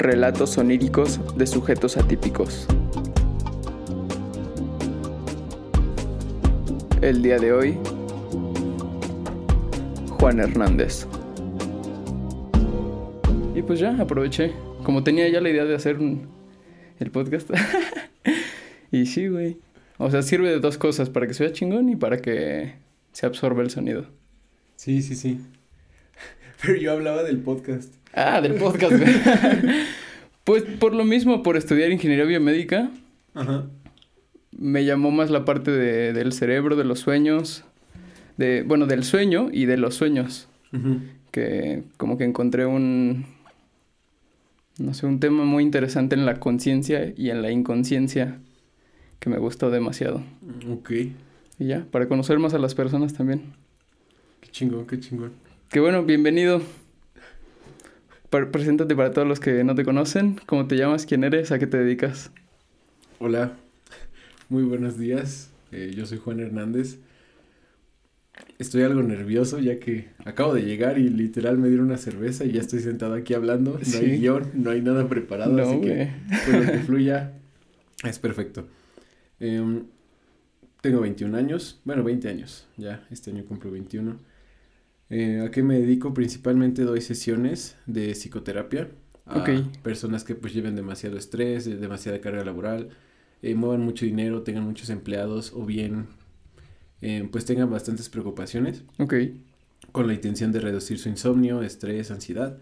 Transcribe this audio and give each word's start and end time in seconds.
Relatos 0.00 0.56
oníricos 0.56 1.20
de 1.36 1.46
sujetos 1.46 1.98
atípicos. 1.98 2.66
El 7.02 7.22
día 7.22 7.38
de 7.38 7.52
hoy, 7.52 7.78
Juan 10.18 10.40
Hernández. 10.40 11.06
Y 13.54 13.60
pues 13.60 13.78
ya, 13.78 13.94
aproveché. 14.00 14.52
Como 14.84 15.04
tenía 15.04 15.28
ya 15.28 15.42
la 15.42 15.50
idea 15.50 15.66
de 15.66 15.74
hacer 15.74 15.98
un- 15.98 16.28
el 16.98 17.10
podcast. 17.10 17.50
y 18.90 19.04
sí, 19.04 19.28
güey. 19.28 19.58
O 19.98 20.10
sea, 20.10 20.22
sirve 20.22 20.48
de 20.48 20.60
dos 20.60 20.78
cosas, 20.78 21.10
para 21.10 21.26
que 21.26 21.34
se 21.34 21.44
vea 21.44 21.52
chingón 21.52 21.90
y 21.90 21.96
para 21.96 22.22
que 22.22 22.72
se 23.12 23.26
absorba 23.26 23.62
el 23.62 23.68
sonido. 23.68 24.06
Sí, 24.76 25.02
sí, 25.02 25.14
sí. 25.14 25.40
Pero 26.62 26.76
yo 26.76 26.92
hablaba 26.92 27.22
del 27.22 27.38
podcast. 27.38 27.94
Ah, 28.14 28.40
del 28.40 28.54
podcast, 28.54 28.94
pues 30.44 30.62
por 30.64 30.94
lo 30.94 31.04
mismo, 31.04 31.42
por 31.42 31.56
estudiar 31.56 31.90
ingeniería 31.92 32.24
biomédica, 32.24 32.90
Ajá. 33.34 33.66
me 34.56 34.84
llamó 34.84 35.10
más 35.10 35.30
la 35.30 35.44
parte 35.44 35.70
de- 35.70 36.12
del 36.12 36.32
cerebro, 36.32 36.74
de 36.76 36.84
los 36.84 36.98
sueños, 37.00 37.64
de, 38.36 38.62
bueno, 38.62 38.86
del 38.86 39.04
sueño 39.04 39.48
y 39.52 39.66
de 39.66 39.76
los 39.76 39.94
sueños, 39.94 40.48
que 41.30 41.84
como 41.98 42.18
que 42.18 42.24
encontré 42.24 42.66
un, 42.66 43.26
no 44.78 44.92
sé, 44.94 45.06
un 45.06 45.20
tema 45.20 45.44
muy 45.44 45.62
interesante 45.62 46.16
en 46.16 46.26
la 46.26 46.40
conciencia 46.40 47.12
y 47.16 47.30
en 47.30 47.42
la 47.42 47.50
inconsciencia 47.52 48.38
que 49.20 49.30
me 49.30 49.38
gustó 49.38 49.70
demasiado. 49.70 50.22
Ok. 50.70 50.90
Y 51.58 51.66
ya, 51.66 51.86
para 51.90 52.08
conocer 52.08 52.38
más 52.38 52.54
a 52.54 52.58
las 52.58 52.74
personas 52.74 53.12
también. 53.14 53.42
Qué 54.40 54.48
chingón, 54.50 54.86
qué 54.86 54.98
chingón. 54.98 55.32
Que 55.70 55.80
bueno, 55.80 56.04
bienvenido. 56.04 56.62
Pre- 58.28 58.46
preséntate 58.46 58.94
para 58.96 59.12
todos 59.12 59.26
los 59.26 59.40
que 59.40 59.64
no 59.64 59.74
te 59.74 59.84
conocen. 59.84 60.40
¿Cómo 60.46 60.66
te 60.66 60.76
llamas? 60.76 61.06
¿Quién 61.06 61.24
eres? 61.24 61.52
¿A 61.52 61.58
qué 61.58 61.66
te 61.66 61.78
dedicas? 61.78 62.30
Hola. 63.18 63.52
Muy 64.48 64.62
buenos 64.64 64.98
días. 64.98 65.50
Eh, 65.72 65.92
yo 65.96 66.06
soy 66.06 66.18
Juan 66.18 66.40
Hernández. 66.40 66.98
Estoy 68.58 68.82
algo 68.82 69.02
nervioso 69.02 69.58
ya 69.58 69.78
que 69.78 70.08
acabo 70.24 70.54
de 70.54 70.62
llegar 70.62 70.98
y 70.98 71.08
literal 71.08 71.58
me 71.58 71.68
dieron 71.68 71.86
una 71.86 71.98
cerveza 71.98 72.44
y 72.44 72.52
ya 72.52 72.60
estoy 72.60 72.80
sentado 72.80 73.14
aquí 73.14 73.34
hablando. 73.34 73.78
No 73.78 73.84
Sí. 73.84 73.98
hay 73.98 74.18
guion, 74.18 74.50
no 74.54 74.70
hay 74.70 74.80
nada 74.80 75.08
preparado, 75.08 75.52
No, 75.52 75.62
así 75.62 75.80
que 75.80 76.10
pues, 76.28 76.66
lo 76.66 76.72
que 76.72 76.78
fluya 76.86 77.32
es 78.04 78.18
perfecto. 78.18 78.66
Em, 79.40 79.84
tengo 80.80 81.00
21 81.00 81.36
años, 81.36 81.80
bueno, 81.84 82.02
20 82.02 82.28
años, 82.28 82.66
ya 82.76 83.06
este 83.10 83.30
año 83.30 83.44
cumplo 83.44 83.70
21. 83.70 84.16
Eh, 85.10 85.42
¿A 85.44 85.50
qué 85.50 85.62
me 85.62 85.78
dedico? 85.78 86.14
Principalmente 86.14 86.82
doy 86.82 87.00
sesiones 87.00 87.76
de 87.86 88.12
psicoterapia 88.14 88.88
a 89.26 89.44
personas 89.82 90.24
que 90.24 90.34
pues 90.34 90.54
lleven 90.54 90.74
demasiado 90.76 91.16
estrés, 91.16 91.64
demasiada 91.80 92.20
carga 92.20 92.44
laboral, 92.44 92.88
eh, 93.42 93.54
muevan 93.54 93.80
mucho 93.80 94.04
dinero, 94.04 94.42
tengan 94.42 94.64
muchos 94.64 94.90
empleados 94.90 95.52
o 95.54 95.64
bien 95.64 96.06
eh, 97.00 97.28
pues 97.30 97.44
tengan 97.44 97.70
bastantes 97.70 98.08
preocupaciones 98.08 98.84
Ok. 98.98 99.14
con 99.92 100.06
la 100.06 100.14
intención 100.14 100.52
de 100.52 100.60
reducir 100.60 100.98
su 100.98 101.08
insomnio, 101.08 101.62
estrés, 101.62 102.10
ansiedad 102.10 102.58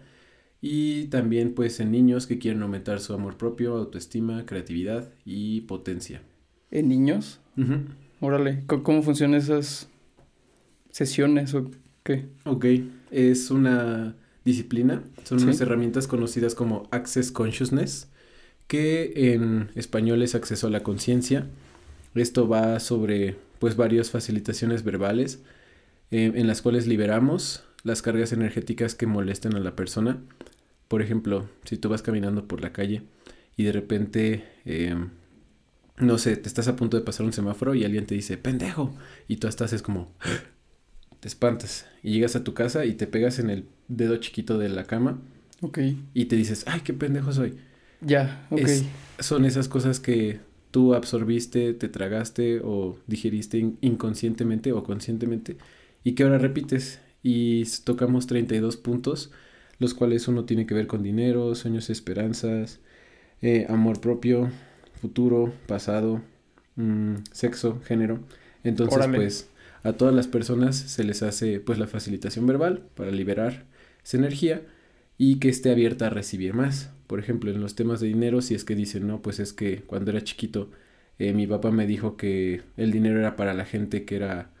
y 0.61 1.05
también 1.05 1.53
pues 1.53 1.79
en 1.79 1.91
niños 1.91 2.27
que 2.27 2.37
quieren 2.39 2.61
aumentar 2.61 2.99
su 2.99 3.13
amor 3.13 3.37
propio, 3.37 3.75
autoestima, 3.75 4.45
creatividad 4.45 5.09
y 5.25 5.61
potencia. 5.61 6.21
¿En 6.71 6.87
niños? 6.87 7.39
Órale. 8.21 8.63
¿Cómo, 8.67 8.83
cómo 8.83 9.01
funcionan 9.01 9.39
esas 9.39 9.89
sesiones 10.91 11.53
o 11.53 11.69
qué? 12.15 12.25
Ok, 12.45 12.65
es 13.11 13.51
una 13.51 14.15
disciplina, 14.45 15.03
son 15.23 15.39
Sí. 15.39 15.45
unas 15.45 15.61
herramientas 15.61 16.07
conocidas 16.07 16.55
como 16.55 16.87
Access 16.91 17.31
Consciousness, 17.31 18.07
que 18.67 19.33
en 19.33 19.69
español 19.75 20.21
es 20.21 20.35
acceso 20.35 20.67
a 20.67 20.69
la 20.69 20.81
conciencia. 20.83 21.47
Esto 22.15 22.47
va 22.47 22.79
sobre 22.79 23.35
pues 23.59 23.75
varias 23.75 24.09
facilitaciones 24.09 24.83
verbales 24.83 25.41
eh, 26.11 26.31
en 26.33 26.47
las 26.47 26.61
cuales 26.61 26.87
liberamos 26.87 27.63
las 27.83 28.01
cargas 28.01 28.31
energéticas 28.33 28.95
que 28.95 29.05
molestan 29.05 29.55
a 29.55 29.59
la 29.59 29.75
persona. 29.75 30.17
Por 30.87 31.01
ejemplo, 31.01 31.47
si 31.65 31.77
tú 31.77 31.89
vas 31.89 32.01
caminando 32.01 32.47
por 32.47 32.61
la 32.61 32.71
calle 32.73 33.03
y 33.57 33.63
de 33.63 33.71
repente, 33.71 34.45
eh, 34.65 34.95
no 35.97 36.17
sé, 36.17 36.35
te 36.37 36.47
estás 36.47 36.67
a 36.67 36.75
punto 36.75 36.97
de 36.97 37.03
pasar 37.03 37.25
un 37.25 37.33
semáforo 37.33 37.75
y 37.75 37.83
alguien 37.83 38.05
te 38.05 38.15
dice, 38.15 38.37
pendejo, 38.37 38.95
y 39.27 39.37
tú 39.37 39.47
hasta 39.47 39.65
haces 39.65 39.81
como, 39.81 40.11
te 41.19 41.27
espantas 41.27 41.87
y 42.03 42.13
llegas 42.13 42.35
a 42.35 42.43
tu 42.43 42.53
casa 42.53 42.85
y 42.85 42.93
te 42.93 43.07
pegas 43.07 43.39
en 43.39 43.49
el 43.49 43.65
dedo 43.87 44.17
chiquito 44.17 44.57
de 44.57 44.69
la 44.69 44.85
cama 44.85 45.21
Ok. 45.61 45.79
y 46.13 46.25
te 46.25 46.35
dices, 46.35 46.63
ay, 46.67 46.81
qué 46.81 46.93
pendejo 46.93 47.31
soy. 47.33 47.57
Ya, 48.01 48.47
ok. 48.49 48.61
Es- 48.61 48.85
son 49.19 49.45
esas 49.45 49.67
cosas 49.67 49.99
que 49.99 50.39
tú 50.71 50.93
absorbiste, 50.93 51.73
te 51.73 51.89
tragaste 51.89 52.61
o 52.63 52.97
digeriste 53.07 53.57
in- 53.57 53.77
inconscientemente 53.81 54.71
o 54.71 54.83
conscientemente 54.83 55.57
y 56.03 56.13
que 56.15 56.23
ahora 56.23 56.37
repites. 56.37 56.99
Y 57.21 57.65
tocamos 57.83 58.27
32 58.27 58.77
puntos, 58.77 59.31
los 59.79 59.93
cuales 59.93 60.27
uno 60.29 60.45
tiene 60.45 60.65
que 60.65 60.73
ver 60.73 60.87
con 60.87 61.03
dinero, 61.03 61.53
sueños, 61.55 61.89
esperanzas, 61.89 62.79
eh, 63.41 63.65
amor 63.69 64.01
propio, 64.01 64.51
futuro, 65.01 65.53
pasado, 65.67 66.21
mm, 66.75 67.15
sexo, 67.31 67.81
género. 67.85 68.19
Entonces, 68.63 68.95
Órale. 68.95 69.17
pues, 69.17 69.49
a 69.83 69.93
todas 69.93 70.13
las 70.13 70.27
personas 70.27 70.75
se 70.75 71.03
les 71.03 71.23
hace 71.23 71.59
pues 71.59 71.79
la 71.79 71.87
facilitación 71.87 72.45
verbal 72.47 72.83
para 72.95 73.11
liberar 73.11 73.65
esa 74.03 74.17
energía 74.17 74.61
y 75.17 75.39
que 75.39 75.49
esté 75.49 75.71
abierta 75.71 76.07
a 76.07 76.09
recibir 76.09 76.53
más. 76.53 76.91
Por 77.07 77.19
ejemplo, 77.19 77.51
en 77.51 77.61
los 77.61 77.75
temas 77.75 77.99
de 77.99 78.07
dinero, 78.07 78.41
si 78.41 78.55
es 78.55 78.63
que 78.65 78.75
dicen, 78.75 79.07
no, 79.07 79.21
pues 79.21 79.39
es 79.39 79.53
que 79.53 79.81
cuando 79.83 80.11
era 80.11 80.23
chiquito, 80.23 80.69
eh, 81.17 81.33
mi 81.33 81.47
papá 81.47 81.71
me 81.71 81.87
dijo 81.87 82.17
que 82.17 82.61
el 82.77 82.91
dinero 82.91 83.19
era 83.19 83.35
para 83.35 83.53
la 83.53 83.65
gente 83.65 84.05
que 84.05 84.15
era, 84.15 84.51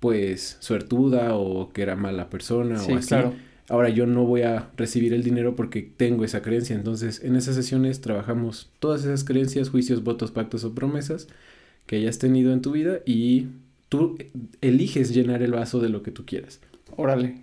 pues, 0.00 0.56
suertuda 0.60 1.34
o 1.36 1.72
que 1.72 1.82
era 1.82 1.96
mala 1.96 2.28
persona 2.30 2.78
Sí, 2.78 2.92
o 2.92 2.96
así. 2.96 3.08
claro. 3.08 3.34
Ahora 3.68 3.88
yo 3.90 4.06
no 4.06 4.24
voy 4.26 4.42
a 4.42 4.70
recibir 4.76 5.14
el 5.14 5.22
dinero 5.22 5.56
porque 5.56 5.82
tengo 5.82 6.24
esa 6.24 6.42
creencia. 6.42 6.76
Entonces, 6.76 7.22
en 7.24 7.36
esas 7.36 7.54
sesiones 7.54 8.00
trabajamos 8.00 8.70
todas 8.80 9.02
esas 9.04 9.24
creencias, 9.24 9.70
juicios, 9.70 10.02
votos, 10.04 10.30
pactos 10.32 10.64
o 10.64 10.74
promesas 10.74 11.28
que 11.86 11.96
hayas 11.96 12.18
tenido 12.18 12.52
en 12.52 12.62
tu 12.62 12.72
vida 12.72 13.00
y 13.06 13.48
tú 13.92 14.16
eliges 14.62 15.12
llenar 15.12 15.42
el 15.42 15.52
vaso 15.52 15.78
de 15.78 15.90
lo 15.90 16.02
que 16.02 16.10
tú 16.10 16.24
quieras. 16.24 16.60
Órale. 16.96 17.42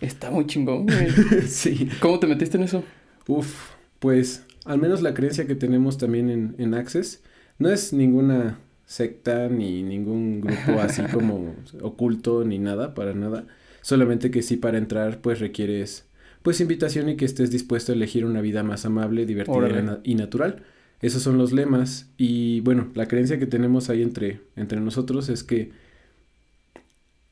Está 0.00 0.30
muy 0.30 0.46
chingón, 0.46 0.86
güey. 0.86 1.10
sí. 1.46 1.90
¿Cómo 2.00 2.18
te 2.18 2.26
metiste 2.26 2.56
en 2.56 2.62
eso? 2.62 2.82
Uf, 3.28 3.72
pues 3.98 4.46
al 4.64 4.78
menos 4.78 5.02
la 5.02 5.12
creencia 5.12 5.46
que 5.46 5.54
tenemos 5.54 5.98
también 5.98 6.30
en, 6.30 6.54
en 6.56 6.72
Access 6.72 7.22
no 7.58 7.68
es 7.68 7.92
ninguna 7.92 8.58
secta 8.86 9.50
ni 9.50 9.82
ningún 9.82 10.40
grupo 10.40 10.80
así 10.80 11.02
como 11.12 11.54
oculto 11.82 12.44
ni 12.44 12.58
nada, 12.58 12.94
para 12.94 13.12
nada. 13.12 13.46
Solamente 13.82 14.30
que 14.30 14.40
sí 14.40 14.56
para 14.56 14.78
entrar 14.78 15.20
pues 15.20 15.38
requieres 15.38 16.06
pues 16.40 16.62
invitación 16.62 17.10
y 17.10 17.16
que 17.16 17.26
estés 17.26 17.50
dispuesto 17.50 17.92
a 17.92 17.94
elegir 17.94 18.24
una 18.24 18.40
vida 18.40 18.62
más 18.62 18.86
amable, 18.86 19.26
divertida 19.26 19.54
Órale. 19.54 19.98
y 20.02 20.14
natural. 20.14 20.62
Esos 21.02 21.22
son 21.22 21.36
los 21.36 21.52
lemas 21.52 22.10
y 22.16 22.60
bueno, 22.60 22.88
la 22.94 23.06
creencia 23.06 23.38
que 23.38 23.46
tenemos 23.46 23.90
ahí 23.90 24.00
entre, 24.00 24.40
entre 24.56 24.80
nosotros 24.80 25.28
es 25.28 25.44
que 25.44 25.89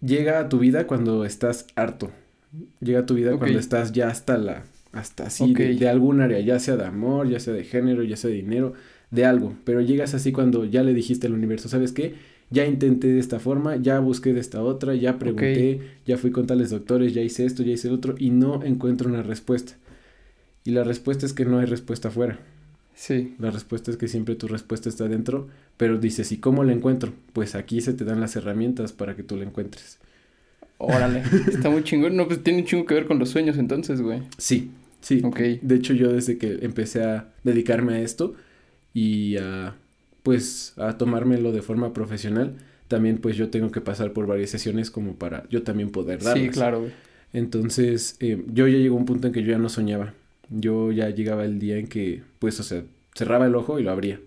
llega 0.00 0.40
a 0.40 0.48
tu 0.48 0.58
vida 0.58 0.86
cuando 0.86 1.24
estás 1.24 1.66
harto. 1.74 2.10
Llega 2.80 3.00
a 3.00 3.06
tu 3.06 3.14
vida 3.14 3.36
cuando 3.36 3.58
estás 3.58 3.92
ya 3.92 4.08
hasta 4.08 4.38
la 4.38 4.64
hasta 4.92 5.26
así 5.26 5.52
de 5.52 5.88
algún 5.88 6.20
área, 6.20 6.40
ya 6.40 6.58
sea 6.58 6.76
de 6.76 6.84
amor, 6.84 7.28
ya 7.28 7.40
sea 7.40 7.52
de 7.52 7.64
género, 7.64 8.02
ya 8.02 8.16
sea 8.16 8.30
de 8.30 8.36
dinero, 8.36 8.72
de 9.10 9.24
algo, 9.24 9.54
pero 9.64 9.80
llegas 9.80 10.14
así 10.14 10.32
cuando 10.32 10.64
ya 10.64 10.82
le 10.82 10.94
dijiste 10.94 11.26
al 11.26 11.34
universo, 11.34 11.68
¿sabes 11.68 11.92
qué? 11.92 12.14
Ya 12.50 12.66
intenté 12.66 13.08
de 13.08 13.18
esta 13.18 13.38
forma, 13.38 13.76
ya 13.76 13.98
busqué 14.00 14.32
de 14.32 14.40
esta 14.40 14.62
otra, 14.62 14.94
ya 14.94 15.18
pregunté, 15.18 15.80
ya 16.06 16.16
fui 16.16 16.30
con 16.30 16.46
tales 16.46 16.70
doctores, 16.70 17.12
ya 17.12 17.20
hice 17.20 17.44
esto, 17.44 17.62
ya 17.62 17.72
hice 17.72 17.88
el 17.88 17.94
otro 17.94 18.14
y 18.18 18.30
no 18.30 18.64
encuentro 18.64 19.08
una 19.08 19.22
respuesta. 19.22 19.74
Y 20.64 20.70
la 20.70 20.84
respuesta 20.84 21.26
es 21.26 21.34
que 21.34 21.44
no 21.44 21.58
hay 21.58 21.66
respuesta 21.66 22.08
afuera. 22.08 22.38
Sí. 22.94 23.34
La 23.38 23.50
respuesta 23.50 23.90
es 23.90 23.96
que 23.96 24.08
siempre 24.08 24.34
tu 24.34 24.48
respuesta 24.48 24.88
está 24.88 25.08
dentro, 25.08 25.48
pero 25.78 25.96
dices, 25.96 26.30
¿y 26.32 26.36
cómo 26.38 26.64
la 26.64 26.72
encuentro? 26.72 27.14
Pues 27.32 27.54
aquí 27.54 27.80
se 27.80 27.94
te 27.94 28.04
dan 28.04 28.20
las 28.20 28.36
herramientas 28.36 28.92
para 28.92 29.16
que 29.16 29.22
tú 29.22 29.36
la 29.36 29.44
encuentres. 29.44 29.98
Órale. 30.76 31.22
Está 31.48 31.70
muy 31.70 31.84
chingón. 31.84 32.16
No, 32.16 32.26
pues 32.26 32.42
tiene 32.42 32.60
un 32.60 32.66
chingo 32.66 32.84
que 32.84 32.94
ver 32.94 33.06
con 33.06 33.18
los 33.18 33.30
sueños 33.30 33.56
entonces, 33.56 34.02
güey. 34.02 34.22
Sí, 34.36 34.72
sí. 35.00 35.22
Ok. 35.24 35.40
De 35.62 35.76
hecho, 35.76 35.94
yo 35.94 36.12
desde 36.12 36.36
que 36.36 36.58
empecé 36.62 37.04
a 37.04 37.28
dedicarme 37.44 37.94
a 37.94 38.00
esto 38.00 38.34
y 38.92 39.36
a, 39.36 39.76
pues, 40.24 40.74
a 40.76 40.98
tomármelo 40.98 41.52
de 41.52 41.62
forma 41.62 41.92
profesional, 41.92 42.56
también 42.88 43.18
pues 43.18 43.36
yo 43.36 43.48
tengo 43.48 43.70
que 43.70 43.80
pasar 43.80 44.12
por 44.12 44.26
varias 44.26 44.50
sesiones 44.50 44.90
como 44.90 45.14
para 45.14 45.48
yo 45.48 45.62
también 45.62 45.90
poder 45.90 46.22
darlas. 46.22 46.42
Sí, 46.42 46.50
claro, 46.50 46.80
güey. 46.80 46.92
Entonces, 47.32 48.16
eh, 48.20 48.42
yo 48.52 48.66
ya 48.66 48.78
llegó 48.78 48.96
un 48.96 49.04
punto 49.04 49.28
en 49.28 49.32
que 49.32 49.42
yo 49.42 49.52
ya 49.52 49.58
no 49.58 49.68
soñaba. 49.68 50.14
Yo 50.50 50.90
ya 50.90 51.10
llegaba 51.10 51.44
el 51.44 51.58
día 51.58 51.76
en 51.76 51.86
que, 51.86 52.22
pues, 52.38 52.58
o 52.58 52.62
sea, 52.62 52.82
cerraba 53.14 53.46
el 53.46 53.54
ojo 53.54 53.78
y 53.78 53.82
lo 53.82 53.90
abría. 53.90 54.18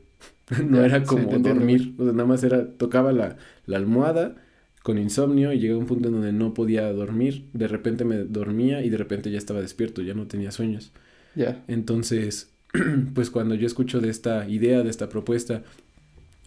no 0.67 0.83
era 0.83 1.03
como 1.03 1.39
dormir. 1.39 1.93
O 1.97 2.03
sea, 2.03 2.13
nada 2.13 2.25
más 2.25 2.43
era, 2.43 2.67
tocaba 2.67 3.11
la, 3.11 3.37
la 3.65 3.77
almohada 3.77 4.35
con 4.83 4.97
insomnio 4.97 5.53
y 5.53 5.59
llegaba 5.59 5.79
un 5.79 5.85
punto 5.85 6.07
en 6.07 6.15
donde 6.15 6.33
no 6.33 6.53
podía 6.53 6.91
dormir. 6.91 7.45
De 7.53 7.67
repente 7.67 8.03
me 8.03 8.17
dormía 8.17 8.83
y 8.83 8.89
de 8.89 8.97
repente 8.97 9.31
ya 9.31 9.37
estaba 9.37 9.61
despierto, 9.61 10.01
ya 10.01 10.13
no 10.13 10.27
tenía 10.27 10.51
sueños. 10.51 10.91
Ya. 11.35 11.63
Entonces, 11.67 12.49
pues 13.13 13.29
cuando 13.29 13.55
yo 13.55 13.65
escucho 13.65 14.01
de 14.01 14.09
esta 14.09 14.47
idea, 14.49 14.83
de 14.83 14.89
esta 14.89 15.09
propuesta, 15.09 15.63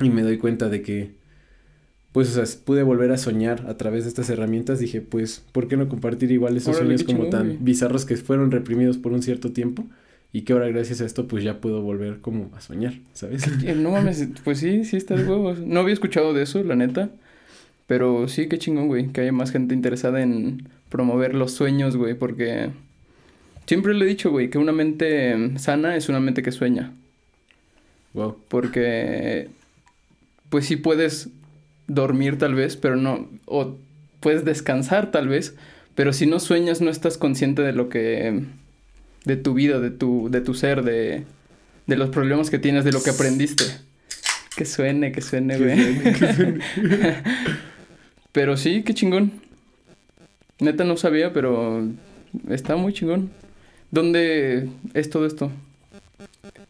y 0.01 0.11
me 0.11 0.23
doy 0.23 0.39
cuenta 0.39 0.69
de 0.69 0.83
que, 0.83 1.12
pues, 2.12 2.37
o 2.37 2.45
sea, 2.45 2.65
pude 2.65 2.83
volver 2.83 3.12
a 3.12 3.17
soñar 3.17 3.67
a 3.69 3.77
través 3.77 4.05
de 4.05 4.09
estas 4.09 4.29
herramientas, 4.29 4.81
dije, 4.81 5.00
pues, 5.00 5.45
¿por 5.53 5.69
qué 5.69 5.77
no 5.77 5.89
compartir 5.89 6.31
igual 6.33 6.57
esos 6.57 6.77
sueños 6.77 7.05
como 7.05 7.29
tan 7.29 7.65
bizarros 7.65 8.05
que 8.05 8.17
fueron 8.17 8.50
reprimidos 8.50 8.99
por 8.99 9.12
un 9.12 9.23
cierto 9.23 9.53
tiempo? 9.53 9.87
Y 10.35 10.43
que 10.43 10.53
ahora 10.53 10.67
gracias 10.67 11.01
a 11.01 11.07
esto 11.07 11.29
pues 11.29 11.45
ya 11.45 11.61
puedo 11.61 11.81
volver 11.81 12.19
como 12.21 12.51
a 12.57 12.61
soñar, 12.61 12.95
¿sabes? 13.13 13.47
No 13.77 13.93
mames, 13.93 14.29
pues 14.43 14.59
sí, 14.59 14.85
sí 14.85 14.97
está 14.97 15.15
de 15.15 15.25
huevos. 15.29 15.61
No 15.61 15.79
había 15.79 15.95
escuchado 15.95 16.35
de 16.35 16.43
eso, 16.43 16.63
la 16.65 16.75
neta. 16.75 17.11
Pero 17.87 18.27
sí, 18.27 18.49
qué 18.49 18.59
chingón, 18.59 18.89
güey, 18.89 19.13
que 19.13 19.21
haya 19.21 19.31
más 19.31 19.53
gente 19.53 19.77
interesada 19.77 20.21
en 20.23 20.69
promover 20.89 21.37
los 21.37 21.53
sueños, 21.53 21.97
güey, 21.97 22.15
porque 22.15 22.71
siempre 23.67 23.95
le 23.95 24.05
he 24.05 24.09
dicho, 24.09 24.33
güey, 24.33 24.51
que 24.51 24.59
una 24.59 24.73
mente 24.73 25.57
sana 25.61 25.95
es 25.95 26.09
una 26.09 26.19
mente 26.19 26.43
que 26.43 26.51
sueña. 26.51 26.93
Wow. 28.15 28.37
Porque, 28.49 29.51
pues 30.49 30.67
sí 30.67 30.75
puedes 30.75 31.29
dormir 31.87 32.39
tal 32.39 32.57
vez, 32.57 32.77
pero 32.77 32.97
no, 32.97 33.29
o 33.45 33.77
puedes 34.19 34.45
descansar 34.45 35.13
tal 35.13 35.29
vez, 35.29 35.55
pero 35.95 36.13
si 36.13 36.27
no 36.27 36.41
sueñas 36.41 36.81
no 36.81 36.91
estás 36.91 37.19
consciente 37.19 37.63
de 37.63 37.73
lo 37.73 37.89
que, 37.89 38.43
de 39.25 39.37
tu 39.37 39.55
vida, 39.55 39.81
de 39.81 39.91
tu, 39.91 40.29
de 40.31 40.41
tu 40.41 40.55
ser, 40.55 40.82
de, 40.82 41.25
de 41.87 41.97
los 41.97 42.11
problemas 42.11 42.50
que 42.50 42.59
tienes, 42.59 42.85
de 42.85 42.93
lo 42.93 43.03
que 43.03 43.11
aprendiste. 43.11 43.65
Que 44.56 44.65
suene, 44.65 45.11
que 45.12 45.21
suene, 45.21 45.59
güey. 45.59 46.53
pero 48.32 48.56
sí, 48.56 48.82
qué 48.82 48.94
chingón. 48.94 49.32
Neta 50.61 50.85
no 50.85 50.97
sabía, 50.97 51.32
pero 51.32 51.88
está 52.49 52.76
muy 52.76 52.93
chingón. 52.93 53.31
¿Dónde 53.91 54.69
es 54.93 55.11
todo 55.11 55.26
esto? 55.26 55.50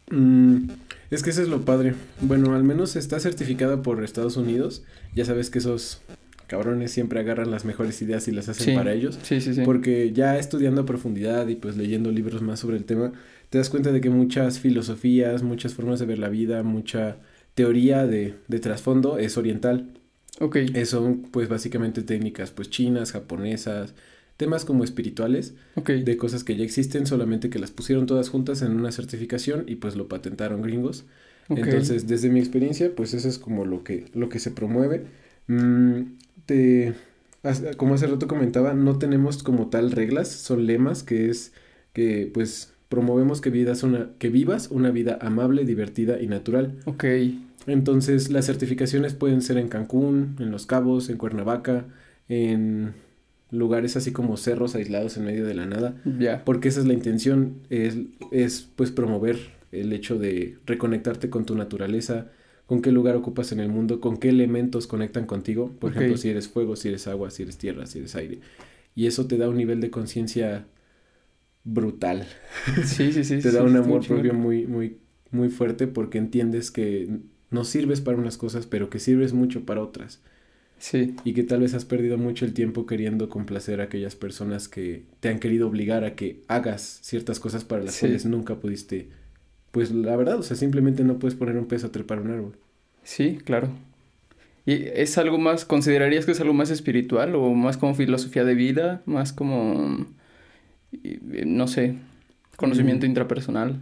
Mm, 0.09 0.69
es 1.11 1.23
que 1.23 1.29
eso 1.29 1.41
es 1.41 1.47
lo 1.47 1.63
padre. 1.63 1.93
Bueno, 2.21 2.55
al 2.55 2.63
menos 2.63 2.95
está 2.95 3.19
certificada 3.19 3.81
por 3.81 4.03
Estados 4.03 4.37
Unidos. 4.37 4.83
Ya 5.13 5.25
sabes 5.25 5.49
que 5.49 5.59
esos 5.59 6.01
cabrones 6.47 6.91
siempre 6.91 7.19
agarran 7.19 7.51
las 7.51 7.65
mejores 7.65 8.01
ideas 8.01 8.27
y 8.27 8.31
las 8.31 8.49
hacen 8.49 8.75
para 8.75 8.93
ellos. 8.93 9.19
Sí, 9.23 9.41
sí, 9.41 9.53
sí. 9.53 9.61
Porque 9.63 10.11
ya 10.13 10.37
estudiando 10.37 10.81
a 10.81 10.85
profundidad 10.85 11.47
y 11.47 11.55
pues 11.55 11.77
leyendo 11.77 12.11
libros 12.11 12.41
más 12.41 12.59
sobre 12.59 12.77
el 12.77 12.85
tema, 12.85 13.13
te 13.49 13.57
das 13.57 13.69
cuenta 13.69 13.91
de 13.91 14.01
que 14.01 14.09
muchas 14.09 14.59
filosofías, 14.59 15.43
muchas 15.43 15.73
formas 15.73 15.99
de 15.99 16.05
ver 16.05 16.19
la 16.19 16.29
vida, 16.29 16.63
mucha 16.63 17.17
teoría 17.53 18.05
de, 18.05 18.35
de 18.47 18.59
trasfondo 18.59 19.17
es 19.17 19.37
oriental. 19.37 19.89
Ok. 20.39 20.57
son 20.85 21.21
pues 21.31 21.47
básicamente 21.47 22.03
técnicas 22.03 22.51
pues 22.51 22.69
chinas, 22.69 23.13
japonesas, 23.13 23.93
temas 24.37 24.65
como 24.65 24.83
espirituales, 24.83 25.53
de 25.75 26.17
cosas 26.17 26.43
que 26.43 26.55
ya 26.57 26.63
existen, 26.63 27.05
solamente 27.05 27.49
que 27.49 27.59
las 27.59 27.71
pusieron 27.71 28.05
todas 28.05 28.29
juntas 28.29 28.61
en 28.61 28.75
una 28.75 28.91
certificación 28.91 29.63
y 29.67 29.75
pues 29.75 29.95
lo 29.95 30.07
patentaron 30.07 30.61
gringos. 30.61 31.05
Entonces, 31.47 32.07
desde 32.07 32.29
mi 32.29 32.39
experiencia, 32.39 32.91
pues 32.95 33.13
eso 33.13 33.29
es 33.29 33.37
como 33.37 33.65
lo 33.65 33.83
que, 33.83 34.05
lo 34.13 34.29
que 34.29 34.39
se 34.39 34.51
promueve. 34.51 35.05
Mm, 35.47 36.01
te, 36.45 36.93
como 37.77 37.95
hace 37.95 38.07
rato 38.07 38.27
comentaba, 38.27 38.73
no 38.73 38.97
tenemos 38.97 39.43
como 39.43 39.67
tal 39.67 39.91
reglas, 39.91 40.29
son 40.29 40.65
lemas 40.65 41.03
que 41.03 41.29
es 41.29 41.53
que 41.93 42.29
pues 42.33 42.73
promovemos 42.89 43.41
que, 43.41 43.49
vidas 43.49 43.83
una, 43.83 44.09
que 44.19 44.29
vivas 44.29 44.69
una 44.71 44.91
vida 44.91 45.17
amable, 45.21 45.65
divertida 45.65 46.21
y 46.21 46.27
natural. 46.27 46.77
Ok. 46.85 47.05
Entonces, 47.67 48.29
las 48.29 48.45
certificaciones 48.45 49.15
pueden 49.15 49.41
ser 49.41 49.57
en 49.57 49.69
Cancún, 49.69 50.35
en 50.39 50.51
Los 50.51 50.65
Cabos, 50.65 51.09
en 51.09 51.17
Cuernavaca, 51.17 51.85
en 52.29 52.93
lugares 53.51 53.95
así 53.95 54.11
como 54.11 54.37
cerros 54.37 54.75
aislados 54.75 55.17
en 55.17 55.25
medio 55.25 55.45
de 55.45 55.55
la 55.55 55.65
nada. 55.65 55.95
Ya. 56.19 56.43
Porque 56.45 56.67
esa 56.67 56.81
es 56.81 56.85
la 56.85 56.93
intención, 56.93 57.55
es, 57.69 57.97
es 58.31 58.67
pues 58.75 58.91
promover 58.91 59.37
el 59.71 59.91
hecho 59.93 60.17
de 60.17 60.57
reconectarte 60.65 61.29
con 61.29 61.45
tu 61.45 61.55
naturaleza, 61.55 62.27
con 62.65 62.81
qué 62.81 62.91
lugar 62.91 63.15
ocupas 63.15 63.51
en 63.51 63.59
el 63.59 63.69
mundo, 63.69 63.99
con 63.99 64.17
qué 64.17 64.29
elementos 64.29 64.87
conectan 64.87 65.25
contigo. 65.25 65.71
Por 65.79 65.91
ejemplo, 65.91 66.17
si 66.17 66.29
eres 66.29 66.47
fuego, 66.47 66.75
si 66.75 66.89
eres 66.89 67.07
agua, 67.07 67.29
si 67.29 67.43
eres 67.43 67.57
tierra, 67.57 67.85
si 67.85 67.99
eres 67.99 68.15
aire. 68.15 68.39
Y 68.95 69.07
eso 69.07 69.27
te 69.27 69.37
da 69.37 69.49
un 69.49 69.57
nivel 69.57 69.81
de 69.81 69.91
conciencia 69.91 70.65
brutal. 71.63 72.27
Sí, 72.85 73.11
sí, 73.11 73.23
sí. 73.23 73.39
te 73.41 73.51
da 73.51 73.63
un 73.63 73.75
amor 73.75 74.05
propio 74.05 74.33
muy, 74.33 74.65
muy, 74.65 74.97
muy 75.31 75.49
fuerte 75.49 75.87
porque 75.87 76.17
entiendes 76.17 76.71
que 76.71 77.09
no 77.51 77.65
sirves 77.65 78.01
para 78.01 78.17
unas 78.17 78.37
cosas, 78.37 78.65
pero 78.65 78.89
que 78.89 78.99
sirves 78.99 79.33
mucho 79.33 79.65
para 79.65 79.81
otras. 79.81 80.21
Sí. 80.79 81.15
Y 81.23 81.33
que 81.33 81.43
tal 81.43 81.61
vez 81.61 81.73
has 81.73 81.85
perdido 81.85 82.17
mucho 82.17 82.45
el 82.45 82.53
tiempo 82.53 82.85
queriendo 82.85 83.29
complacer 83.29 83.79
a 83.79 83.85
aquellas 83.85 84.15
personas 84.15 84.67
que 84.67 85.05
te 85.19 85.29
han 85.29 85.39
querido 85.39 85.67
obligar 85.67 86.03
a 86.03 86.15
que 86.15 86.43
hagas 86.47 86.99
ciertas 87.01 87.39
cosas 87.39 87.63
para 87.63 87.83
las 87.83 87.99
cuales 87.99 88.25
nunca 88.25 88.59
pudiste. 88.59 89.09
Pues 89.75 89.91
la 89.91 90.15
verdad, 90.15 90.39
o 90.39 90.41
sea, 90.41 90.55
simplemente 90.55 91.03
no 91.03 91.19
puedes 91.19 91.35
poner 91.35 91.57
un 91.57 91.65
peso 91.65 91.87
a 91.87 91.91
trepar 91.91 92.21
un 92.21 92.31
árbol. 92.31 92.55
Sí, 93.03 93.39
claro. 93.43 93.67
¿Y 94.65 94.85
es 94.85 95.17
algo 95.17 95.37
más, 95.37 95.65
considerarías 95.65 96.25
que 96.25 96.31
es 96.31 96.39
algo 96.39 96.53
más 96.53 96.69
espiritual 96.69 97.35
o 97.35 97.53
más 97.53 97.75
como 97.75 97.93
filosofía 97.93 98.45
de 98.45 98.55
vida, 98.55 99.01
más 99.05 99.33
como, 99.33 100.07
no 101.45 101.67
sé, 101.67 101.97
conocimiento 102.55 103.05
mm. 103.05 103.09
intrapersonal? 103.09 103.81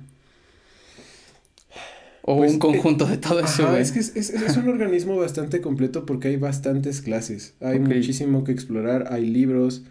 O 2.23 2.37
pues, 2.37 2.53
un 2.53 2.57
conjunto 2.57 3.05
de 3.05 3.17
todo 3.17 3.41
eso, 3.41 3.77
Es 3.77 3.91
que 3.91 3.99
es, 3.99 4.57
un 4.57 4.69
organismo 4.69 5.15
bastante 5.15 5.61
completo 5.61 6.07
porque 6.07 6.29
hay 6.29 6.37
bastantes 6.37 7.03
clases. 7.03 7.53
Hay 7.61 7.77
muchísimo 7.77 8.43
que 8.43 8.51
explorar, 8.51 9.09
hay 9.11 9.27
libros. 9.27 9.83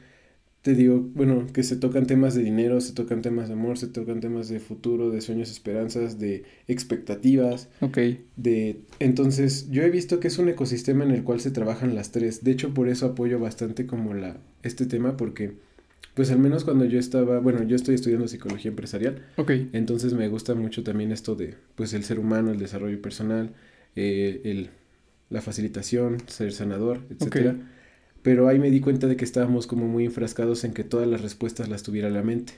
Te 0.63 0.75
digo, 0.75 1.01
bueno, 1.15 1.49
que 1.53 1.65
se 1.65 1.75
tocan 1.75 2.07
temas 2.07 2.37
de 2.37 2.43
dinero, 2.45 2.81
se 2.81 2.93
tocan 2.93 3.21
temas 3.21 3.49
de 3.49 3.55
amor, 3.55 3.79
se 3.79 3.89
tocan 3.89 4.21
temas 4.21 4.49
de 4.49 4.61
futuro, 4.61 5.11
de 5.11 5.21
sueños, 5.21 5.51
esperanzas, 5.51 6.21
de 6.21 6.45
expectativas. 6.69 7.69
Ok. 7.81 7.99
De... 8.37 8.81
Entonces, 9.01 9.69
yo 9.71 9.83
he 9.83 9.91
visto 9.91 10.21
que 10.21 10.29
es 10.29 10.39
un 10.39 10.49
ecosistema 10.49 11.03
en 11.03 11.11
el 11.11 11.25
cual 11.25 11.41
se 11.41 11.51
trabajan 11.51 11.97
las 11.97 12.13
tres. 12.13 12.45
De 12.45 12.53
hecho, 12.53 12.75
por 12.75 12.89
eso 12.89 13.07
apoyo 13.07 13.41
bastante 13.41 13.87
como 13.87 14.15
la, 14.15 14.37
este 14.63 14.87
tema 14.87 15.17
porque 15.17 15.53
pues 16.15 16.31
al 16.31 16.39
menos 16.39 16.65
cuando 16.65 16.85
yo 16.85 16.99
estaba, 16.99 17.41
bueno, 17.41 17.63
yo 17.63 17.75
estoy 17.75 17.95
estudiando 17.95 18.29
psicología 18.29 18.71
empresarial. 18.71 19.25
Ok. 19.37 19.51
Entonces 19.73 20.13
me 20.15 20.29
gusta 20.29 20.55
mucho 20.55 20.83
también 20.83 21.11
esto 21.11 21.35
de, 21.35 21.55
pues 21.75 21.93
el 21.95 22.05
ser 22.05 22.19
humano, 22.19 22.51
el 22.51 22.59
desarrollo 22.59 23.01
personal, 23.01 23.51
eh, 23.97 24.43
el, 24.45 24.71
la 25.31 25.41
facilitación, 25.41 26.19
ser 26.27 26.53
sanador, 26.53 27.01
etcétera. 27.11 27.57
Pero 28.23 28.49
ahí 28.49 28.59
me 28.59 28.71
di 28.71 28.81
cuenta 28.81 29.07
de 29.07 29.17
que 29.17 29.25
estábamos 29.25 29.67
como 29.67 29.89
muy 29.89 30.05
enfrascados 30.05 30.65
en 30.65 30.73
que 30.73 30.85
todas 30.85 31.09
las 31.09 31.21
respuestas 31.21 31.69
las 31.69 31.83
tuviera 31.83 32.11
la 32.11 32.23
mente. 32.23 32.55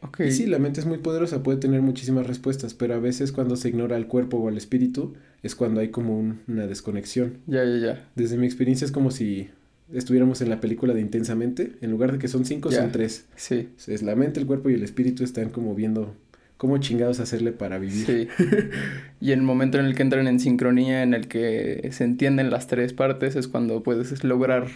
Okay. 0.00 0.28
Y 0.28 0.32
sí, 0.32 0.46
la 0.46 0.58
mente 0.58 0.80
es 0.80 0.86
muy 0.86 0.98
poderosa, 0.98 1.42
puede 1.42 1.58
tener 1.58 1.82
muchísimas 1.82 2.26
respuestas, 2.26 2.72
pero 2.72 2.94
a 2.94 2.98
veces 2.98 3.32
cuando 3.32 3.56
se 3.56 3.68
ignora 3.68 3.96
el 3.96 4.06
cuerpo 4.06 4.36
o 4.38 4.48
el 4.48 4.56
espíritu 4.56 5.14
es 5.42 5.54
cuando 5.54 5.80
hay 5.80 5.88
como 5.88 6.36
una 6.46 6.66
desconexión. 6.66 7.38
Ya, 7.46 7.64
ya, 7.64 7.78
ya. 7.78 8.08
Desde 8.14 8.38
mi 8.38 8.46
experiencia 8.46 8.84
es 8.84 8.92
como 8.92 9.10
si 9.10 9.50
estuviéramos 9.92 10.40
en 10.40 10.50
la 10.50 10.60
película 10.60 10.94
de 10.94 11.00
Intensamente, 11.00 11.72
en 11.80 11.90
lugar 11.90 12.12
de 12.12 12.18
que 12.18 12.28
son 12.28 12.44
cinco, 12.44 12.70
son 12.70 12.92
tres. 12.92 13.26
Sí. 13.36 13.70
Es 13.86 14.02
la 14.02 14.14
mente, 14.14 14.38
el 14.38 14.46
cuerpo 14.46 14.70
y 14.70 14.74
el 14.74 14.84
espíritu 14.84 15.24
están 15.24 15.50
como 15.50 15.74
viendo 15.74 16.14
cómo 16.58 16.76
chingados 16.78 17.20
hacerle 17.20 17.52
para 17.52 17.78
vivir. 17.78 18.04
Sí. 18.04 18.28
y 19.20 19.32
el 19.32 19.40
momento 19.40 19.78
en 19.78 19.86
el 19.86 19.94
que 19.94 20.02
entran 20.02 20.28
en 20.28 20.38
sincronía, 20.38 21.02
en 21.02 21.14
el 21.14 21.26
que 21.26 21.88
se 21.92 22.04
entienden 22.04 22.50
las 22.50 22.66
tres 22.66 22.92
partes, 22.92 23.34
es 23.36 23.48
cuando 23.48 23.82
puedes 23.82 24.22
lograr 24.22 24.66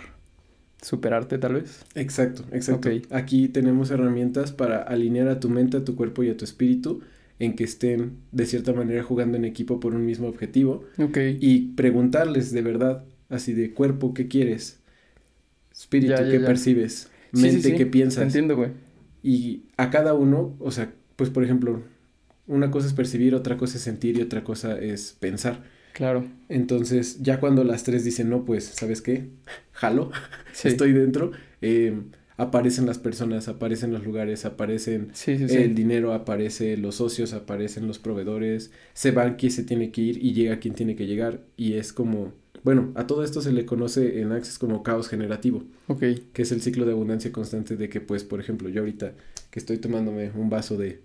superarte 0.80 1.36
tal 1.36 1.54
vez. 1.54 1.84
Exacto, 1.94 2.44
exacto. 2.52 2.88
Aquí 3.10 3.48
tenemos 3.48 3.90
herramientas 3.90 4.52
para 4.52 4.82
alinear 4.82 5.28
a 5.28 5.38
tu 5.38 5.50
mente, 5.50 5.76
a 5.76 5.84
tu 5.84 5.94
cuerpo 5.94 6.22
y 6.22 6.30
a 6.30 6.36
tu 6.36 6.44
espíritu 6.44 7.02
en 7.38 7.54
que 7.54 7.64
estén 7.64 8.18
de 8.30 8.46
cierta 8.46 8.72
manera 8.72 9.02
jugando 9.02 9.36
en 9.36 9.44
equipo 9.44 9.80
por 9.80 9.94
un 9.94 10.06
mismo 10.06 10.28
objetivo. 10.28 10.84
Ok. 10.98 11.18
Y 11.40 11.72
preguntarles 11.74 12.52
de 12.52 12.62
verdad, 12.62 13.04
así 13.28 13.52
de 13.52 13.72
cuerpo, 13.72 14.14
¿qué 14.14 14.28
quieres? 14.28 14.78
espíritu 15.72 16.14
que 16.30 16.40
percibes, 16.40 17.10
mente 17.32 17.74
que 17.74 17.86
piensas. 17.86 18.24
Entiendo, 18.24 18.56
güey. 18.56 18.70
Y 19.22 19.64
a 19.76 19.90
cada 19.90 20.14
uno, 20.14 20.56
o 20.58 20.70
sea, 20.70 20.92
pues 21.22 21.30
por 21.30 21.44
ejemplo, 21.44 21.80
una 22.48 22.72
cosa 22.72 22.88
es 22.88 22.94
percibir, 22.94 23.36
otra 23.36 23.56
cosa 23.56 23.76
es 23.76 23.84
sentir 23.84 24.18
y 24.18 24.22
otra 24.22 24.42
cosa 24.42 24.76
es 24.76 25.16
pensar. 25.20 25.62
Claro. 25.92 26.24
Entonces, 26.48 27.22
ya 27.22 27.38
cuando 27.38 27.62
las 27.62 27.84
tres 27.84 28.02
dicen, 28.02 28.28
no, 28.28 28.44
pues, 28.44 28.64
¿sabes 28.64 29.02
qué? 29.02 29.28
Jalo, 29.70 30.10
estoy 30.64 30.92
dentro, 30.92 31.30
em, 31.60 32.06
aparecen 32.36 32.86
las 32.86 32.98
personas, 32.98 33.46
aparecen 33.46 33.92
los 33.92 34.04
lugares, 34.04 34.44
aparecen 34.44 35.12
el 35.28 35.76
dinero, 35.76 36.12
aparece 36.12 36.76
los 36.76 36.96
socios, 36.96 37.34
aparecen 37.34 37.86
los 37.86 38.00
proveedores, 38.00 38.72
se 38.92 39.12
van 39.12 39.36
quien 39.36 39.52
se 39.52 39.62
tiene 39.62 39.92
que 39.92 40.00
ir 40.00 40.24
y 40.24 40.32
llega 40.32 40.58
quien 40.58 40.74
tiene 40.74 40.96
que 40.96 41.06
llegar 41.06 41.42
y 41.56 41.74
es 41.74 41.92
como 41.92 42.32
bueno, 42.64 42.92
a 42.94 43.06
todo 43.06 43.24
esto 43.24 43.40
se 43.40 43.52
le 43.52 43.66
conoce 43.66 44.20
en 44.20 44.30
Access 44.30 44.58
como 44.58 44.82
caos 44.82 45.08
generativo. 45.08 45.64
Ok. 45.88 46.04
Que 46.32 46.42
es 46.42 46.52
el 46.52 46.62
ciclo 46.62 46.84
de 46.84 46.92
abundancia 46.92 47.32
constante 47.32 47.76
de 47.76 47.88
que, 47.88 48.00
pues, 48.00 48.22
por 48.22 48.38
ejemplo, 48.38 48.68
yo 48.68 48.82
ahorita 48.82 49.14
que 49.50 49.58
estoy 49.58 49.78
tomándome 49.78 50.30
un 50.30 50.48
vaso 50.48 50.76
de, 50.76 51.02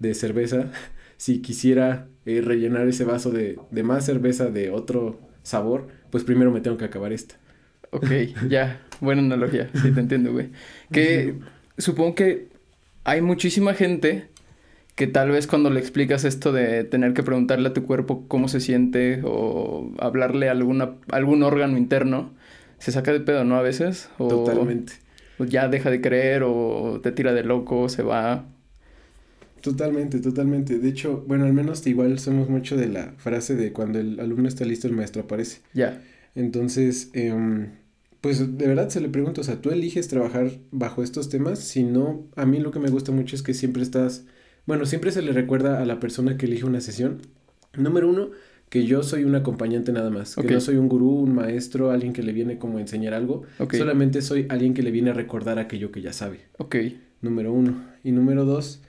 de 0.00 0.14
cerveza, 0.14 0.72
si 1.16 1.40
quisiera 1.40 2.08
eh, 2.26 2.40
rellenar 2.44 2.88
ese 2.88 3.04
vaso 3.04 3.30
de, 3.30 3.58
de 3.70 3.82
más 3.84 4.04
cerveza 4.04 4.50
de 4.50 4.70
otro 4.70 5.20
sabor, 5.44 5.86
pues 6.10 6.24
primero 6.24 6.50
me 6.50 6.60
tengo 6.60 6.76
que 6.76 6.84
acabar 6.84 7.12
esta. 7.12 7.36
Ok, 7.90 8.10
ya, 8.48 8.80
buena 9.00 9.22
analogía, 9.22 9.70
sí 9.74 9.92
te 9.92 10.00
entiendo, 10.00 10.32
güey. 10.32 10.50
Que 10.92 11.34
supongo 11.78 12.14
que 12.14 12.48
hay 13.04 13.20
muchísima 13.20 13.74
gente 13.74 14.28
que 14.94 15.06
tal 15.06 15.30
vez 15.30 15.46
cuando 15.46 15.70
le 15.70 15.80
explicas 15.80 16.24
esto 16.24 16.52
de 16.52 16.84
tener 16.84 17.14
que 17.14 17.22
preguntarle 17.22 17.68
a 17.68 17.72
tu 17.72 17.84
cuerpo 17.84 18.26
cómo 18.28 18.48
se 18.48 18.60
siente 18.60 19.22
o 19.24 19.92
hablarle 19.98 20.48
a 20.48 20.52
alguna, 20.52 20.96
algún 21.10 21.42
órgano 21.42 21.78
interno, 21.78 22.32
se 22.78 22.92
saca 22.92 23.12
de 23.12 23.20
pedo, 23.20 23.44
¿no? 23.44 23.56
A 23.56 23.62
veces. 23.62 24.10
O, 24.18 24.28
Totalmente. 24.28 24.92
O 25.38 25.44
ya 25.44 25.68
deja 25.68 25.90
de 25.90 26.00
creer 26.00 26.42
o 26.44 27.00
te 27.02 27.12
tira 27.12 27.32
de 27.32 27.44
loco, 27.44 27.88
se 27.88 28.02
va. 28.02 28.44
Totalmente, 29.60 30.20
totalmente. 30.20 30.78
De 30.78 30.88
hecho, 30.88 31.24
bueno, 31.26 31.44
al 31.44 31.52
menos 31.52 31.86
igual 31.86 32.18
somos 32.18 32.48
mucho 32.48 32.76
de 32.76 32.88
la 32.88 33.14
frase 33.18 33.56
de 33.56 33.72
cuando 33.72 33.98
el 33.98 34.20
alumno 34.20 34.48
está 34.48 34.64
listo, 34.64 34.86
el 34.86 34.94
maestro 34.94 35.22
aparece. 35.22 35.60
Ya. 35.74 36.02
Entonces, 36.34 37.10
em, 37.12 37.68
pues 38.20 38.58
de 38.58 38.66
verdad 38.66 38.88
se 38.88 39.00
le 39.00 39.08
pregunta, 39.08 39.40
o 39.40 39.44
sea, 39.44 39.60
¿tú 39.60 39.70
eliges 39.70 40.08
trabajar 40.08 40.50
bajo 40.70 41.02
estos 41.02 41.28
temas? 41.28 41.58
Si 41.58 41.82
no, 41.82 42.26
a 42.36 42.46
mí 42.46 42.60
lo 42.60 42.70
que 42.70 42.78
me 42.78 42.90
gusta 42.90 43.12
mucho 43.12 43.34
es 43.36 43.42
que 43.42 43.54
siempre 43.54 43.82
estás, 43.82 44.26
bueno, 44.66 44.86
siempre 44.86 45.10
se 45.12 45.22
le 45.22 45.32
recuerda 45.32 45.80
a 45.80 45.86
la 45.86 46.00
persona 46.00 46.36
que 46.36 46.46
elige 46.46 46.64
una 46.64 46.80
sesión. 46.80 47.18
Número 47.76 48.08
uno, 48.08 48.30
que 48.68 48.84
yo 48.84 49.02
soy 49.02 49.24
un 49.24 49.34
acompañante 49.34 49.92
nada 49.92 50.10
más, 50.10 50.36
que 50.36 50.52
no 50.52 50.60
soy 50.60 50.76
un 50.76 50.88
gurú, 50.88 51.10
un 51.10 51.34
maestro, 51.34 51.90
alguien 51.90 52.12
que 52.12 52.22
le 52.22 52.32
viene 52.32 52.58
como 52.58 52.78
a 52.78 52.80
enseñar 52.80 53.14
algo, 53.14 53.42
solamente 53.72 54.22
soy 54.22 54.46
alguien 54.48 54.74
que 54.74 54.82
le 54.82 54.90
viene 54.90 55.10
a 55.10 55.14
recordar 55.14 55.58
aquello 55.58 55.90
que 55.90 56.02
ya 56.02 56.12
sabe. 56.12 56.40
Ok. 56.58 56.76
Número 57.20 57.52
uno. 57.52 57.82
Y 58.04 58.12
número 58.12 58.44
dos, 58.44 58.80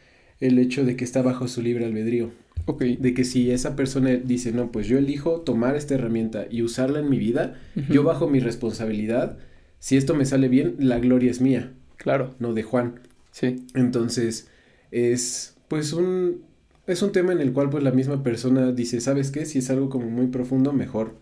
el 0.42 0.60
hecho 0.60 0.84
de 0.84 0.98
que 0.98 1.06
está 1.06 1.22
bajo 1.22 1.48
su 1.48 1.62
libre 1.62 1.86
albedrío. 1.86 2.32
De 2.78 3.14
que 3.14 3.24
si 3.24 3.52
esa 3.52 3.76
persona 3.76 4.12
dice, 4.12 4.52
no, 4.52 4.72
pues 4.72 4.88
yo 4.88 4.98
elijo 4.98 5.42
tomar 5.42 5.76
esta 5.76 5.96
herramienta 5.96 6.46
y 6.50 6.62
usarla 6.62 7.00
en 7.00 7.10
mi 7.10 7.18
vida, 7.18 7.60
yo 7.90 8.04
bajo 8.04 8.30
mi 8.30 8.40
responsabilidad, 8.40 9.38
si 9.80 9.98
esto 9.98 10.14
me 10.14 10.26
sale 10.26 10.48
bien, 10.48 10.76
la 10.78 11.00
gloria 11.00 11.32
es 11.32 11.42
mía. 11.42 11.72
Claro. 11.98 12.36
No 12.40 12.54
de 12.54 12.64
Juan. 12.64 13.00
Sí. 13.32 13.66
Entonces, 13.74 14.48
es 14.92 15.56
pues 15.68 15.94
un, 15.94 16.42
es 16.86 17.02
un 17.02 17.12
tema 17.12 17.32
en 17.34 17.40
el 17.40 17.54
cual 17.54 17.70
pues 17.70 17.84
la 17.84 17.92
misma 17.92 18.24
persona 18.24 18.72
dice, 18.72 19.02
¿sabes 19.02 19.32
qué? 19.32 19.46
Si 19.46 19.60
es 19.60 19.70
algo 19.70 19.90
como 19.90 20.10
muy 20.10 20.28
profundo, 20.28 20.74
mejor. 20.74 21.16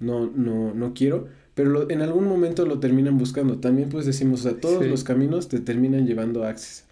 No, 0.00 0.30
no, 0.34 0.74
no 0.74 0.94
quiero. 0.94 1.28
Pero 1.54 1.90
en 1.90 2.02
algún 2.02 2.28
momento 2.28 2.66
lo 2.66 2.80
terminan 2.80 3.16
buscando. 3.18 3.58
También 3.58 3.88
pues 3.88 4.04
decimos, 4.04 4.40
o 4.40 4.50
sea, 4.50 4.60
todos 4.60 4.86
los 4.86 5.04
caminos 5.04 5.48
te 5.48 5.60
terminan 5.60 6.06
llevando 6.06 6.44
a 6.44 6.50
Access. 6.50 6.85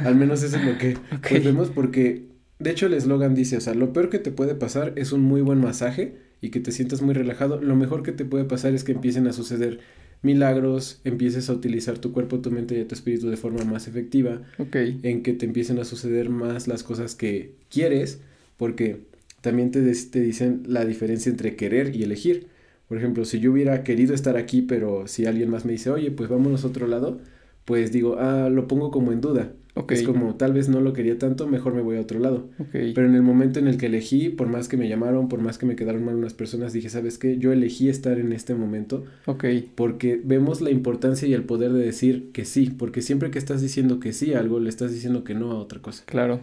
Al 0.00 0.14
menos 0.14 0.42
eso 0.42 0.56
es 0.56 0.64
lo 0.64 0.78
que 0.78 0.96
pues, 1.28 1.44
vemos 1.44 1.70
porque, 1.70 2.26
de 2.58 2.70
hecho 2.70 2.86
el 2.86 2.94
eslogan 2.94 3.34
dice, 3.34 3.56
o 3.56 3.60
sea, 3.60 3.74
lo 3.74 3.92
peor 3.92 4.10
que 4.10 4.18
te 4.18 4.30
puede 4.30 4.54
pasar 4.54 4.92
es 4.96 5.12
un 5.12 5.22
muy 5.22 5.40
buen 5.40 5.60
masaje 5.60 6.16
y 6.40 6.50
que 6.50 6.60
te 6.60 6.72
sientas 6.72 7.02
muy 7.02 7.14
relajado. 7.14 7.60
Lo 7.60 7.76
mejor 7.76 8.02
que 8.02 8.12
te 8.12 8.24
puede 8.24 8.44
pasar 8.44 8.74
es 8.74 8.84
que 8.84 8.92
empiecen 8.92 9.26
a 9.26 9.32
suceder 9.32 9.80
milagros, 10.22 11.00
empieces 11.04 11.48
a 11.48 11.54
utilizar 11.54 11.98
tu 11.98 12.12
cuerpo, 12.12 12.40
tu 12.40 12.50
mente 12.50 12.78
y 12.78 12.84
tu 12.84 12.94
espíritu 12.94 13.28
de 13.28 13.36
forma 13.36 13.64
más 13.64 13.88
efectiva. 13.88 14.42
Ok. 14.58 14.76
En 15.02 15.22
que 15.22 15.32
te 15.32 15.46
empiecen 15.46 15.78
a 15.78 15.84
suceder 15.84 16.28
más 16.28 16.68
las 16.68 16.82
cosas 16.82 17.14
que 17.14 17.54
quieres, 17.70 18.20
porque 18.56 19.00
también 19.40 19.70
te, 19.70 19.80
te 19.80 20.20
dicen 20.20 20.62
la 20.66 20.84
diferencia 20.84 21.30
entre 21.30 21.56
querer 21.56 21.94
y 21.94 22.02
elegir. 22.02 22.48
Por 22.88 22.98
ejemplo, 22.98 23.24
si 23.24 23.38
yo 23.38 23.52
hubiera 23.52 23.84
querido 23.84 24.14
estar 24.14 24.36
aquí, 24.36 24.62
pero 24.62 25.06
si 25.06 25.24
alguien 25.24 25.48
más 25.48 25.64
me 25.64 25.72
dice, 25.72 25.90
oye, 25.90 26.10
pues 26.10 26.28
vámonos 26.28 26.64
a 26.64 26.68
otro 26.68 26.86
lado, 26.86 27.20
pues 27.64 27.92
digo, 27.92 28.16
ah, 28.18 28.48
lo 28.50 28.66
pongo 28.66 28.90
como 28.90 29.12
en 29.12 29.20
duda. 29.20 29.52
Es 29.88 30.02
como, 30.02 30.34
tal 30.34 30.52
vez 30.52 30.68
no 30.68 30.80
lo 30.80 30.92
quería 30.92 31.18
tanto, 31.18 31.46
mejor 31.46 31.74
me 31.74 31.80
voy 31.80 31.96
a 31.96 32.00
otro 32.00 32.18
lado. 32.18 32.48
Pero 32.72 33.06
en 33.06 33.14
el 33.14 33.22
momento 33.22 33.60
en 33.60 33.68
el 33.68 33.76
que 33.76 33.86
elegí, 33.86 34.28
por 34.28 34.48
más 34.48 34.68
que 34.68 34.76
me 34.76 34.88
llamaron, 34.88 35.28
por 35.28 35.40
más 35.40 35.58
que 35.58 35.66
me 35.66 35.76
quedaron 35.76 36.04
mal 36.04 36.16
unas 36.16 36.34
personas, 36.34 36.72
dije, 36.72 36.88
¿sabes 36.88 37.18
qué? 37.18 37.38
Yo 37.38 37.52
elegí 37.52 37.88
estar 37.88 38.18
en 38.18 38.32
este 38.32 38.54
momento. 38.54 39.04
Ok. 39.26 39.44
Porque 39.74 40.20
vemos 40.22 40.60
la 40.60 40.70
importancia 40.70 41.28
y 41.28 41.34
el 41.34 41.44
poder 41.44 41.72
de 41.72 41.84
decir 41.84 42.30
que 42.32 42.44
sí, 42.44 42.70
porque 42.70 43.00
siempre 43.00 43.30
que 43.30 43.38
estás 43.38 43.62
diciendo 43.62 44.00
que 44.00 44.12
sí 44.12 44.34
a 44.34 44.40
algo, 44.40 44.58
le 44.58 44.68
estás 44.68 44.92
diciendo 44.92 45.24
que 45.24 45.34
no 45.34 45.52
a 45.52 45.58
otra 45.58 45.80
cosa. 45.80 46.02
Claro. 46.06 46.40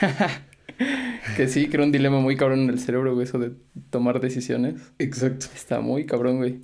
que 1.36 1.48
sí, 1.48 1.68
que 1.68 1.76
era 1.76 1.84
un 1.84 1.92
dilema 1.92 2.20
muy 2.20 2.36
cabrón 2.36 2.60
en 2.60 2.70
el 2.70 2.78
cerebro, 2.78 3.14
güey, 3.14 3.24
eso 3.24 3.38
de 3.38 3.52
tomar 3.90 4.20
decisiones. 4.20 4.74
Exacto. 4.98 5.46
Está 5.54 5.80
muy 5.80 6.04
cabrón, 6.04 6.38
güey. 6.38 6.60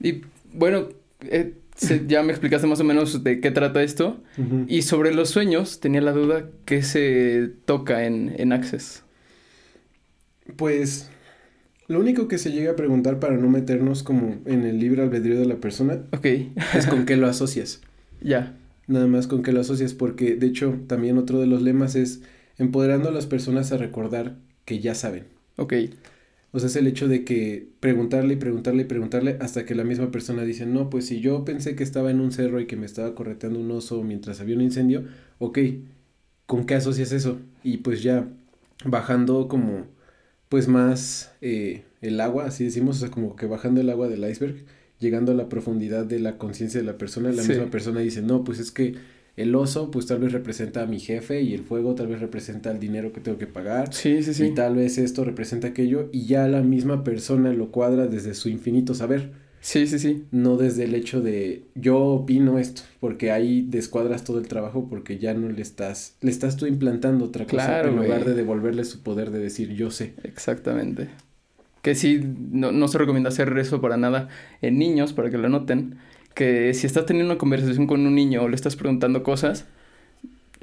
Y 0.00 0.22
bueno, 0.52 0.88
eh, 1.22 1.54
ya 2.06 2.22
me 2.22 2.32
explicaste 2.32 2.66
más 2.66 2.80
o 2.80 2.84
menos 2.84 3.22
de 3.22 3.40
qué 3.40 3.50
trata 3.50 3.82
esto. 3.82 4.20
Y 4.66 4.82
sobre 4.82 5.14
los 5.14 5.30
sueños, 5.30 5.80
tenía 5.80 6.00
la 6.00 6.12
duda 6.12 6.50
que 6.64 6.82
se 6.82 7.50
toca 7.64 8.04
en, 8.04 8.34
en 8.36 8.52
Access. 8.52 9.04
Pues 10.56 11.10
lo 11.88 12.00
único 12.00 12.28
que 12.28 12.36
se 12.36 12.52
llega 12.52 12.72
a 12.72 12.76
preguntar 12.76 13.18
para 13.18 13.36
no 13.38 13.48
meternos 13.48 14.02
como 14.02 14.36
en 14.44 14.64
el 14.64 14.78
libre 14.78 15.02
albedrío 15.02 15.40
de 15.40 15.46
la 15.46 15.56
persona 15.56 16.02
es 16.74 16.86
con 16.86 17.06
qué 17.06 17.16
lo 17.16 17.26
asocias. 17.26 17.80
Ya. 18.20 18.56
Nada 18.88 19.06
más 19.06 19.28
con 19.28 19.44
qué 19.44 19.52
lo 19.52 19.60
asocias, 19.60 19.94
porque 19.94 20.34
de 20.34 20.48
hecho 20.48 20.74
también 20.88 21.18
otro 21.18 21.38
de 21.38 21.46
los 21.46 21.62
lemas 21.62 21.94
es 21.94 22.20
empoderando 22.58 23.10
a 23.10 23.12
las 23.12 23.26
personas 23.26 23.70
a 23.70 23.76
recordar 23.76 24.34
que 24.64 24.80
ya 24.80 24.96
saben. 24.96 25.26
Ok. 25.56 25.74
O 26.50 26.58
sea, 26.58 26.68
es 26.68 26.76
el 26.76 26.86
hecho 26.86 27.08
de 27.08 27.24
que 27.24 27.68
preguntarle 27.80 28.34
y 28.34 28.36
preguntarle 28.36 28.82
y 28.82 28.86
preguntarle 28.86 29.36
hasta 29.40 29.66
que 29.66 29.74
la 29.74 29.84
misma 29.84 30.10
persona 30.10 30.44
dice, 30.44 30.64
no, 30.64 30.88
pues 30.88 31.06
si 31.06 31.20
yo 31.20 31.44
pensé 31.44 31.76
que 31.76 31.84
estaba 31.84 32.10
en 32.10 32.20
un 32.20 32.32
cerro 32.32 32.60
y 32.60 32.66
que 32.66 32.76
me 32.76 32.86
estaba 32.86 33.14
correteando 33.14 33.60
un 33.60 33.70
oso 33.70 34.02
mientras 34.02 34.40
había 34.40 34.56
un 34.56 34.62
incendio, 34.62 35.04
ok, 35.38 35.58
¿con 36.46 36.64
qué 36.64 36.74
asocias 36.74 37.12
eso? 37.12 37.38
Y 37.62 37.78
pues 37.78 38.02
ya 38.02 38.28
bajando 38.84 39.48
como, 39.48 39.86
pues 40.48 40.68
más 40.68 41.32
eh, 41.42 41.84
el 42.00 42.20
agua, 42.20 42.46
así 42.46 42.64
decimos, 42.64 42.96
o 42.96 43.00
sea, 43.00 43.10
como 43.10 43.36
que 43.36 43.46
bajando 43.46 43.82
el 43.82 43.90
agua 43.90 44.08
del 44.08 44.28
iceberg, 44.28 44.64
llegando 44.98 45.32
a 45.32 45.34
la 45.34 45.48
profundidad 45.48 46.06
de 46.06 46.18
la 46.18 46.38
conciencia 46.38 46.80
de 46.80 46.86
la 46.86 46.96
persona, 46.96 47.30
la 47.30 47.42
misma 47.42 47.70
persona 47.70 48.00
dice, 48.00 48.22
no, 48.22 48.44
pues 48.44 48.58
es 48.58 48.70
que 48.72 48.94
el 49.38 49.54
oso 49.54 49.90
pues 49.90 50.06
tal 50.06 50.18
vez 50.18 50.32
representa 50.32 50.82
a 50.82 50.86
mi 50.86 50.98
jefe 50.98 51.42
y 51.42 51.54
el 51.54 51.62
fuego 51.62 51.94
tal 51.94 52.08
vez 52.08 52.20
representa 52.20 52.70
el 52.70 52.80
dinero 52.80 53.12
que 53.12 53.20
tengo 53.20 53.38
que 53.38 53.46
pagar. 53.46 53.94
Sí, 53.94 54.22
sí, 54.22 54.34
sí. 54.34 54.46
Y 54.46 54.54
tal 54.54 54.74
vez 54.74 54.98
esto 54.98 55.24
representa 55.24 55.68
aquello 55.68 56.08
y 56.12 56.26
ya 56.26 56.48
la 56.48 56.60
misma 56.60 57.04
persona 57.04 57.52
lo 57.52 57.70
cuadra 57.70 58.08
desde 58.08 58.34
su 58.34 58.48
infinito 58.48 58.94
saber. 58.94 59.30
Sí, 59.60 59.86
sí, 59.86 59.98
sí. 59.98 60.24
No 60.30 60.56
desde 60.56 60.84
el 60.84 60.94
hecho 60.94 61.20
de 61.20 61.64
yo 61.74 61.98
opino 61.98 62.58
esto, 62.58 62.82
porque 63.00 63.30
ahí 63.30 63.64
descuadras 63.68 64.24
todo 64.24 64.38
el 64.38 64.48
trabajo 64.48 64.88
porque 64.88 65.18
ya 65.18 65.34
no 65.34 65.48
le 65.48 65.62
estás, 65.62 66.16
le 66.20 66.30
estás 66.30 66.56
tú 66.56 66.66
implantando 66.66 67.24
otra 67.24 67.46
cosa 67.46 67.80
en 67.82 67.96
lugar 67.96 68.24
de 68.24 68.34
devolverle 68.34 68.84
su 68.84 69.02
poder 69.02 69.30
de 69.30 69.38
decir 69.38 69.74
yo 69.74 69.90
sé. 69.90 70.14
Exactamente. 70.24 71.08
Que 71.82 71.94
sí, 71.94 72.20
no, 72.50 72.72
no 72.72 72.88
se 72.88 72.98
recomienda 72.98 73.28
hacer 73.28 73.56
eso 73.56 73.80
para 73.80 73.96
nada 73.96 74.28
en 74.62 74.78
niños, 74.78 75.12
para 75.12 75.30
que 75.30 75.38
lo 75.38 75.48
noten 75.48 75.96
que 76.38 76.72
si 76.72 76.86
estás 76.86 77.04
teniendo 77.04 77.32
una 77.32 77.38
conversación 77.38 77.88
con 77.88 78.06
un 78.06 78.14
niño 78.14 78.44
o 78.44 78.48
le 78.48 78.54
estás 78.54 78.76
preguntando 78.76 79.24
cosas, 79.24 79.66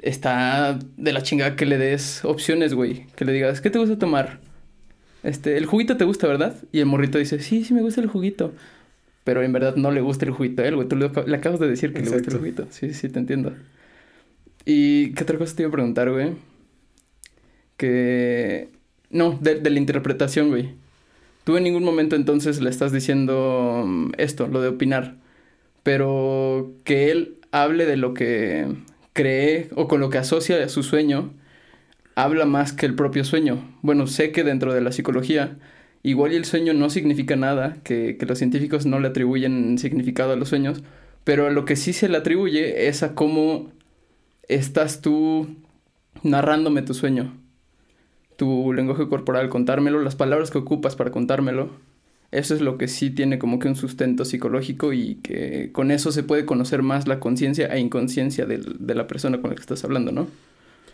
está 0.00 0.78
de 0.96 1.12
la 1.12 1.22
chingada 1.22 1.54
que 1.54 1.66
le 1.66 1.76
des 1.76 2.24
opciones, 2.24 2.72
güey. 2.72 3.04
Que 3.14 3.26
le 3.26 3.34
digas, 3.34 3.60
¿qué 3.60 3.68
te 3.68 3.78
gusta 3.78 3.98
tomar? 3.98 4.40
Este, 5.22 5.58
el 5.58 5.66
juguito 5.66 5.98
te 5.98 6.06
gusta, 6.06 6.26
¿verdad? 6.28 6.56
Y 6.72 6.78
el 6.78 6.86
morrito 6.86 7.18
dice, 7.18 7.40
sí, 7.40 7.62
sí 7.62 7.74
me 7.74 7.82
gusta 7.82 8.00
el 8.00 8.06
juguito. 8.06 8.54
Pero 9.22 9.42
en 9.42 9.52
verdad 9.52 9.76
no 9.76 9.90
le 9.90 10.00
gusta 10.00 10.24
el 10.24 10.30
juguito 10.30 10.62
a 10.62 10.66
él, 10.66 10.76
güey. 10.76 10.88
Tú 10.88 10.96
le, 10.96 11.36
acabas 11.36 11.60
de 11.60 11.68
decir 11.68 11.92
que 11.92 12.00
le 12.00 12.08
gusta 12.08 12.30
el 12.30 12.38
juguito. 12.38 12.66
Sí, 12.70 12.94
sí, 12.94 13.10
te 13.10 13.18
entiendo. 13.18 13.52
¿Y 14.64 15.12
qué 15.12 15.24
otra 15.24 15.36
cosa 15.36 15.54
te 15.54 15.62
iba 15.64 15.68
a 15.68 15.72
preguntar, 15.72 16.10
güey? 16.10 16.30
Que... 17.76 18.70
No, 19.10 19.38
de, 19.42 19.56
de 19.56 19.68
la 19.68 19.78
interpretación, 19.78 20.48
güey. 20.48 20.70
Tú 21.44 21.58
en 21.58 21.64
ningún 21.64 21.84
momento 21.84 22.16
entonces 22.16 22.62
le 22.62 22.70
estás 22.70 22.92
diciendo 22.92 23.84
mm, 23.86 24.12
esto, 24.16 24.46
lo 24.46 24.62
de 24.62 24.68
opinar 24.68 25.25
pero 25.86 26.72
que 26.82 27.12
él 27.12 27.36
hable 27.52 27.86
de 27.86 27.96
lo 27.96 28.12
que 28.12 28.66
cree 29.12 29.68
o 29.76 29.86
con 29.86 30.00
lo 30.00 30.10
que 30.10 30.18
asocia 30.18 30.64
a 30.64 30.68
su 30.68 30.82
sueño, 30.82 31.32
habla 32.16 32.44
más 32.44 32.72
que 32.72 32.86
el 32.86 32.96
propio 32.96 33.22
sueño. 33.22 33.72
Bueno, 33.82 34.08
sé 34.08 34.32
que 34.32 34.42
dentro 34.42 34.74
de 34.74 34.80
la 34.80 34.90
psicología, 34.90 35.58
igual 36.02 36.32
el 36.32 36.44
sueño 36.44 36.74
no 36.74 36.90
significa 36.90 37.36
nada, 37.36 37.76
que, 37.84 38.18
los 38.26 38.36
científicos 38.36 38.84
no 38.84 38.98
le 38.98 39.06
atribuyen 39.06 39.78
significado 39.78 40.32
a 40.32 40.36
los 40.36 40.48
sueños, 40.48 40.82
pero 41.22 41.46
a 41.46 41.50
lo 41.50 41.64
que 41.64 41.76
sí 41.76 41.92
se 41.92 42.08
le 42.08 42.16
atribuye 42.16 42.88
es 42.88 43.04
a 43.04 43.14
cómo 43.14 43.70
estás 44.48 45.02
tú 45.02 45.46
narrándome 46.24 46.82
tu 46.82 46.94
sueño, 46.94 47.32
tu 48.34 48.72
lenguaje 48.72 49.06
corporal, 49.06 49.50
contármelo, 49.50 50.02
las 50.02 50.16
palabras 50.16 50.50
que 50.50 50.58
ocupas 50.58 50.96
para 50.96 51.12
contármelo 51.12 51.70
eso 52.30 52.54
es 52.54 52.60
lo 52.60 52.76
que 52.78 52.88
sí 52.88 53.10
tiene 53.10 53.38
como 53.38 53.58
que 53.58 53.68
un 53.68 53.76
sustento 53.76 54.24
psicológico 54.24 54.92
y 54.92 55.16
que 55.16 55.70
con 55.72 55.90
eso 55.90 56.12
se 56.12 56.22
puede 56.22 56.44
conocer 56.44 56.82
más 56.82 57.06
la 57.06 57.20
conciencia 57.20 57.66
e 57.66 57.78
inconsciencia 57.78 58.46
de, 58.46 58.94
la 58.94 59.06
persona 59.06 59.40
con 59.40 59.50
la 59.50 59.56
que 59.56 59.62
estás 59.62 59.84
hablando, 59.84 60.12
¿no? 60.12 60.28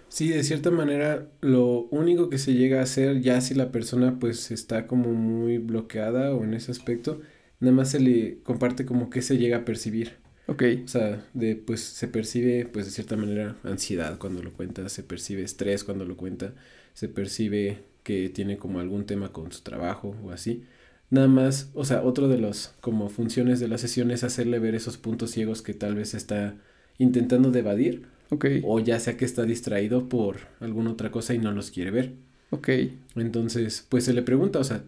Sí, 0.09 0.29
de 0.29 0.43
cierta 0.43 0.71
manera, 0.71 1.27
lo 1.41 1.89
único 1.91 2.29
que 2.29 2.37
se 2.37 2.53
llega 2.53 2.81
a 2.81 2.83
hacer 2.83 3.23
ya 3.23 3.41
si 3.41 3.55
la 3.55 3.73
persona 3.73 4.19
pues 4.21 4.51
está 4.51 4.87
como 4.87 5.13
muy 5.13 5.57
bloqueada 5.57 6.35
o 6.35 6.45
en 6.45 6.53
ese 6.53 6.71
aspecto, 6.71 7.23
nada 7.61 7.75
más 7.75 7.91
se 7.91 8.01
le 8.01 8.39
comparte 8.43 8.85
como 8.85 9.09
que 9.09 9.23
se 9.23 9.39
llega 9.39 9.59
a 9.59 9.65
percibir. 9.65 10.17
Ok. 10.49 10.65
O 10.85 10.89
sea, 10.89 11.25
de 11.33 11.57
pues 11.57 11.81
se 11.81 12.09
percibe 12.09 12.67
pues 12.67 12.85
de 12.85 12.91
cierta 12.91 13.17
manera 13.17 13.57
ansiedad 13.65 14.19
cuando 14.19 14.43
lo 14.43 14.53
cuenta, 14.53 14.87
se 14.91 15.03
percibe 15.03 15.43
estrés 15.43 15.83
cuando 15.83 16.05
lo 16.05 16.17
cuenta, 16.19 16.53
se 16.93 17.09
percibe 17.09 17.79
que 18.03 18.29
tiene 18.29 18.59
como 18.59 18.81
algún 18.81 19.07
tema 19.07 19.33
con 19.33 19.51
su 19.51 19.63
trabajo 19.63 20.15
o 20.23 20.31
así. 20.31 20.65
Nada 21.13 21.29
más, 21.29 21.71
o 21.75 21.85
sea, 21.85 22.03
otro 22.03 22.27
de 22.27 22.39
los 22.39 22.75
como 22.81 23.09
funciones 23.09 23.61
de 23.61 23.69
la 23.69 23.79
sesión 23.79 24.11
es 24.11 24.25
hacerle 24.25 24.59
ver 24.59 24.75
esos 24.75 24.99
puntos 24.99 25.31
ciegos 25.31 25.63
que 25.63 25.75
tal 25.75 25.95
vez 25.95 26.15
está 26.15 26.57
intentando 26.99 27.53
de 27.53 27.61
evadir 27.61 28.07
Ok. 28.33 28.47
O 28.65 28.81
ya 28.81 28.99
sea 28.99 29.19
que 29.19 29.27
está 29.27 29.45
distraído 29.45 30.09
por 30.09 30.37
alguna 30.61 30.91
otra 30.91 31.11
cosa 31.11 31.35
y 31.35 31.39
no 31.39 31.53
los 31.53 31.71
quiere 31.71 31.91
ver. 31.91 32.15
Ok. 32.49 32.69
Entonces, 33.15 33.87
pues 33.91 34.05
se 34.05 34.15
le 34.15 34.23
pregunta, 34.23 34.59
o 34.59 34.65
sea, 34.65 34.85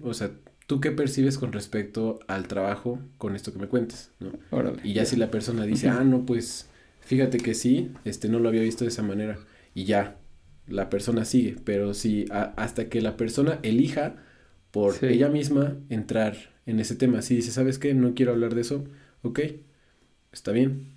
o 0.00 0.14
sea, 0.14 0.30
¿tú 0.66 0.80
qué 0.80 0.90
percibes 0.90 1.36
con 1.36 1.52
respecto 1.52 2.20
al 2.28 2.48
trabajo 2.48 2.98
con 3.18 3.36
esto 3.36 3.52
que 3.52 3.58
me 3.58 3.68
cuentes? 3.68 4.10
¿no? 4.20 4.32
Órale. 4.50 4.80
Y 4.84 4.94
ya 4.94 5.04
si 5.04 5.16
la 5.16 5.30
persona 5.30 5.66
dice, 5.66 5.90
ah, 5.90 6.02
no, 6.02 6.24
pues 6.24 6.70
fíjate 7.00 7.38
que 7.38 7.52
sí, 7.52 7.92
este 8.06 8.30
no 8.30 8.38
lo 8.38 8.48
había 8.48 8.62
visto 8.62 8.84
de 8.84 8.88
esa 8.88 9.02
manera. 9.02 9.38
Y 9.74 9.84
ya, 9.84 10.16
la 10.66 10.88
persona 10.88 11.26
sigue. 11.26 11.56
Pero 11.64 11.92
si 11.92 12.24
hasta 12.30 12.88
que 12.88 13.02
la 13.02 13.18
persona 13.18 13.58
elija 13.62 14.16
por 14.72 14.94
Sí. 14.94 15.06
ella 15.06 15.28
misma 15.28 15.76
entrar 15.88 16.36
en 16.66 16.80
ese 16.80 16.96
tema. 16.96 17.22
Si 17.22 17.36
dice, 17.36 17.52
¿sabes 17.52 17.78
qué? 17.78 17.94
No 17.94 18.14
quiero 18.14 18.32
hablar 18.32 18.54
de 18.56 18.62
eso, 18.62 18.84
ok, 19.22 19.38
está 20.32 20.50
bien. 20.52 20.88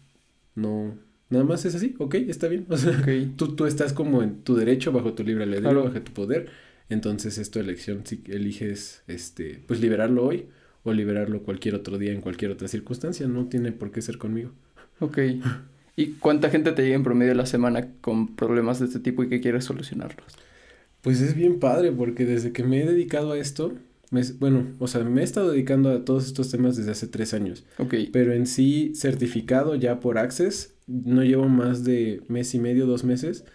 No, 0.55 0.97
nada 1.29 1.43
más 1.45 1.65
es 1.65 1.75
así, 1.75 1.93
ok, 1.99 2.15
está 2.15 2.47
bien. 2.47 2.65
O 2.69 2.77
sea, 2.77 3.03
tú, 3.35 3.55
tú 3.55 3.65
estás 3.67 3.93
como 3.93 4.23
en 4.23 4.41
tu 4.41 4.55
derecho, 4.55 4.91
bajo 4.91 5.13
tu 5.13 5.23
libre 5.23 5.43
albedrío, 5.43 5.69
Claro. 5.69 5.83
bajo 5.85 6.01
tu 6.01 6.11
poder. 6.13 6.47
Entonces 6.89 7.37
es 7.37 7.49
tu 7.51 7.59
elección 7.59 8.01
si 8.05 8.23
eliges, 8.27 9.03
este, 9.07 9.61
pues 9.67 9.81
liberarlo 9.81 10.23
hoy 10.25 10.45
o 10.83 10.93
liberarlo 10.93 11.41
cualquier 11.41 11.73
otro 11.75 11.97
día 11.97 12.11
en 12.13 12.21
cualquier 12.21 12.51
otra 12.51 12.67
circunstancia. 12.67 13.27
No 13.27 13.47
tiene 13.47 13.71
por 13.71 13.91
qué 13.91 14.01
ser 14.03 14.17
conmigo. 14.19 14.51
Ok. 14.99 15.17
¿Y 15.97 16.07
cuánta 16.19 16.49
gente 16.51 16.71
te 16.73 16.83
llega 16.83 16.95
en 16.95 17.03
promedio 17.03 17.33
la 17.33 17.45
semana 17.47 17.87
con 18.01 18.35
problemas 18.35 18.79
de 18.79 18.85
este 18.85 18.99
tipo 18.99 19.23
y 19.23 19.29
que 19.29 19.41
quieres 19.41 19.65
solucionarlos? 19.65 20.25
Pues 21.05 21.21
es 21.21 21.35
bien 21.35 21.59
padre 21.59 21.91
porque 21.93 22.25
desde 22.25 22.51
que 22.51 22.63
me 22.63 22.81
he 22.81 22.85
dedicado 22.85 23.31
a 23.31 23.37
esto, 23.37 23.73
me- 24.11 24.23
bueno, 24.39 24.73
o 24.79 24.87
sea, 24.87 25.03
me 25.03 25.21
he 25.21 25.23
estado 25.23 25.51
dedicando 25.51 25.89
a 25.91 26.03
todos 26.03 26.25
estos 26.25 26.49
temas 26.51 26.75
desde 26.75 26.91
hace 26.91 27.07
tres 27.07 27.33
años. 27.33 27.63
Ok. 27.77 27.93
Pero 28.11 28.33
en 28.33 28.45
sí, 28.47 28.91
certificado 28.95 29.75
ya 29.75 29.99
por 29.99 30.17
Access, 30.17 30.73
no 30.87 31.23
llevo 31.23 31.47
más 31.47 31.83
de 31.83 32.21
mes 32.27 32.53
y 32.55 32.59
medio, 32.59 32.85
dos 32.87 33.03
meses. 33.03 33.45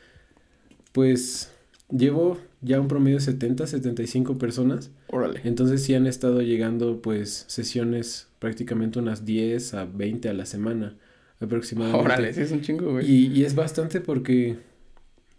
Pues 0.92 1.52
llevo 1.90 2.38
ya 2.61 2.80
un 2.80 2.88
promedio 2.88 3.19
de 3.19 3.25
70, 3.25 3.66
75 3.66 4.38
personas. 4.38 4.90
Órale. 5.09 5.40
Entonces 5.45 5.83
sí 5.83 5.95
han 5.95 6.07
estado 6.07 6.42
llegando 6.42 7.00
pues 7.02 7.45
sesiones 7.49 8.28
prácticamente 8.38 8.99
unas 8.99 9.25
10 9.25 9.75
a 9.75 9.85
20 9.85 10.28
a 10.28 10.35
la 10.35 10.47
semana 10.47 10.97
aproximadamente. 11.40 12.04
Órale, 12.04 12.33
sí 12.33 12.40
es 12.40 12.52
un 12.52 12.61
chingo, 12.61 12.92
güey. 12.92 13.11
Y, 13.11 13.26
y 13.28 13.45
es 13.45 13.54
bastante 13.54 14.00
porque, 14.00 14.59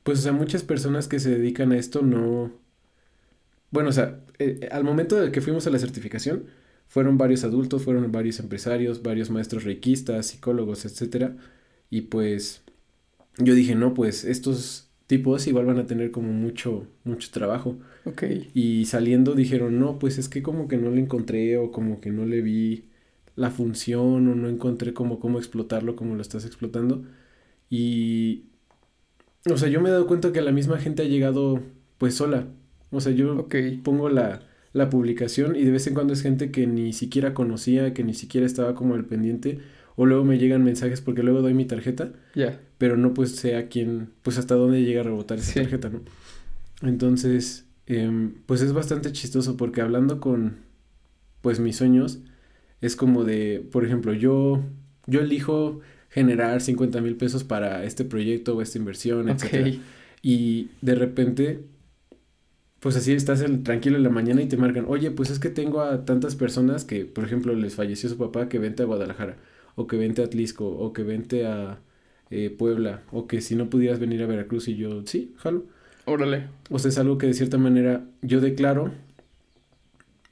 pues, 0.03 0.19
o 0.19 0.21
sea, 0.21 0.31
muchas 0.31 0.63
personas 0.63 1.07
que 1.07 1.19
se 1.19 1.29
dedican 1.29 1.71
a 1.71 1.77
esto 1.77 2.01
no... 2.01 2.51
Bueno, 3.71 3.89
o 3.89 3.93
sea, 3.93 4.19
eh, 4.39 4.67
al 4.71 4.83
momento 4.83 5.15
de 5.15 5.31
que 5.31 5.41
fuimos 5.41 5.65
a 5.67 5.69
la 5.69 5.79
certificación, 5.79 6.45
fueron 6.87 7.17
varios 7.17 7.43
adultos, 7.43 7.83
fueron 7.83 8.11
varios 8.11 8.39
empresarios, 8.39 9.01
varios 9.01 9.29
maestros 9.29 9.63
reikistas, 9.63 10.27
psicólogos, 10.27 10.85
etcétera. 10.85 11.37
Y 11.89 12.01
pues, 12.01 12.63
yo 13.37 13.53
dije, 13.55 13.75
no, 13.75 13.93
pues, 13.93 14.25
estos 14.25 14.89
tipos 15.07 15.45
igual 15.47 15.65
van 15.65 15.77
a 15.77 15.85
tener 15.85 16.11
como 16.11 16.31
mucho, 16.33 16.87
mucho 17.03 17.29
trabajo. 17.31 17.77
Ok. 18.05 18.23
Y 18.53 18.85
saliendo 18.85 19.35
dijeron, 19.35 19.77
no, 19.79 19.99
pues 19.99 20.17
es 20.17 20.29
que 20.29 20.41
como 20.41 20.67
que 20.69 20.77
no 20.77 20.89
le 20.89 21.01
encontré 21.01 21.57
o 21.57 21.71
como 21.71 21.99
que 21.99 22.11
no 22.11 22.25
le 22.25 22.41
vi 22.41 22.85
la 23.35 23.51
función 23.51 24.27
o 24.29 24.35
no 24.35 24.49
encontré 24.49 24.93
como 24.93 25.19
cómo 25.19 25.37
explotarlo 25.37 25.95
como 25.97 26.15
lo 26.15 26.21
estás 26.21 26.45
explotando. 26.45 27.03
Y, 27.69 28.45
o 29.49 29.57
sea, 29.57 29.69
yo 29.69 29.81
me 29.81 29.89
he 29.89 29.91
dado 29.91 30.07
cuenta 30.07 30.31
que 30.31 30.41
la 30.41 30.51
misma 30.51 30.77
gente 30.77 31.03
ha 31.03 31.05
llegado 31.05 31.61
pues 31.97 32.15
sola. 32.15 32.47
O 32.91 32.99
sea, 33.01 33.11
yo 33.13 33.47
pongo 33.83 34.09
la, 34.09 34.41
la 34.73 34.89
publicación 34.89 35.55
y 35.55 35.63
de 35.63 35.71
vez 35.71 35.87
en 35.87 35.93
cuando 35.93 36.13
es 36.13 36.21
gente 36.21 36.51
que 36.51 36.67
ni 36.67 36.93
siquiera 36.93 37.33
conocía, 37.33 37.93
que 37.93 38.03
ni 38.03 38.13
siquiera 38.13 38.45
estaba 38.45 38.75
como 38.75 38.95
al 38.95 39.05
pendiente. 39.05 39.59
O 39.95 40.05
luego 40.05 40.23
me 40.23 40.37
llegan 40.37 40.63
mensajes 40.63 41.01
porque 41.01 41.21
luego 41.23 41.41
doy 41.41 41.53
mi 41.53 41.65
tarjeta 41.65 42.11
Ya. 42.33 42.59
pero 42.77 42.95
no 42.97 43.13
pues 43.13 43.31
sé 43.35 43.55
a 43.57 43.67
quién, 43.67 44.09
pues 44.23 44.37
hasta 44.37 44.55
dónde 44.55 44.83
llega 44.83 45.01
a 45.01 45.03
rebotar 45.03 45.37
esa 45.37 45.51
Sí. 45.53 45.59
tarjeta, 45.59 45.89
¿no? 45.89 46.01
Entonces, 46.81 47.65
em, 47.87 48.33
pues 48.45 48.61
es 48.61 48.73
bastante 48.73 49.11
chistoso 49.11 49.57
porque 49.57 49.81
hablando 49.81 50.19
con, 50.19 50.57
pues 51.41 51.59
mis 51.59 51.75
sueños, 51.75 52.19
es 52.81 52.95
como 52.95 53.23
de, 53.23 53.65
por 53.71 53.85
ejemplo, 53.85 54.13
yo, 54.13 54.63
yo 55.07 55.19
elijo 55.21 55.81
generar 56.11 56.61
50 56.61 57.01
mil 57.01 57.15
pesos 57.15 57.43
para 57.43 57.83
este 57.83 58.05
proyecto 58.05 58.55
o 58.55 58.61
esta 58.61 58.77
inversión. 58.77 59.29
Ok. 59.29 59.43
Y 60.21 60.69
de 60.81 60.93
repente, 60.95 61.61
pues 62.79 62.95
así 62.95 63.11
estás 63.13 63.41
el- 63.41 63.63
tranquilo 63.63 63.97
en 63.97 64.03
la 64.03 64.09
mañana 64.09 64.41
y 64.41 64.47
te 64.47 64.57
marcan, 64.57 64.85
oye, 64.87 65.09
pues 65.11 65.29
es 65.31 65.39
que 65.39 65.49
tengo 65.49 65.81
a 65.81 66.05
tantas 66.05 66.35
personas 66.35 66.83
que, 66.85 67.05
por 67.05 67.23
ejemplo, 67.23 67.53
les 67.55 67.75
falleció 67.75 68.07
su 68.09 68.17
papá, 68.17 68.49
que 68.49 68.59
vente 68.59 68.83
a 68.83 68.85
Guadalajara, 68.85 69.37
o 69.75 69.87
que 69.87 69.97
vente 69.97 70.21
a 70.21 70.25
Atlisco, 70.25 70.67
o 70.67 70.91
que 70.93 71.03
vente 71.03 71.45
a 71.47 71.79
eh, 72.29 72.49
Puebla, 72.49 73.01
o 73.11 73.25
que 73.27 73.41
si 73.41 73.55
no 73.55 73.69
pudieras 73.69 73.99
venir 73.99 74.21
a 74.23 74.25
Veracruz 74.27 74.67
y 74.67 74.75
yo, 74.75 75.03
sí, 75.05 75.33
jalo. 75.37 75.65
Órale. 76.05 76.47
O 76.69 76.77
sea, 76.79 76.89
es 76.89 76.97
algo 76.97 77.17
que 77.17 77.27
de 77.27 77.33
cierta 77.33 77.57
manera 77.57 78.03
yo 78.21 78.41
declaro, 78.41 78.91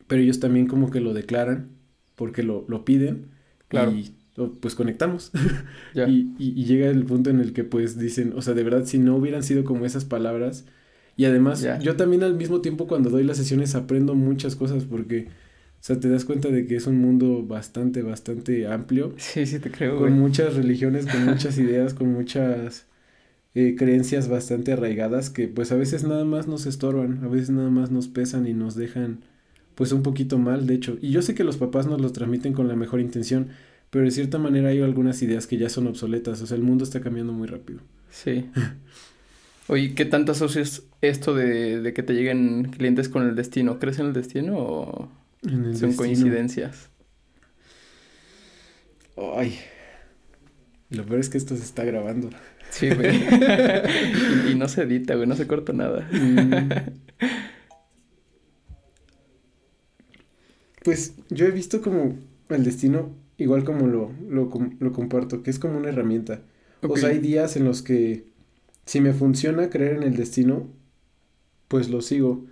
pero 0.07 0.21
ellos 0.21 0.39
también 0.39 0.67
como 0.67 0.89
que 0.91 0.99
lo 1.01 1.13
declaran, 1.13 1.69
porque 2.15 2.43
lo, 2.43 2.65
lo 2.67 2.83
piden, 2.85 3.27
Claro. 3.67 3.91
y 3.91 4.13
pues 4.61 4.75
conectamos. 4.75 5.31
Y, 6.07 6.31
y- 6.37 6.53
y 6.55 6.65
llega 6.65 6.89
el 6.89 7.03
punto 7.05 7.29
en 7.29 7.39
el 7.39 7.51
que 7.53 7.63
pues 7.63 7.97
dicen, 7.99 8.33
o 8.35 8.41
sea, 8.41 8.53
de 8.53 8.63
verdad, 8.63 8.85
si 8.85 8.97
no 8.99 9.15
hubieran 9.15 9.43
sido 9.43 9.63
como 9.63 9.85
esas 9.85 10.05
palabras, 10.05 10.65
y 11.17 11.25
además 11.25 11.61
yo 11.81 11.95
también 11.97 12.23
al 12.23 12.35
mismo 12.35 12.61
tiempo 12.61 12.87
cuando 12.87 13.09
doy 13.09 13.23
las 13.23 13.37
sesiones 13.37 13.75
aprendo 13.75 14.15
muchas 14.15 14.55
cosas 14.55 14.85
porque, 14.85 15.27
o 15.27 15.81
sea, 15.81 15.99
te 15.99 16.09
das 16.09 16.23
cuenta 16.25 16.49
de 16.49 16.65
que 16.67 16.75
es 16.77 16.87
un 16.87 16.97
mundo 16.99 17.43
bastante, 17.45 18.01
bastante 18.03 18.67
amplio, 18.67 19.13
Sí, 19.17 19.45
sí 19.45 19.59
te 19.59 19.69
creo, 19.71 19.97
con 19.97 20.01
güey. 20.09 20.13
muchas 20.13 20.55
religiones, 20.55 21.05
con 21.07 21.25
muchas 21.25 21.57
ideas, 21.59 21.93
con 21.93 22.13
muchas 22.13 22.85
eh, 23.55 23.75
creencias 23.77 24.29
bastante 24.29 24.73
arraigadas 24.73 25.29
que 25.29 25.47
pues 25.47 25.71
a 25.71 25.75
veces 25.75 26.03
nada 26.03 26.23
más 26.25 26.47
nos 26.47 26.65
estorban, 26.65 27.23
a 27.23 27.27
veces 27.27 27.49
nada 27.49 27.69
más 27.69 27.91
nos 27.91 28.07
pesan 28.07 28.47
y 28.47 28.53
nos 28.53 28.75
dejan 28.75 29.19
pues 29.75 29.91
un 29.93 30.03
poquito 30.03 30.37
mal, 30.37 30.67
de 30.67 30.73
hecho. 30.75 30.97
Y 31.01 31.11
yo 31.11 31.21
sé 31.21 31.35
que 31.35 31.43
los 31.45 31.57
papás 31.57 31.87
nos 31.87 32.01
los 32.01 32.13
transmiten 32.13 32.53
con 32.53 32.67
la 32.67 32.75
mejor 32.75 32.99
intención, 32.99 33.47
pero 33.89 34.05
de 34.05 34.11
cierta 34.11 34.37
manera 34.37 34.69
hay 34.69 34.81
algunas 34.81 35.21
ideas 35.21 35.47
que 35.47 35.57
ya 35.57 35.69
son 35.69 35.87
obsoletas, 35.87 36.41
o 36.41 36.47
sea, 36.47 36.57
el 36.57 36.63
mundo 36.63 36.83
está 36.83 37.01
cambiando 37.01 37.33
muy 37.33 37.47
rápido. 37.47 37.81
Sí. 38.09 38.49
Oye, 39.67 39.93
¿qué 39.95 40.05
tanto 40.05 40.31
asocias 40.31 40.83
esto 41.01 41.35
de, 41.35 41.81
de 41.81 41.93
que 41.93 42.03
te 42.03 42.13
lleguen 42.13 42.65
clientes 42.71 43.09
con 43.09 43.27
el 43.27 43.35
destino? 43.35 43.79
¿Crees 43.79 43.99
en 43.99 44.07
el 44.07 44.13
destino 44.13 44.57
o 44.57 45.11
el 45.43 45.75
son 45.75 45.91
destino. 45.91 45.95
coincidencias? 45.95 46.89
Ay. 49.17 49.59
Lo 50.89 51.05
peor 51.05 51.19
es 51.19 51.29
que 51.29 51.37
esto 51.37 51.55
se 51.55 51.63
está 51.63 51.83
grabando. 51.83 52.29
Sí, 52.69 52.91
güey. 52.91 53.15
y, 54.47 54.51
y 54.51 54.55
no 54.55 54.67
se 54.67 54.83
edita, 54.83 55.15
güey, 55.15 55.27
no 55.27 55.35
se 55.35 55.47
corta 55.47 55.73
nada. 55.73 56.07
Mm. 56.11 56.73
Pues 60.83 61.15
yo 61.29 61.45
he 61.45 61.51
visto 61.51 61.81
como 61.81 62.17
el 62.49 62.63
destino, 62.63 63.15
igual 63.39 63.63
como 63.63 63.87
lo, 63.87 64.11
lo, 64.29 64.49
lo 64.79 64.91
comparto, 64.93 65.41
que 65.41 65.49
es 65.49 65.57
como 65.59 65.77
una 65.77 65.89
herramienta. 65.89 66.41
O 66.81 66.95
sea, 66.95 67.09
hay 67.09 67.17
días 67.19 67.55
en 67.57 67.65
los 67.65 67.81
que 67.81 68.25
si 68.85 69.01
me 69.01 69.13
funciona 69.13 69.69
creer 69.69 69.97
en 69.97 70.03
el 70.03 70.15
destino, 70.15 70.67
pues 71.67 71.89
lo 71.89 72.01
sigo. 72.01 72.45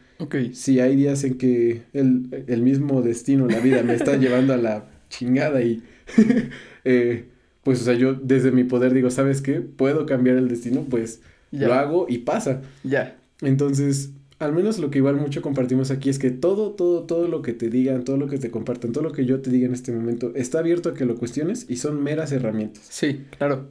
Si 0.53 0.79
hay 0.79 0.95
días 0.95 1.23
en 1.23 1.37
que 1.37 1.83
el, 1.93 2.43
el 2.47 2.61
mismo 2.63 3.01
destino, 3.03 3.47
la 3.47 3.59
vida, 3.59 3.83
me 3.83 3.93
está 3.93 4.15
llevando 4.17 4.53
a 4.53 4.57
la 4.57 4.85
chingada 5.09 5.61
y 5.61 5.83
eh, 6.85 7.25
pues 7.63 7.81
o 7.81 7.85
sea, 7.85 7.93
yo 7.93 8.13
desde 8.13 8.51
mi 8.51 8.63
poder 8.63 8.93
digo, 8.93 9.09
¿sabes 9.11 9.41
qué? 9.41 9.61
Puedo 9.61 10.05
cambiar 10.05 10.37
el 10.37 10.47
destino, 10.47 10.85
pues 10.89 11.21
Ya. 11.51 11.67
lo 11.67 11.73
hago 11.75 12.05
y 12.09 12.19
pasa. 12.19 12.61
Ya. 12.83 13.17
Entonces, 13.41 14.11
al 14.39 14.53
menos 14.53 14.77
lo 14.77 14.91
que 14.91 14.99
igual 14.99 15.15
mucho 15.15 15.41
compartimos 15.41 15.89
aquí 15.91 16.09
es 16.09 16.19
que 16.19 16.29
todo, 16.31 16.71
todo, 16.71 17.03
todo 17.03 17.27
lo 17.27 17.41
que 17.41 17.53
te 17.53 17.69
digan, 17.69 18.03
todo 18.03 18.17
lo 18.17 18.27
que 18.27 18.37
te 18.37 18.51
compartan, 18.51 18.91
todo 18.91 19.03
lo 19.03 19.11
que 19.11 19.25
yo 19.25 19.41
te 19.41 19.49
diga 19.49 19.65
en 19.67 19.73
este 19.73 19.91
momento, 19.91 20.31
está 20.35 20.59
abierto 20.59 20.89
a 20.89 20.93
que 20.93 21.05
lo 21.05 21.15
cuestiones 21.15 21.65
y 21.69 21.77
son 21.77 22.03
meras 22.03 22.31
herramientas. 22.31 22.83
Sí, 22.89 23.25
claro. 23.37 23.69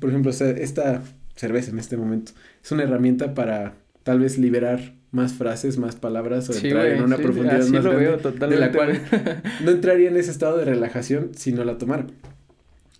Por 0.00 0.10
ejemplo, 0.10 0.30
o 0.30 0.34
sea, 0.34 0.50
esta 0.50 1.02
cerveza 1.34 1.70
en 1.72 1.78
este 1.80 1.96
momento 1.96 2.32
es 2.62 2.70
una 2.70 2.84
herramienta 2.84 3.34
para 3.34 3.74
tal 4.04 4.20
vez 4.20 4.38
liberar 4.38 4.94
más 5.10 5.32
frases, 5.34 5.78
más 5.78 5.96
palabras 5.96 6.48
o 6.48 6.52
Sí, 6.52 6.66
entrar 6.68 6.86
en 6.86 7.02
una 7.02 7.16
sí, 7.16 7.22
profundidad 7.22 7.60
así 7.60 7.72
más 7.72 7.84
lo 7.84 7.90
grande 7.90 8.08
veo 8.08 8.18
totalmente. 8.18 8.54
de 8.54 8.60
la 8.60 8.72
cual 8.72 9.00
no 9.64 9.70
entraría 9.70 10.08
en 10.10 10.16
ese 10.16 10.30
estado 10.30 10.58
de 10.58 10.64
relajación 10.64 11.30
si 11.34 11.52
no 11.52 11.64
la 11.64 11.78
tomara. 11.78 12.06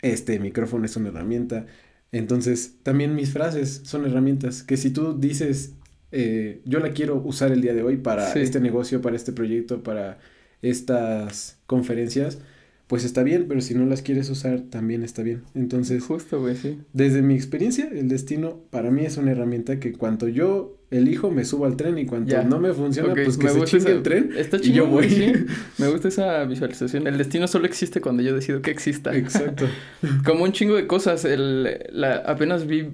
Este 0.03 0.39
micrófono 0.39 0.85
es 0.85 0.97
una 0.97 1.09
herramienta. 1.09 1.67
Entonces, 2.13 2.77
también 2.83 3.15
mis 3.15 3.33
frases 3.33 3.83
son 3.85 4.05
herramientas 4.07 4.63
que 4.63 4.77
si 4.77 4.91
tú 4.91 5.19
dices, 5.19 5.75
eh, 6.15 6.61
yo 6.65 6.79
la 6.79 6.93
quiero 6.93 7.17
usar 7.23 7.53
el 7.53 7.61
día 7.61 7.75
de 7.75 7.83
hoy 7.83 7.97
para 7.99 8.33
Sí. 8.33 8.39
este 8.39 8.61
negocio, 8.61 9.03
para 9.03 9.17
este 9.17 9.33
proyecto, 9.33 9.83
para 9.83 10.19
estas 10.63 11.59
conferencias, 11.67 12.39
pues 12.87 13.05
está 13.05 13.23
bien, 13.23 13.47
pero 13.49 13.61
si 13.61 13.75
no 13.75 13.85
las 13.87 14.03
quieres 14.03 14.29
usar, 14.31 14.61
también 14.71 15.03
está 15.03 15.23
bien. 15.23 15.43
Entonces, 15.55 16.03
justo, 16.03 16.41
güey, 16.41 16.55
sí. 16.57 16.79
Desde 16.93 17.23
mi 17.23 17.35
experiencia, 17.35 17.89
el 17.91 18.09
destino 18.09 18.61
para 18.71 18.91
mí 18.91 19.05
es 19.05 19.17
una 19.17 19.33
herramienta 19.33 19.81
que 19.81 19.93
cuando 19.93 20.29
yo 20.29 20.79
elijo 20.91 21.31
me 21.31 21.45
subo 21.45 21.65
al 21.65 21.77
tren 21.77 21.99
y 21.99 22.07
cuando 22.07 22.41
no 22.45 22.61
me 22.61 22.73
funciona, 22.73 23.15
pues 23.15 23.37
que 23.39 23.45
me 23.47 23.53
se 23.53 23.65
chingue 23.65 23.91
el 23.91 24.03
tren 24.03 24.31
está 24.37 24.59
y 24.63 24.73
yo 24.73 24.87
voy. 24.87 25.09
Me 25.79 25.89
gusta 25.89 26.09
esa 26.09 26.45
visualización. 26.45 27.07
El 27.07 27.19
destino 27.19 27.49
solo 27.49 27.67
existe 27.67 28.01
cuando 28.01 28.23
yo 28.23 28.35
decido 28.35 28.63
que 28.63 28.71
exista. 28.71 29.17
Exacto. 29.17 29.67
Como 30.25 30.45
un 30.45 30.53
chingo 30.53 30.77
de 30.77 30.87
cosas. 30.87 31.25
El, 31.25 31.65
la, 31.91 32.17
apenas 32.17 32.67
vi, 32.67 32.91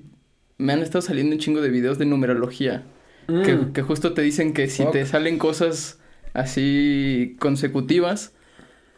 me 0.56 0.72
han 0.72 0.80
estado 0.80 1.02
saliendo 1.02 1.34
un 1.34 1.40
chingo 1.40 1.60
de 1.60 1.68
videos 1.68 1.98
de 1.98 2.06
numerología. 2.06 2.84
Que, 3.26 3.54
mm. 3.54 3.72
que, 3.72 3.82
justo 3.82 4.12
te 4.12 4.22
dicen 4.22 4.52
que 4.52 4.68
si 4.68 4.84
te 4.90 5.06
salen 5.06 5.38
cosas 5.38 6.00
así 6.32 7.36
consecutivas, 7.38 8.32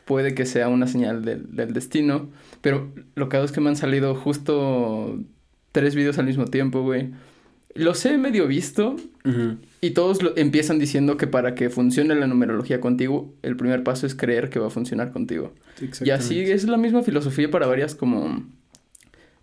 puede 0.04 0.34
que 0.34 0.46
sea 0.46 0.68
una 0.68 0.86
señal 0.86 1.24
del, 1.24 1.54
del 1.54 1.72
destino. 1.72 2.30
Pero 2.60 2.92
lo 3.14 3.28
que 3.28 3.36
hago 3.36 3.46
es 3.46 3.52
que 3.52 3.60
me 3.60 3.68
han 3.68 3.76
salido 3.76 4.14
justo 4.14 5.18
tres 5.72 5.94
videos 5.94 6.18
al 6.18 6.26
mismo 6.26 6.46
tiempo, 6.46 6.82
güey. 6.82 7.10
Los 7.74 8.04
he 8.04 8.18
medio 8.18 8.46
visto 8.46 8.96
y 9.80 9.90
todos 9.90 10.18
empiezan 10.36 10.78
diciendo 10.78 11.16
que 11.16 11.26
para 11.26 11.54
que 11.54 11.70
funcione 11.70 12.14
la 12.14 12.26
numerología 12.26 12.80
contigo, 12.80 13.34
el 13.42 13.56
primer 13.56 13.82
paso 13.82 14.06
es 14.06 14.14
creer 14.14 14.50
que 14.50 14.58
va 14.58 14.66
a 14.66 14.70
funcionar 14.70 15.10
contigo. 15.10 15.54
Y 16.04 16.10
así 16.10 16.40
es 16.40 16.64
la 16.64 16.76
misma 16.76 17.02
filosofía 17.02 17.50
para 17.50 17.66
varias 17.66 17.94
como 17.94 18.44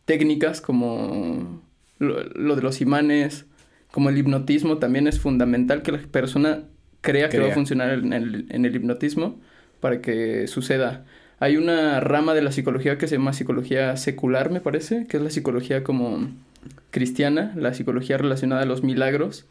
técnicas, 0.06 0.62
como 0.62 1.62
lo, 1.98 2.56
de 2.56 2.62
los 2.62 2.82
imanes, 2.82 3.46
como 3.92 4.10
el 4.10 4.18
hipnotismo, 4.18 4.78
también 4.78 5.08
es 5.08 5.20
fundamental 5.20 5.82
que 5.82 5.92
la 5.92 6.00
persona 6.00 6.64
crea, 7.02 7.30
que 7.30 7.40
va 7.40 7.48
a 7.48 7.54
funcionar 7.54 7.92
en 7.92 8.14
el, 8.14 8.46
en 8.50 8.66
el 8.66 8.76
hipnotismo 8.76 9.40
para 9.80 10.02
que 10.02 10.48
suceda. 10.48 11.06
Hay 11.40 11.58
una 11.58 12.00
rama 12.00 12.34
de 12.34 12.42
la 12.42 12.52
psicología 12.52 12.98
que 12.98 13.08
se 13.08 13.16
llama 13.16 13.34
psicología 13.34 13.96
secular, 13.98 14.52
me 14.52 14.60
parece, 14.60 15.08
que 15.08 15.18
es 15.18 15.24
la 15.24 15.30
psicología 15.30 15.84
como 15.84 16.30
cristiana, 16.92 17.54
la 17.56 17.74
psicología 17.74 18.18
relacionada 18.18 18.64
a 18.64 18.66
los 18.66 18.84
milagros, 18.84 19.46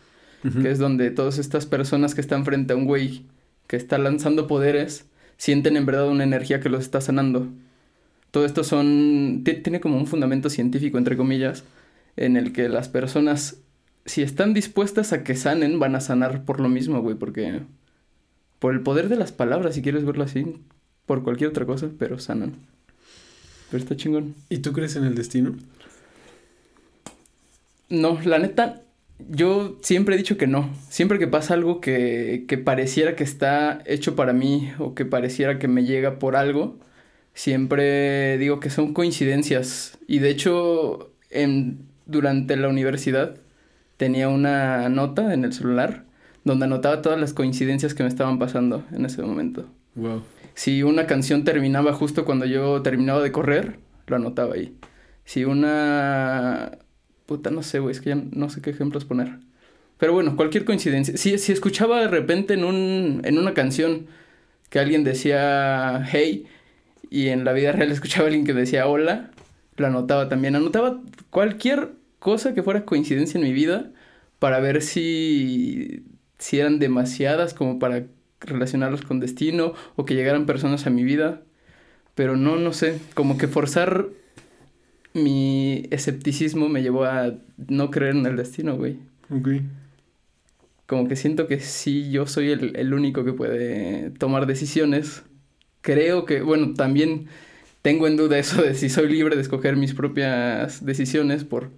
que 0.63 0.71
es 0.71 0.79
donde 0.79 1.11
todas 1.11 1.39
estas 1.39 1.67
personas 1.67 2.15
que 2.15 2.21
están 2.21 2.45
frente 2.45 2.73
a 2.73 2.77
un 2.77 2.85
güey 2.85 3.25
que 3.67 3.77
está 3.77 3.99
lanzando 3.99 4.47
poderes 4.47 5.07
sienten 5.37 5.77
en 5.77 5.85
verdad 5.85 6.09
una 6.09 6.23
energía 6.25 6.61
que 6.61 6.69
los 6.69 6.83
está 6.83 7.01
sanando. 7.01 7.49
Todo 8.31 8.45
esto 8.45 8.63
son 8.63 9.43
tiene 9.45 9.81
como 9.81 9.97
un 9.97 10.07
fundamento 10.07 10.49
científico 10.49 10.97
entre 10.99 11.17
comillas 11.17 11.65
en 12.17 12.37
el 12.37 12.53
que 12.53 12.69
las 12.69 12.89
personas 12.89 13.63
si 14.09 14.23
están 14.23 14.55
dispuestas 14.55 15.13
a 15.13 15.23
que 15.23 15.37
sanen 15.37 15.79
van 15.79 15.95
a 15.95 16.01
sanar 16.01 16.45
por 16.45 16.61
lo 16.61 16.69
mismo, 16.69 17.01
güey, 17.03 17.15
porque 17.15 17.61
por 18.59 18.73
el 18.73 18.81
poder 18.81 19.09
de 19.09 19.17
las 19.17 19.33
palabras, 19.33 19.75
si 19.75 19.83
quieres 19.83 20.05
verlo 20.05 20.25
así, 20.25 20.57
por 21.07 21.23
cualquier 21.23 21.51
otra 21.51 21.67
cosa, 21.67 21.91
pero 21.99 22.19
sanan. 22.19 22.55
Pero 23.71 23.83
está 23.83 23.97
chingón. 23.97 24.35
¿Y 24.49 24.59
tú 24.59 24.73
crees 24.73 24.97
en 24.97 25.05
el 25.05 25.15
destino? 25.15 25.57
No, 27.91 28.19
la 28.25 28.39
neta, 28.39 28.83
yo 29.29 29.79
siempre 29.83 30.15
he 30.15 30.19
dicho 30.19 30.39
que 30.39 30.47
no. 30.47 30.71
Siempre 30.89 31.19
que 31.19 31.27
pasa 31.27 31.53
algo 31.53 31.81
que, 31.81 32.47
que 32.49 32.57
pareciera 32.57 33.15
que 33.15 33.25
está 33.25 33.83
hecho 33.85 34.17
para 34.17 34.33
mí 34.33 34.73
o 34.79 34.95
que 34.95 35.05
pareciera 35.05 35.59
que 35.59 35.69
me 35.69 35.85
llega 35.85 36.19
por 36.19 36.35
algo, 36.35 36.79
siempre 37.35 38.39
digo 38.39 38.59
que 38.59 38.71
son 38.71 38.95
coincidencias. 38.95 39.99
Y 40.07 40.21
de 40.21 40.31
hecho, 40.31 41.13
en, 41.31 41.87
durante 42.07 42.57
la 42.57 42.69
universidad 42.69 43.37
tenía 43.99 44.31
una 44.31 44.89
nota 44.89 45.35
en 45.35 45.45
el 45.45 45.53
celular 45.53 46.05
donde 46.45 46.65
anotaba 46.65 47.03
todas 47.03 47.21
las 47.21 47.35
coincidencias 47.35 47.93
que 47.93 48.03
me 48.03 48.09
estaban 48.09 48.39
pasando 48.39 48.85
en 48.93 49.05
ese 49.05 49.21
momento. 49.21 49.67
Wow. 49.97 50.23
Si 50.55 50.83
una 50.83 51.07
canción 51.07 51.45
terminaba 51.45 51.93
justo 51.93 52.25
cuando 52.25 52.47
yo 52.47 52.81
terminaba 52.81 53.21
de 53.21 53.31
correr, 53.31 53.79
lo 54.07 54.17
anotaba 54.17 54.55
ahí. 54.55 54.75
Si 55.25 55.45
una... 55.45 56.79
Puta, 57.27 57.51
no 57.51 57.63
sé, 57.63 57.79
güey, 57.81 57.93
es 57.93 58.01
que 58.01 58.11
ya 58.11 58.23
no 58.33 58.49
sé 58.49 58.63
qué 58.63 58.71
ejemplos 58.71 59.05
poner. 59.05 59.41
Pero 59.99 60.15
bueno, 60.15 60.37
cualquier 60.37 60.65
coincidencia. 60.65 61.17
Si, 61.19 61.37
si 61.37 61.53
escuchaba 61.53 62.01
de 62.01 62.09
repente 62.09 62.55
en, 62.55 62.65
un, 62.65 63.21
en 63.25 63.37
una 63.37 63.53
canción 63.53 64.07
que 64.71 64.79
alguien 64.79 65.05
decía 65.05 66.05
hey 66.11 66.47
y 67.11 67.29
en 67.29 67.45
la 67.45 67.53
vida 67.53 67.73
real 67.73 67.91
escuchaba 67.91 68.25
a 68.25 68.29
alguien 68.29 68.47
que 68.47 68.55
decía 68.55 68.87
hola, 68.87 69.31
lo 69.77 69.87
anotaba 69.87 70.29
también. 70.29 70.57
Anotaba 70.57 71.01
cualquier 71.31 71.98
cosa 72.19 72.55
que 72.55 72.63
fuera 72.63 72.85
coincidencia 72.85 73.39
en 73.39 73.45
mi 73.45 73.53
vida 73.53 73.91
para 74.39 74.61
ver 74.61 74.83
si 74.83 76.05
si 76.39 76.61
eran 76.61 76.79
demasiadas 76.79 77.53
como 77.53 77.79
para 77.79 78.07
relacionarlos 78.41 79.03
con 79.03 79.21
destino 79.21 79.75
o 79.97 80.05
que 80.05 80.15
llegaran 80.15 80.47
personas 80.47 80.87
a 80.87 80.91
mi 80.91 81.03
vida. 81.05 81.43
Pero 82.15 82.37
no, 82.37 82.57
no 82.57 82.73
sé, 82.73 82.99
como 83.15 83.39
que 83.39 83.49
forzar 83.49 84.07
mi 85.15 85.87
escepticismo 85.91 86.69
me 86.69 86.83
llevó 86.83 87.05
a 87.05 87.35
no 87.69 87.91
creer 87.91 88.17
en 88.17 88.27
el 88.27 88.37
destino, 88.37 88.77
güey. 88.77 88.99
Ok. 89.31 89.49
Como 90.87 91.07
que 91.07 91.17
siento 91.17 91.47
que 91.47 91.61
sí, 91.61 92.11
yo 92.11 92.27
soy 92.27 92.51
el, 92.51 92.77
el 92.77 92.95
único 92.95 93.25
que 93.25 93.33
puede 93.33 94.11
tomar 94.11 94.47
decisiones. 94.47 95.23
Creo 95.81 96.25
que, 96.25 96.41
bueno, 96.41 96.75
también 96.75 97.27
tengo 97.83 98.07
en 98.07 98.17
duda 98.17 98.39
eso 98.39 98.63
de 98.63 98.75
si 98.75 98.89
soy 98.89 99.09
libre 99.09 99.37
de 99.37 99.43
escoger 99.43 99.77
mis 99.77 99.95
propias 99.95 100.85
decisiones 100.85 101.45
por 101.45 101.71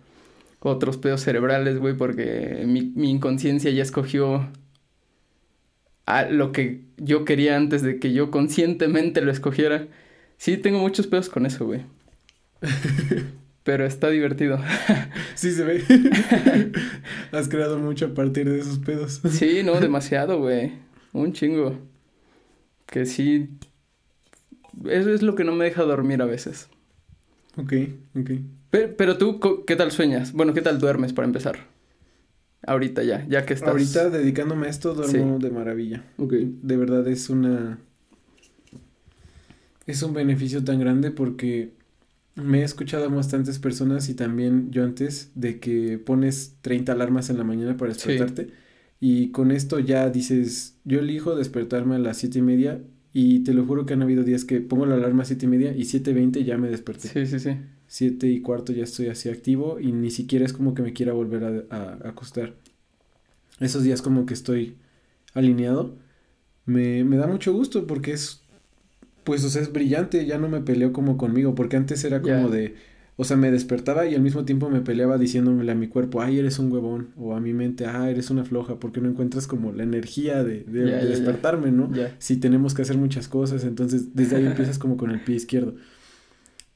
otros 0.61 0.99
pedos 0.99 1.23
cerebrales, 1.23 1.79
güey, 1.79 1.97
porque 1.97 2.65
mi, 2.67 2.83
mi 2.83 3.11
inconsciencia 3.11 3.71
ya 3.71 3.83
escogió 3.83 4.49
a 6.07 6.25
lo 6.25 6.53
que 6.53 6.83
yo 6.97 7.25
quería 7.25 7.57
antes 7.57 7.83
de 7.83 7.99
que 7.99 8.13
yo 8.13 8.31
conscientemente 8.31 9.21
lo 9.21 9.31
escogiera. 9.31 9.87
Sí, 10.37 10.57
tengo 10.57 10.79
muchos 10.79 11.07
pedos 11.07 11.29
con 11.29 11.47
eso, 11.47 11.67
güey. 11.67 11.83
Pero 13.63 13.85
está 13.87 14.09
divertido. 14.09 14.59
sí 15.35 15.53
se 15.53 15.65
ve. 15.65 15.85
Has 17.33 17.49
creado 17.49 17.79
mucho 17.79 18.07
a 18.07 18.15
partir 18.15 18.49
de 18.51 18.59
esos 18.59 18.79
pedos. 18.79 19.21
sí, 19.31 19.63
no, 19.63 19.81
demasiado, 19.81 20.39
güey. 20.39 20.73
Un 21.13 21.33
chingo. 21.33 21.79
Que 22.87 23.07
sí. 23.07 23.51
Eso 24.87 25.13
es 25.13 25.23
lo 25.23 25.35
que 25.35 25.45
no 25.45 25.53
me 25.53 25.67
deja 25.67 25.83
dormir 25.83 26.23
a 26.23 26.27
veces. 26.27 26.69
Ok, 27.57 27.73
ok. 28.19 28.31
Pero, 28.71 29.19
tú, 29.19 29.41
¿qué 29.67 29.77
tal 29.77 29.91
sueñas? 29.91 30.33
Bueno, 30.33 30.55
¿qué 30.55 30.63
tal 30.63 30.79
duermes 30.79 31.13
para 31.13 31.27
empezar? 31.27 31.67
Ahorita 32.67 33.03
ya, 33.03 33.27
ya 33.29 33.45
que 33.45 33.55
estás... 33.55 33.71
Ahorita 33.71 34.11
dedicándome 34.11 34.67
a 34.67 34.71
esto 34.71 34.95
duermo 34.95 35.39
de 35.39 35.51
maravilla. 35.51 36.05
Ok. 36.19 36.33
De 36.33 36.77
verdad 36.77 37.07
es 37.09 37.31
una... 37.31 37.79
Es 39.87 40.03
un 40.03 40.15
beneficio 40.15 40.63
tan 40.63 40.79
grande 40.79 41.11
porque 41.11 41.73
me 42.37 42.61
he 42.61 42.63
escuchado 42.63 43.07
a 43.07 43.09
bastantes 43.09 43.59
personas 43.59 44.09
y 44.09 44.15
también 44.15 44.71
yo 44.71 44.85
antes 44.85 45.33
de 45.35 45.59
que 45.59 45.99
pones 45.99 46.57
30 46.61 46.93
alarmas 46.93 47.29
en 47.29 47.39
la 47.39 47.45
mañana 47.45 47.77
para 47.77 47.93
despertarte 47.93 48.51
y 49.01 49.31
con 49.33 49.51
esto 49.51 49.81
ya 49.81 50.09
dices, 50.11 50.77
yo 50.85 51.01
elijo 51.01 51.35
despertarme 51.35 51.97
a 51.97 51.99
las 51.99 52.19
siete 52.19 52.39
y 52.39 52.43
media 52.43 52.81
y 53.13 53.41
te 53.41 53.53
lo 53.53 53.65
juro 53.65 53.85
que 53.85 53.95
han 53.95 54.03
habido 54.03 54.23
días 54.23 54.45
que 54.45 54.61
pongo 54.61 54.87
la 54.87 54.95
alarma 54.95 55.25
a 55.25 55.27
siete 55.27 55.47
y 55.47 55.49
media 55.49 55.75
y 55.75 55.87
siete 55.87 56.13
veinte 56.13 56.45
ya 56.45 56.57
me 56.57 56.69
desperté. 56.69 57.09
Sí, 57.09 57.27
sí, 57.27 57.41
sí 57.41 57.57
siete 57.91 58.29
y 58.29 58.41
cuarto 58.41 58.73
ya 58.73 58.85
estoy 58.85 59.09
así 59.09 59.29
activo 59.29 59.81
y 59.81 59.91
ni 59.91 60.13
siquiera 60.13 60.45
es 60.45 60.53
como 60.53 60.75
que 60.75 60.83
me 60.83 60.93
quiera 60.93 61.13
volver 61.13 61.67
a, 61.71 61.99
acostar. 62.09 62.55
Esos 63.59 63.83
días 63.83 64.01
como 64.01 64.27
que 64.27 64.33
estoy 64.33 64.77
alineado. 65.35 65.97
Me, 66.67 67.03
me, 67.03 67.17
da 67.17 67.27
mucho 67.27 67.53
gusto 67.53 67.89
porque 67.89 68.13
es, 68.13 68.43
pues, 69.25 69.45
o 69.45 69.51
sea, 69.51 69.61
es 69.61 69.73
brillante, 69.73 70.25
ya 70.25 70.39
no 70.39 70.49
me 70.49 70.61
peleo 70.61 70.93
como 70.93 71.17
conmigo, 71.17 71.57
porque 71.57 71.77
antes 71.77 72.05
era 72.05 72.23
como 72.23 72.49
de, 72.49 72.77
o 73.17 73.25
sea, 73.25 73.37
me 73.37 73.51
despertaba 73.51 74.07
y 74.07 74.15
al 74.15 74.23
mismo 74.23 74.45
tiempo 74.45 74.71
me 74.71 74.83
peleaba 74.83 75.19
diciéndomele 75.19 75.73
a 75.73 75.75
mi 75.75 75.89
cuerpo, 75.89 76.23
ay, 76.23 76.39
eres 76.39 76.61
un 76.61 76.71
huevón, 76.71 77.09
o 77.17 77.35
a 77.35 77.41
mi 77.41 77.55
mente, 77.55 77.87
ah, 77.87 78.09
eres 78.09 78.31
una 78.31 78.45
floja, 78.45 78.77
porque 78.79 79.01
no 79.01 79.09
encuentras 79.09 79.49
como 79.49 79.73
la 79.73 79.83
energía 79.83 80.45
de, 80.45 80.63
de, 80.63 81.07
despertarme, 81.07 81.73
¿no? 81.73 81.91
Si 82.19 82.37
tenemos 82.37 82.73
que 82.73 82.83
hacer 82.83 82.99
muchas 82.99 83.27
cosas, 83.27 83.65
entonces 83.65 84.15
desde 84.15 84.37
ahí 84.37 84.47
empiezas 84.47 84.79
como 84.79 84.97
con 84.97 85.11
el 85.11 85.21
pie 85.25 85.35
izquierdo. 85.35 85.75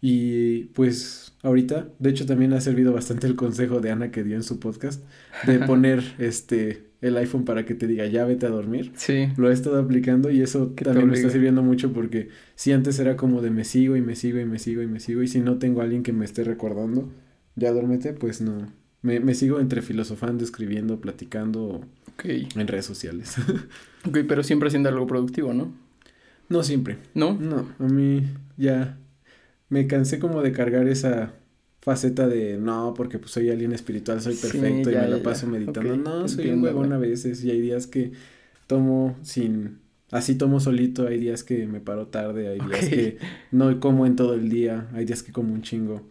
Y 0.06 0.64
pues 0.74 1.32
ahorita, 1.42 1.88
de 1.98 2.10
hecho 2.10 2.26
también 2.26 2.52
ha 2.52 2.60
servido 2.60 2.92
bastante 2.92 3.26
el 3.26 3.36
consejo 3.36 3.80
de 3.80 3.90
Ana 3.90 4.10
que 4.10 4.22
dio 4.22 4.36
en 4.36 4.42
su 4.42 4.60
podcast 4.60 5.02
de 5.46 5.58
poner 5.66 6.04
este 6.18 6.82
el 7.00 7.16
iPhone 7.16 7.46
para 7.46 7.64
que 7.64 7.74
te 7.74 7.86
diga 7.86 8.04
ya 8.04 8.26
vete 8.26 8.44
a 8.44 8.50
dormir. 8.50 8.92
Sí. 8.96 9.28
Lo 9.38 9.48
he 9.48 9.54
estado 9.54 9.78
aplicando 9.78 10.30
y 10.30 10.42
eso 10.42 10.74
también 10.76 11.08
me 11.08 11.14
está 11.14 11.30
sirviendo 11.30 11.62
mucho 11.62 11.94
porque 11.94 12.28
si 12.54 12.72
antes 12.72 12.98
era 12.98 13.16
como 13.16 13.40
de 13.40 13.48
me 13.48 13.64
sigo 13.64 13.96
y 13.96 14.02
me 14.02 14.14
sigo 14.14 14.38
y 14.38 14.44
me 14.44 14.58
sigo 14.58 14.82
y 14.82 14.86
me 14.86 15.00
sigo 15.00 15.22
y 15.22 15.26
si 15.26 15.40
no 15.40 15.56
tengo 15.56 15.80
a 15.80 15.84
alguien 15.84 16.02
que 16.02 16.12
me 16.12 16.26
esté 16.26 16.44
recordando, 16.44 17.10
ya 17.56 17.72
duérmete, 17.72 18.12
pues 18.12 18.42
no. 18.42 18.70
Me, 19.00 19.20
me 19.20 19.34
sigo 19.34 19.58
entre 19.58 19.80
filosofando, 19.80 20.44
escribiendo, 20.44 21.00
platicando 21.00 21.80
en 22.22 22.68
redes 22.68 22.84
sociales. 22.84 23.36
ok, 24.06 24.18
pero 24.28 24.42
siempre 24.42 24.68
haciendo 24.68 24.90
algo 24.90 25.06
productivo, 25.06 25.54
¿no? 25.54 25.72
No 26.50 26.62
siempre. 26.62 26.98
¿No? 27.14 27.38
No, 27.40 27.70
a 27.78 27.88
mí 27.88 28.22
ya 28.58 28.98
me 29.74 29.88
cansé 29.88 30.20
como 30.20 30.40
de 30.40 30.52
cargar 30.52 30.86
esa 30.86 31.34
faceta 31.80 32.28
de 32.28 32.58
no, 32.58 32.94
porque 32.96 33.18
pues 33.18 33.32
soy 33.32 33.50
alguien 33.50 33.72
espiritual, 33.72 34.20
soy 34.20 34.36
perfecto 34.36 34.88
y 34.88 34.94
me 34.94 35.08
lo 35.08 35.20
paso 35.20 35.48
meditando. 35.48 35.96
no, 35.96 36.28
soy 36.28 36.50
un 36.50 36.62
huevón 36.62 36.92
a 36.92 36.98
veces 36.98 37.42
y 37.42 37.50
hay 37.50 37.60
días 37.60 37.88
que 37.88 38.12
tomo 38.68 39.16
sin 39.22 39.80
así 40.12 40.36
tomo 40.36 40.60
solito, 40.60 41.08
hay 41.08 41.18
días 41.18 41.42
que 41.42 41.66
me 41.66 41.80
paro 41.80 42.06
tarde, 42.06 42.46
hay 42.46 42.60
días 42.60 42.88
que 42.88 43.18
no 43.50 43.80
como 43.80 44.06
en 44.06 44.14
todo 44.14 44.34
el 44.34 44.48
día, 44.48 44.88
hay 44.92 45.06
días 45.06 45.24
que 45.24 45.32
como 45.32 45.52
un 45.52 45.62
chingo. 45.62 46.02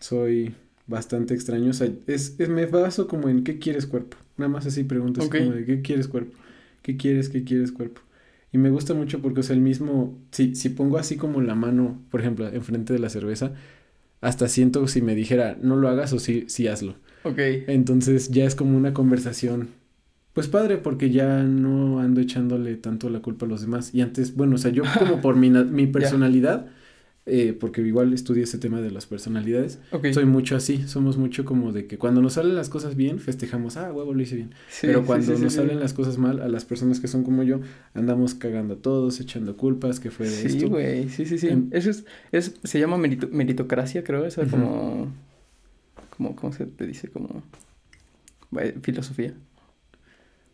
Soy 0.00 0.54
bastante 0.86 1.34
extraño, 1.34 1.70
o 1.70 1.74
sea, 1.74 1.90
es, 2.06 2.34
es 2.38 2.48
me 2.48 2.64
baso 2.64 3.08
como 3.08 3.28
en 3.28 3.44
¿qué 3.44 3.58
quieres 3.58 3.86
cuerpo? 3.86 4.16
Nada 4.38 4.48
más 4.48 4.64
así 4.64 4.84
preguntas 4.84 5.28
como 5.28 5.50
de 5.50 5.66
¿qué 5.66 5.82
quieres 5.82 6.08
cuerpo? 6.08 6.38
¿Qué 6.80 6.96
quieres? 6.96 7.28
¿Qué 7.28 7.44
quieres 7.44 7.72
cuerpo? 7.72 8.00
Y 8.56 8.58
me 8.58 8.70
gusta 8.70 8.94
mucho 8.94 9.20
porque, 9.20 9.40
o 9.40 9.42
sea, 9.42 9.54
el 9.54 9.60
mismo, 9.60 10.18
si, 10.30 10.54
si 10.54 10.70
pongo 10.70 10.96
así 10.96 11.18
como 11.18 11.42
la 11.42 11.54
mano, 11.54 12.00
por 12.10 12.20
ejemplo, 12.22 12.48
enfrente 12.48 12.94
de 12.94 12.98
la 12.98 13.10
cerveza, 13.10 13.52
hasta 14.22 14.48
siento 14.48 14.88
si 14.88 15.02
me 15.02 15.14
dijera, 15.14 15.58
no 15.60 15.76
lo 15.76 15.90
hagas 15.90 16.14
o 16.14 16.18
sí, 16.18 16.46
sí 16.48 16.66
hazlo. 16.66 16.94
Ok. 17.24 17.38
Entonces 17.66 18.30
ya 18.30 18.46
es 18.46 18.54
como 18.54 18.74
una 18.74 18.94
conversación, 18.94 19.68
pues 20.32 20.48
padre, 20.48 20.78
porque 20.78 21.10
ya 21.10 21.42
no 21.42 22.00
ando 22.00 22.22
echándole 22.22 22.76
tanto 22.76 23.10
la 23.10 23.20
culpa 23.20 23.44
a 23.44 23.48
los 23.50 23.60
demás. 23.60 23.94
Y 23.94 24.00
antes, 24.00 24.34
bueno, 24.34 24.54
o 24.54 24.58
sea, 24.58 24.70
yo 24.70 24.84
como 24.98 25.20
por 25.20 25.36
mi, 25.36 25.50
mi 25.50 25.86
personalidad, 25.86 26.66
eh, 27.28 27.56
porque 27.58 27.80
igual 27.80 28.12
estudié 28.12 28.44
ese 28.44 28.56
tema 28.56 28.80
de 28.80 28.92
las 28.92 29.06
personalidades. 29.06 29.80
Soy 30.12 30.24
mucho 30.26 30.54
así, 30.54 30.86
somos 30.86 31.16
mucho 31.16 31.44
como 31.44 31.72
de 31.72 31.88
que 31.88 31.98
cuando 31.98 32.22
nos 32.22 32.34
salen 32.34 32.54
las 32.54 32.68
cosas 32.68 32.94
bien, 32.94 33.18
festejamos, 33.18 33.76
ah, 33.76 33.92
huevo, 33.92 34.14
lo 34.14 34.22
hice 34.22 34.36
bien. 34.36 34.54
Pero 34.80 35.04
cuando 35.04 35.36
nos 35.36 35.54
salen 35.54 35.80
las 35.80 35.92
cosas 35.92 36.18
mal, 36.18 36.40
a 36.40 36.46
las 36.46 36.64
personas 36.64 37.00
que 37.00 37.08
son 37.08 37.24
como 37.24 37.42
yo, 37.42 37.60
andamos 37.94 38.34
cagando 38.34 38.74
a 38.74 38.76
todos, 38.76 39.18
echando 39.18 39.56
culpas, 39.56 39.98
que 39.98 40.12
fue 40.12 40.28
de 40.28 40.46
esto. 40.46 40.60
Sí, 40.60 40.66
güey, 40.66 41.08
sí, 41.08 41.26
sí, 41.26 41.38
sí. 41.38 41.48
Eso 41.72 41.90
es, 41.90 42.04
es, 42.30 42.54
se 42.62 42.78
llama 42.78 42.96
meritocracia, 42.96 44.04
creo, 44.04 44.24
esa 44.24 44.42
es 44.42 44.48
como, 44.48 45.12
como, 46.16 46.36
¿cómo 46.36 46.52
se 46.52 46.66
te 46.66 46.86
dice? 46.86 47.08
Como, 47.08 47.42
filosofía. 48.82 49.34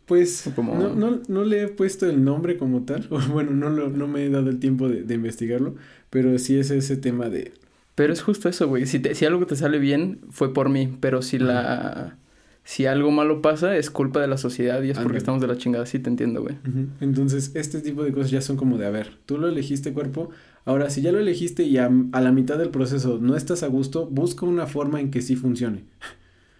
Pues 0.05 0.51
no, 0.57 0.93
no, 0.93 1.21
no, 1.29 1.43
le 1.45 1.63
he 1.63 1.67
puesto 1.69 2.09
el 2.09 2.25
nombre 2.25 2.57
como 2.57 2.81
tal, 2.81 3.07
o 3.11 3.19
bueno, 3.31 3.51
no, 3.51 3.69
lo, 3.69 3.89
no 3.89 4.07
me 4.07 4.25
he 4.25 4.29
dado 4.29 4.49
el 4.49 4.59
tiempo 4.59 4.89
de, 4.89 5.03
de 5.03 5.13
investigarlo, 5.13 5.75
pero 6.13 6.37
sí 6.37 6.59
es 6.59 6.69
ese 6.69 6.95
tema 6.95 7.27
de... 7.27 7.53
Pero 7.95 8.13
es 8.13 8.21
justo 8.21 8.47
eso, 8.47 8.67
güey. 8.67 8.85
Si, 8.85 9.01
si 9.13 9.25
algo 9.25 9.47
te 9.47 9.55
sale 9.55 9.79
bien, 9.79 10.19
fue 10.29 10.53
por 10.53 10.69
mí, 10.69 10.95
pero 10.99 11.23
si 11.23 11.39
la... 11.39 12.17
Si 12.63 12.85
algo 12.85 13.09
malo 13.09 13.41
pasa, 13.41 13.75
es 13.75 13.89
culpa 13.89 14.21
de 14.21 14.27
la 14.27 14.37
sociedad 14.37 14.81
y 14.83 14.91
es 14.91 14.99
porque 14.99 15.17
estamos 15.17 15.41
de 15.41 15.47
la 15.47 15.57
chingada. 15.57 15.87
Sí, 15.87 15.97
te 15.97 16.09
entiendo, 16.09 16.43
güey. 16.43 16.55
Entonces, 17.01 17.51
este 17.55 17.81
tipo 17.81 18.03
de 18.03 18.13
cosas 18.13 18.29
ya 18.29 18.41
son 18.41 18.57
como 18.57 18.77
de, 18.77 18.85
a 18.85 18.91
ver, 18.91 19.17
tú 19.25 19.39
lo 19.39 19.47
elegiste 19.49 19.91
cuerpo, 19.91 20.29
ahora 20.65 20.91
si 20.91 21.01
ya 21.01 21.11
lo 21.11 21.19
elegiste 21.19 21.63
y 21.63 21.77
a, 21.77 21.91
a 22.11 22.21
la 22.21 22.31
mitad 22.31 22.59
del 22.59 22.69
proceso 22.69 23.17
no 23.19 23.35
estás 23.35 23.63
a 23.63 23.67
gusto, 23.67 24.05
busca 24.05 24.45
una 24.45 24.67
forma 24.67 25.01
en 25.01 25.09
que 25.11 25.21
sí 25.21 25.35
funcione. 25.35 25.83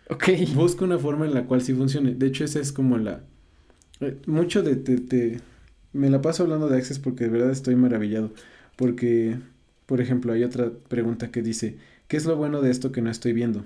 Ok. 0.10 0.30
Busca 0.56 0.84
una 0.84 0.98
forma 0.98 1.26
en 1.26 1.34
la 1.36 1.46
cual 1.46 1.62
sí 1.62 1.74
funcione. 1.74 2.16
De 2.16 2.26
hecho, 2.26 2.44
esa 2.44 2.60
es 2.60 2.74
como 2.74 2.98
la, 2.98 3.22
eh, 4.02 4.18
mucho 4.26 4.64
de, 4.64 4.76
te 4.76 5.40
Me 5.94 6.10
la 6.10 6.22
paso 6.22 6.44
hablando 6.44 6.68
de 6.68 6.78
Access 6.78 7.00
porque 7.00 7.26
de 7.26 7.30
verdad 7.30 7.52
estoy 7.52 7.76
maravillado. 7.76 8.32
Porque, 8.76 9.38
por 9.86 10.02
ejemplo, 10.02 10.34
hay 10.34 10.44
otra 10.44 10.72
pregunta 10.88 11.32
que 11.32 11.42
dice, 11.42 11.78
¿qué 12.08 12.18
es 12.18 12.26
lo 12.26 12.36
bueno 12.36 12.62
de 12.62 12.72
esto 12.72 12.92
que 12.92 13.02
no 13.02 13.10
estoy 13.10 13.34
viendo? 13.34 13.66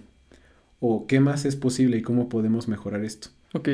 O 0.79 1.07
¿qué 1.07 1.19
más 1.19 1.45
es 1.45 1.55
posible 1.55 1.97
y 1.97 2.01
cómo 2.01 2.29
podemos 2.29 2.67
mejorar 2.67 3.03
esto? 3.03 3.29
Ok. 3.53 3.69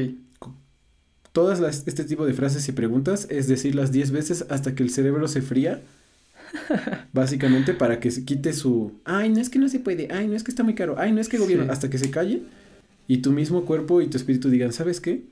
Todas 1.31 1.59
las, 1.59 1.87
este 1.87 2.03
tipo 2.03 2.25
de 2.25 2.33
frases 2.33 2.67
y 2.69 2.71
preguntas 2.71 3.27
es 3.29 3.47
decirlas 3.47 3.91
10 3.91 4.11
veces 4.11 4.45
hasta 4.49 4.75
que 4.75 4.83
el 4.83 4.91
cerebro 4.91 5.27
se 5.27 5.41
fría. 5.41 5.81
básicamente 7.13 7.73
para 7.73 7.99
que 7.99 8.11
se 8.11 8.25
quite 8.25 8.53
su, 8.53 8.93
ay, 9.05 9.29
no 9.29 9.41
es 9.41 9.49
que 9.49 9.57
no 9.57 9.67
se 9.69 9.79
puede, 9.79 10.07
ay, 10.11 10.27
no 10.27 10.35
es 10.35 10.43
que 10.43 10.51
está 10.51 10.61
muy 10.61 10.75
caro, 10.75 10.95
ay, 10.99 11.11
no 11.11 11.19
es 11.19 11.27
que 11.27 11.39
gobierno, 11.39 11.71
hasta 11.71 11.89
que 11.89 11.97
se 11.97 12.11
calle 12.11 12.43
y 13.07 13.17
tu 13.17 13.31
mismo 13.31 13.65
cuerpo 13.65 14.01
y 14.01 14.07
tu 14.07 14.17
espíritu 14.17 14.51
digan, 14.51 14.71
¿sabes 14.71 15.01
qué? 15.01 15.23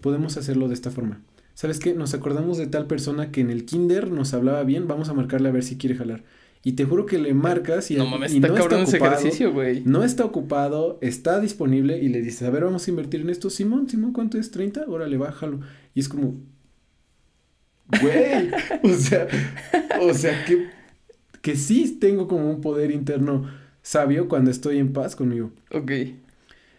podemos 0.00 0.36
hacerlo 0.36 0.68
de 0.68 0.74
esta 0.74 0.90
forma. 0.90 1.20
¿Sabes 1.54 1.78
qué? 1.78 1.94
Nos 1.94 2.14
acordamos 2.14 2.58
de 2.58 2.66
tal 2.66 2.86
persona 2.86 3.30
que 3.30 3.40
en 3.40 3.50
el 3.50 3.64
kinder 3.64 4.10
nos 4.10 4.34
hablaba 4.34 4.62
bien, 4.64 4.88
vamos 4.88 5.08
a 5.08 5.14
marcarle 5.14 5.48
a 5.48 5.52
ver 5.52 5.62
si 5.62 5.78
quiere 5.78 5.94
jalar. 5.94 6.24
Y 6.64 6.72
te 6.72 6.84
juro 6.84 7.04
que 7.04 7.18
le 7.18 7.34
marcas 7.34 7.90
y 7.90 7.96
no, 7.96 8.06
mames, 8.06 8.32
está, 8.32 8.48
no 8.48 8.56
está 8.56 8.76
ocupado, 8.82 9.12
ejercicio, 9.12 9.52
güey. 9.52 9.82
No 9.84 10.02
está 10.02 10.24
ocupado, 10.24 10.98
está 11.02 11.38
disponible 11.38 11.98
y 11.98 12.08
le 12.08 12.22
dices, 12.22 12.42
a 12.42 12.50
ver, 12.50 12.64
vamos 12.64 12.86
a 12.86 12.90
invertir 12.90 13.20
en 13.20 13.30
esto. 13.30 13.50
Simón, 13.50 13.88
Simón, 13.88 14.12
¿cuánto 14.12 14.38
es? 14.38 14.52
¿30? 14.52 14.84
Órale, 14.88 15.18
bájalo. 15.18 15.60
Y 15.94 16.00
es 16.00 16.08
como, 16.08 16.36
güey, 18.00 18.50
o 18.82 18.94
sea, 18.96 19.28
o 20.00 20.14
sea, 20.14 20.44
que, 20.46 20.68
que 21.42 21.54
sí 21.54 21.98
tengo 22.00 22.26
como 22.26 22.50
un 22.50 22.62
poder 22.62 22.90
interno 22.90 23.46
sabio 23.82 24.26
cuando 24.26 24.50
estoy 24.50 24.78
en 24.78 24.92
paz 24.94 25.14
conmigo. 25.14 25.52
Ok. 25.70 25.92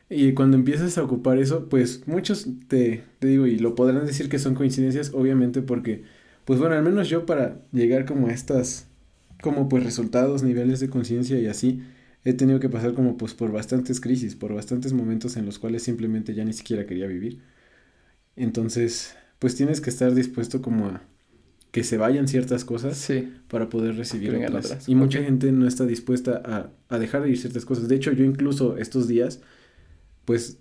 Y 0.10 0.34
cuando 0.34 0.58
empiezas 0.58 0.98
a 0.98 1.04
ocupar 1.04 1.40
eso, 1.40 1.68
pues 1.68 2.08
muchos 2.08 2.48
te, 2.68 3.04
te 3.20 3.28
digo, 3.28 3.48
y 3.48 3.58
lo 3.58 3.74
podrán 3.74 4.06
decir 4.06 4.30
que 4.30 4.38
son 4.38 4.54
coincidencias, 4.54 5.12
obviamente, 5.14 5.62
porque, 5.62 6.04
pues 6.46 6.60
bueno, 6.60 6.76
al 6.76 6.84
menos 6.84 7.10
yo 7.10 7.26
para 7.26 7.62
llegar 7.72 8.06
como 8.06 8.28
a 8.28 8.32
estas, 8.32 8.88
como 9.42 9.68
pues 9.68 9.84
resultados, 9.84 10.44
niveles 10.44 10.80
de 10.80 10.90
conciencia 10.90 11.40
y 11.40 11.48
así, 11.48 11.82
he 12.24 12.34
tenido 12.34 12.60
que 12.60 12.70
pasar 12.70 12.94
como 12.94 13.18
pues 13.18 13.34
por 13.34 13.52
bastantes 13.52 14.00
crisis, 14.00 14.36
por 14.36 14.54
bastantes 14.54 14.94
momentos 14.94 15.38
en 15.38 15.46
los 15.46 15.58
cuales 15.58 15.84
simplemente 15.84 16.36
ya 16.36 16.46
ni 16.46 16.54
siquiera 16.54 16.86
quería 16.86 17.08
vivir. 17.08 17.40
Entonces, 18.36 19.16
pues 19.40 19.56
tienes 19.56 19.82
que 19.82 19.90
estar 19.90 20.14
dispuesto 20.14 20.62
como 20.62 20.88
a 20.88 21.02
que 21.72 21.84
se 21.84 21.98
vayan 21.98 22.28
ciertas 22.28 22.64
cosas 22.64 23.12
para 23.50 23.70
poder 23.70 23.98
recibir 23.98 24.34
otras. 24.36 24.88
Y 24.88 24.96
mucha 24.96 25.22
gente 25.22 25.52
no 25.52 25.68
está 25.68 25.86
dispuesta 25.86 26.42
a, 26.46 26.70
a 26.88 27.00
dejar 27.00 27.24
de 27.24 27.32
ir 27.32 27.38
ciertas 27.38 27.66
cosas. 27.66 27.90
De 27.90 27.96
hecho, 27.96 28.14
yo 28.14 28.24
incluso 28.24 28.78
estos 28.78 29.10
días 29.10 29.42
pues 30.26 30.58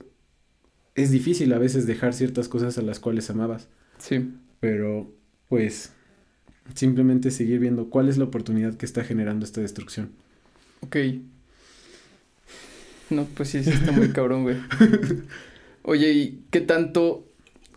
es 0.95 1.11
difícil 1.11 1.53
a 1.53 1.59
veces 1.59 1.87
dejar 1.87 2.15
ciertas 2.15 2.49
cosas 2.49 2.79
a 2.79 2.83
las 2.83 3.01
cuales 3.01 3.29
amabas. 3.31 3.69
Sí. 3.99 4.31
Pero, 4.61 5.11
pues, 5.49 5.93
simplemente 6.75 7.31
seguir 7.31 7.59
viendo 7.59 7.91
cuál 7.91 8.09
es 8.09 8.17
la 8.17 8.25
oportunidad 8.25 8.75
que 8.75 8.87
está 8.87 9.05
generando 9.05 9.45
esta 9.45 9.61
destrucción. 9.61 10.13
Ok. 10.81 10.97
No, 13.11 13.27
pues 13.35 13.51
sí, 13.51 13.63
sí 13.63 13.71
está 13.71 13.93
muy 13.93 14.09
cabrón, 14.13 14.45
güey. 14.45 14.57
Oye, 15.83 16.13
¿y 16.13 16.45
qué 16.51 16.61
tanto 16.61 17.27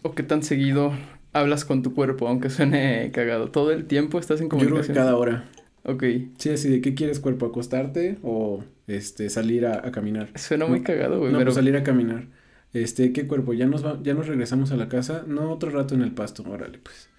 o 0.04 0.16
qué 0.16 0.24
tan 0.24 0.44
seguido 0.44 0.94
hablas 1.34 1.66
con 1.66 1.84
tu 1.84 1.94
cuerpo, 1.94 2.28
aunque 2.28 2.50
suene 2.50 3.12
cagado? 3.12 3.52
¿Todo 3.52 3.72
el 3.72 3.86
tiempo 3.86 4.20
estás 4.20 4.40
en 4.42 4.50
comunicación? 4.50 4.82
Yo 4.82 4.84
creo 4.86 4.96
que 4.96 5.00
cada 5.00 5.18
hora. 5.18 5.46
Ok. 5.88 6.04
Sí, 6.38 6.50
así 6.50 6.70
de 6.70 6.82
qué 6.82 6.94
quieres 6.94 7.22
cuerpo, 7.22 7.46
acostarte 7.46 8.18
o 8.22 8.62
este 8.88 9.30
salir 9.30 9.66
a, 9.66 9.90
caminar. 9.92 10.38
Suena 10.38 10.66
muy 10.68 10.82
cagado, 10.82 11.20
güey. 11.20 11.32
No, 11.32 11.38
pero... 11.38 11.48
pues 11.48 11.56
salir 11.56 11.78
a 11.78 11.84
caminar. 11.84 12.28
Este, 12.74 13.14
¿qué 13.14 13.26
cuerpo? 13.26 13.54
¿Ya 13.54 13.68
nos 13.68 13.86
va, 13.86 13.98
ya 14.04 14.14
nos 14.14 14.28
regresamos 14.28 14.72
a 14.72 14.76
la 14.76 14.90
casa? 14.90 15.24
No, 15.26 15.50
otro 15.50 15.70
rato 15.70 15.96
en 15.96 16.02
el 16.02 16.12
pasto, 16.12 16.44
órale, 16.46 16.80
pues. 16.80 17.10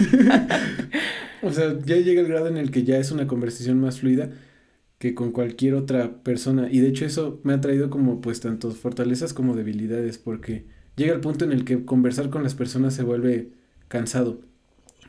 o 1.42 1.52
sea, 1.52 1.78
ya 1.84 1.96
llega 1.96 2.20
el 2.20 2.26
grado 2.26 2.48
en 2.48 2.56
el 2.56 2.72
que 2.72 2.82
ya 2.82 2.98
es 2.98 3.12
una 3.12 3.28
conversación 3.28 3.80
más 3.80 4.00
fluida 4.00 4.30
que 4.98 5.14
con 5.14 5.30
cualquier 5.30 5.74
otra 5.74 6.22
persona. 6.24 6.68
Y 6.68 6.80
de 6.80 6.88
hecho 6.88 7.04
eso 7.04 7.40
me 7.44 7.52
ha 7.52 7.60
traído 7.60 7.90
como 7.90 8.20
pues 8.20 8.40
tanto 8.40 8.72
fortalezas 8.72 9.32
como 9.32 9.54
debilidades, 9.54 10.18
porque 10.18 10.64
llega 10.96 11.14
el 11.14 11.20
punto 11.20 11.44
en 11.44 11.52
el 11.52 11.64
que 11.64 11.84
conversar 11.84 12.28
con 12.28 12.42
las 12.42 12.56
personas 12.56 12.92
se 12.94 13.04
vuelve 13.04 13.52
cansado. 13.86 14.40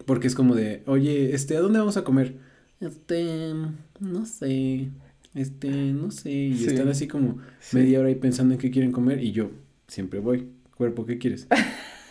Porque 0.05 0.27
es 0.27 0.35
como 0.35 0.53
de, 0.53 0.83
oye, 0.85 1.33
este, 1.33 1.57
¿a 1.57 1.61
dónde 1.61 1.79
vamos 1.79 1.97
a 1.97 2.03
comer? 2.03 2.50
Este, 2.81 3.53
no 3.99 4.25
sé, 4.25 4.87
este, 5.35 5.69
no 5.69 6.11
sé, 6.11 6.31
y 6.31 6.65
están 6.65 6.87
así 6.87 7.07
como 7.07 7.37
media 7.71 7.99
hora 7.99 8.09
ahí 8.09 8.15
pensando 8.15 8.55
en 8.55 8.59
qué 8.59 8.71
quieren 8.71 8.91
comer 8.91 9.23
y 9.23 9.31
yo 9.31 9.51
siempre 9.87 10.19
voy, 10.19 10.47
cuerpo, 10.75 11.05
¿qué 11.05 11.17
quieres? 11.17 11.47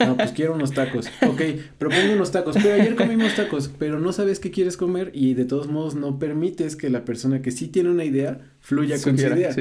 No, 0.01 0.17
pues 0.17 0.33
quiero 0.33 0.55
unos 0.55 0.73
tacos. 0.73 1.09
Ok, 1.29 1.43
propongo 1.77 2.15
unos 2.15 2.33
tacos. 2.33 2.57
Pero 2.63 2.75
ayer 2.75 2.97
comimos 2.97 3.37
tacos, 3.37 3.71
pero 3.79 4.01
no 4.01 4.15
sabes 4.15 4.41
qué 4.41 4.51
quieres 4.51 4.79
comer 4.79 5.11
y 5.13 5.35
de 5.35 5.45
todos 5.45 5.69
modos 5.69 5.95
no 5.95 6.19
permites 6.19 6.75
que 6.75 6.89
la 6.89 7.05
persona 7.05 7.43
que 7.43 7.51
sí 7.51 7.69
tiene 7.69 7.91
una 7.91 8.05
idea 8.05 8.41
fluya 8.61 8.97
con 8.99 9.19
su 9.19 9.27
idea. 9.27 9.55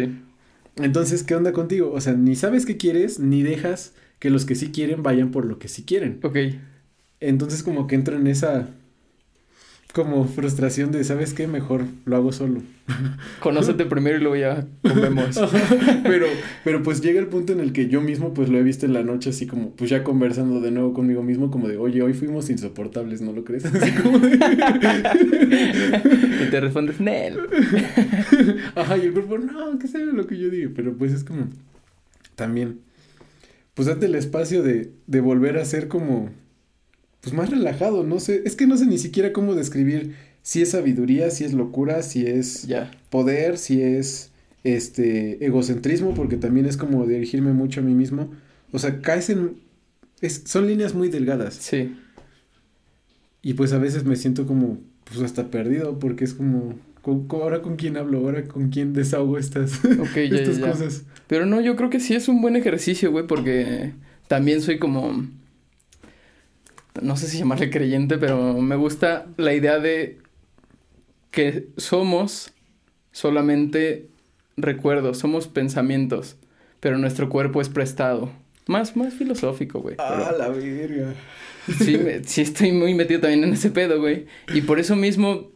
Entonces, 0.77 1.23
¿qué 1.23 1.35
onda 1.35 1.51
contigo? 1.51 1.91
O 1.91 1.99
sea, 1.99 2.13
ni 2.13 2.37
sabes 2.37 2.65
qué 2.65 2.77
quieres, 2.77 3.19
ni 3.19 3.43
dejas 3.43 3.93
que 4.19 4.29
los 4.29 4.45
que 4.45 4.55
sí 4.55 4.71
quieren 4.71 5.03
vayan 5.03 5.31
por 5.31 5.45
lo 5.45 5.59
que 5.59 5.67
sí 5.67 5.83
quieren. 5.83 6.19
Ok. 6.23 6.37
Entonces, 7.19 7.61
como 7.61 7.87
que 7.87 7.95
entra 7.95 8.15
en 8.15 8.27
esa 8.27 8.69
como 9.93 10.25
frustración 10.25 10.91
de, 10.91 11.03
¿sabes 11.03 11.33
qué? 11.33 11.47
Mejor 11.47 11.83
lo 12.05 12.15
hago 12.15 12.31
solo. 12.31 12.61
Conócete 13.39 13.85
primero 13.85 14.17
y 14.17 14.19
luego 14.19 14.35
ya 14.35 14.67
comemos. 14.83 15.39
pero, 16.03 16.27
pero 16.63 16.83
pues 16.83 17.01
llega 17.01 17.19
el 17.19 17.25
punto 17.25 17.53
en 17.53 17.59
el 17.59 17.73
que 17.73 17.87
yo 17.87 17.99
mismo 17.99 18.33
pues 18.33 18.49
lo 18.49 18.59
he 18.59 18.63
visto 18.63 18.85
en 18.85 18.93
la 18.93 19.01
noche 19.01 19.31
así 19.31 19.47
como, 19.47 19.71
pues 19.71 19.89
ya 19.89 20.03
conversando 20.03 20.61
de 20.61 20.69
nuevo 20.69 20.93
conmigo 20.93 21.23
mismo 21.23 21.49
como 21.49 21.67
de, 21.67 21.77
oye, 21.77 22.03
hoy 22.03 22.13
fuimos 22.13 22.51
insoportables, 22.51 23.21
¿no 23.21 23.33
lo 23.33 23.43
crees? 23.43 23.65
Así 23.65 23.91
como 23.93 24.19
de... 24.19 24.35
y 26.45 26.49
te 26.51 26.59
respondes, 26.59 26.99
Nel. 26.99 27.39
Ajá, 28.75 28.95
y 28.95 29.01
el 29.01 29.13
cuerpo, 29.13 29.39
no, 29.39 29.79
que 29.79 29.87
sea 29.87 30.01
lo 30.01 30.27
que 30.27 30.37
yo 30.37 30.49
digo, 30.49 30.71
pero 30.75 30.95
pues 30.95 31.13
es 31.13 31.23
como, 31.23 31.47
también, 32.35 32.81
pues 33.73 33.87
date 33.87 34.05
el 34.05 34.13
espacio 34.13 34.61
de, 34.61 34.91
de 35.07 35.19
volver 35.19 35.57
a 35.57 35.65
ser 35.65 35.87
como 35.87 36.29
pues 37.21 37.33
más 37.33 37.49
relajado, 37.49 38.03
no 38.03 38.19
sé, 38.19 38.43
es 38.45 38.55
que 38.55 38.67
no 38.67 38.77
sé 38.77 38.85
ni 38.85 38.97
siquiera 38.97 39.33
cómo 39.33 39.55
describir 39.55 40.15
si 40.41 40.61
es 40.61 40.71
sabiduría, 40.71 41.31
si 41.31 41.43
es 41.43 41.53
locura, 41.53 42.01
si 42.01 42.25
es 42.25 42.67
poder, 43.09 43.57
si 43.57 43.81
es 43.81 44.31
este 44.63 45.45
egocentrismo, 45.45 46.13
porque 46.13 46.37
también 46.37 46.65
es 46.65 46.77
como 46.77 47.05
dirigirme 47.05 47.53
mucho 47.53 47.81
a 47.81 47.83
mí 47.83 47.93
mismo. 47.93 48.31
O 48.71 48.79
sea, 48.79 49.01
caes 49.01 49.29
en 49.29 49.57
es, 50.21 50.43
son 50.45 50.67
líneas 50.67 50.93
muy 50.93 51.09
delgadas. 51.09 51.55
Sí. 51.55 51.95
Y 53.41 53.53
pues 53.53 53.73
a 53.73 53.77
veces 53.77 54.03
me 54.03 54.15
siento 54.15 54.45
como, 54.45 54.79
pues 55.05 55.21
hasta 55.21 55.49
perdido, 55.49 55.99
porque 55.99 56.25
es 56.25 56.33
como, 56.33 56.75
ahora 57.29 57.61
con 57.61 57.77
quién 57.77 57.97
hablo, 57.97 58.19
ahora 58.19 58.43
con 58.43 58.69
quién 58.69 58.93
desahogo 58.93 59.37
estas, 59.37 59.79
estas 60.15 60.59
cosas. 60.59 61.03
Pero 61.27 61.45
no, 61.45 61.61
yo 61.61 61.75
creo 61.75 61.89
que 61.89 61.99
sí 61.99 62.15
es 62.15 62.27
un 62.27 62.41
buen 62.41 62.55
ejercicio, 62.55 63.11
güey, 63.11 63.27
porque 63.27 63.93
también 64.27 64.61
soy 64.61 64.77
como, 64.77 65.25
no 67.01 67.17
sé 67.17 67.27
si 67.27 67.37
llamarle 67.37 67.69
creyente, 67.69 68.17
pero 68.17 68.53
me 68.53 68.75
gusta 68.75 69.27
la 69.37 69.53
idea 69.53 69.79
de 69.79 70.19
que 71.31 71.67
somos 71.77 72.51
solamente 73.11 74.07
recuerdos, 74.57 75.17
somos 75.17 75.47
pensamientos, 75.47 76.37
pero 76.79 76.97
nuestro 76.97 77.29
cuerpo 77.29 77.61
es 77.61 77.69
prestado. 77.69 78.31
Más, 78.67 78.95
más 78.95 79.13
filosófico, 79.13 79.81
güey. 79.81 79.95
Ah, 79.97 80.31
la 80.37 80.49
verga. 80.49 81.15
Sí, 81.79 81.99
sí 82.25 82.41
estoy 82.41 82.71
muy 82.71 82.93
metido 82.93 83.21
también 83.21 83.43
en 83.43 83.53
ese 83.53 83.71
pedo, 83.71 83.99
güey. 83.99 84.27
Y 84.53 84.61
por 84.61 84.79
eso 84.79 84.95
mismo 84.95 85.49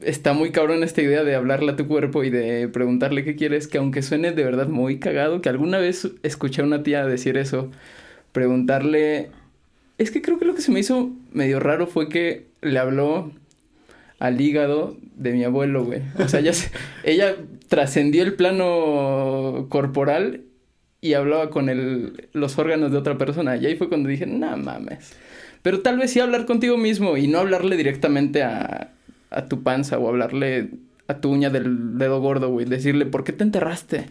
está 0.00 0.32
muy 0.32 0.52
cabrón 0.52 0.82
esta 0.84 1.02
idea 1.02 1.24
de 1.24 1.34
hablarle 1.34 1.72
a 1.72 1.76
tu 1.76 1.88
cuerpo 1.88 2.24
y 2.24 2.30
de 2.30 2.68
preguntarle 2.68 3.24
qué 3.24 3.36
quieres, 3.36 3.68
que 3.68 3.78
aunque 3.78 4.02
suene 4.02 4.32
de 4.32 4.44
verdad 4.44 4.68
muy 4.68 4.98
cagado, 4.98 5.40
que 5.40 5.48
alguna 5.48 5.78
vez 5.78 6.08
escuché 6.22 6.62
a 6.62 6.66
una 6.66 6.82
tía 6.82 7.06
decir 7.06 7.36
eso, 7.36 7.70
preguntarle... 8.32 9.30
Es 9.98 10.10
que 10.10 10.22
creo 10.22 10.38
que 10.38 10.44
lo 10.44 10.54
que 10.54 10.62
se 10.62 10.70
me 10.70 10.80
hizo 10.80 11.10
medio 11.32 11.60
raro 11.60 11.86
fue 11.86 12.08
que 12.08 12.46
le 12.62 12.78
habló 12.78 13.32
al 14.18 14.40
hígado 14.40 14.96
de 15.16 15.32
mi 15.32 15.44
abuelo, 15.44 15.84
güey. 15.84 16.02
O 16.18 16.28
sea, 16.28 16.40
ella, 16.40 16.52
ella 17.04 17.36
trascendió 17.68 18.22
el 18.22 18.34
plano 18.34 19.66
corporal 19.68 20.42
y 21.00 21.14
hablaba 21.14 21.50
con 21.50 21.68
el, 21.68 22.28
los 22.32 22.58
órganos 22.58 22.90
de 22.92 22.98
otra 22.98 23.18
persona. 23.18 23.56
Y 23.56 23.66
ahí 23.66 23.76
fue 23.76 23.88
cuando 23.88 24.08
dije, 24.08 24.26
no 24.26 24.56
mames. 24.56 25.12
Pero 25.62 25.80
tal 25.80 25.98
vez 25.98 26.12
sí 26.12 26.20
hablar 26.20 26.46
contigo 26.46 26.76
mismo 26.76 27.16
y 27.16 27.26
no 27.26 27.38
hablarle 27.38 27.76
directamente 27.76 28.42
a, 28.42 28.92
a 29.30 29.46
tu 29.46 29.62
panza 29.62 29.98
o 29.98 30.08
hablarle 30.08 30.70
a 31.08 31.20
tu 31.20 31.30
uña 31.30 31.50
del 31.50 31.98
dedo 31.98 32.20
gordo, 32.20 32.50
güey. 32.50 32.66
Decirle, 32.66 33.06
¿por 33.06 33.24
qué 33.24 33.32
te 33.32 33.44
enterraste? 33.44 34.06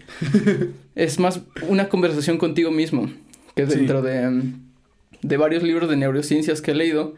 es 0.96 1.20
más 1.20 1.42
una 1.68 1.90
conversación 1.90 2.38
contigo 2.38 2.72
mismo. 2.72 3.10
Que 3.56 3.66
dentro 3.66 4.02
de, 4.02 4.42
de 5.28 5.38
varios 5.38 5.64
libros 5.64 5.90
de 5.90 5.98
neurociencias 5.98 6.62
que 6.62 6.72
he 6.72 6.76
leído, 6.76 7.16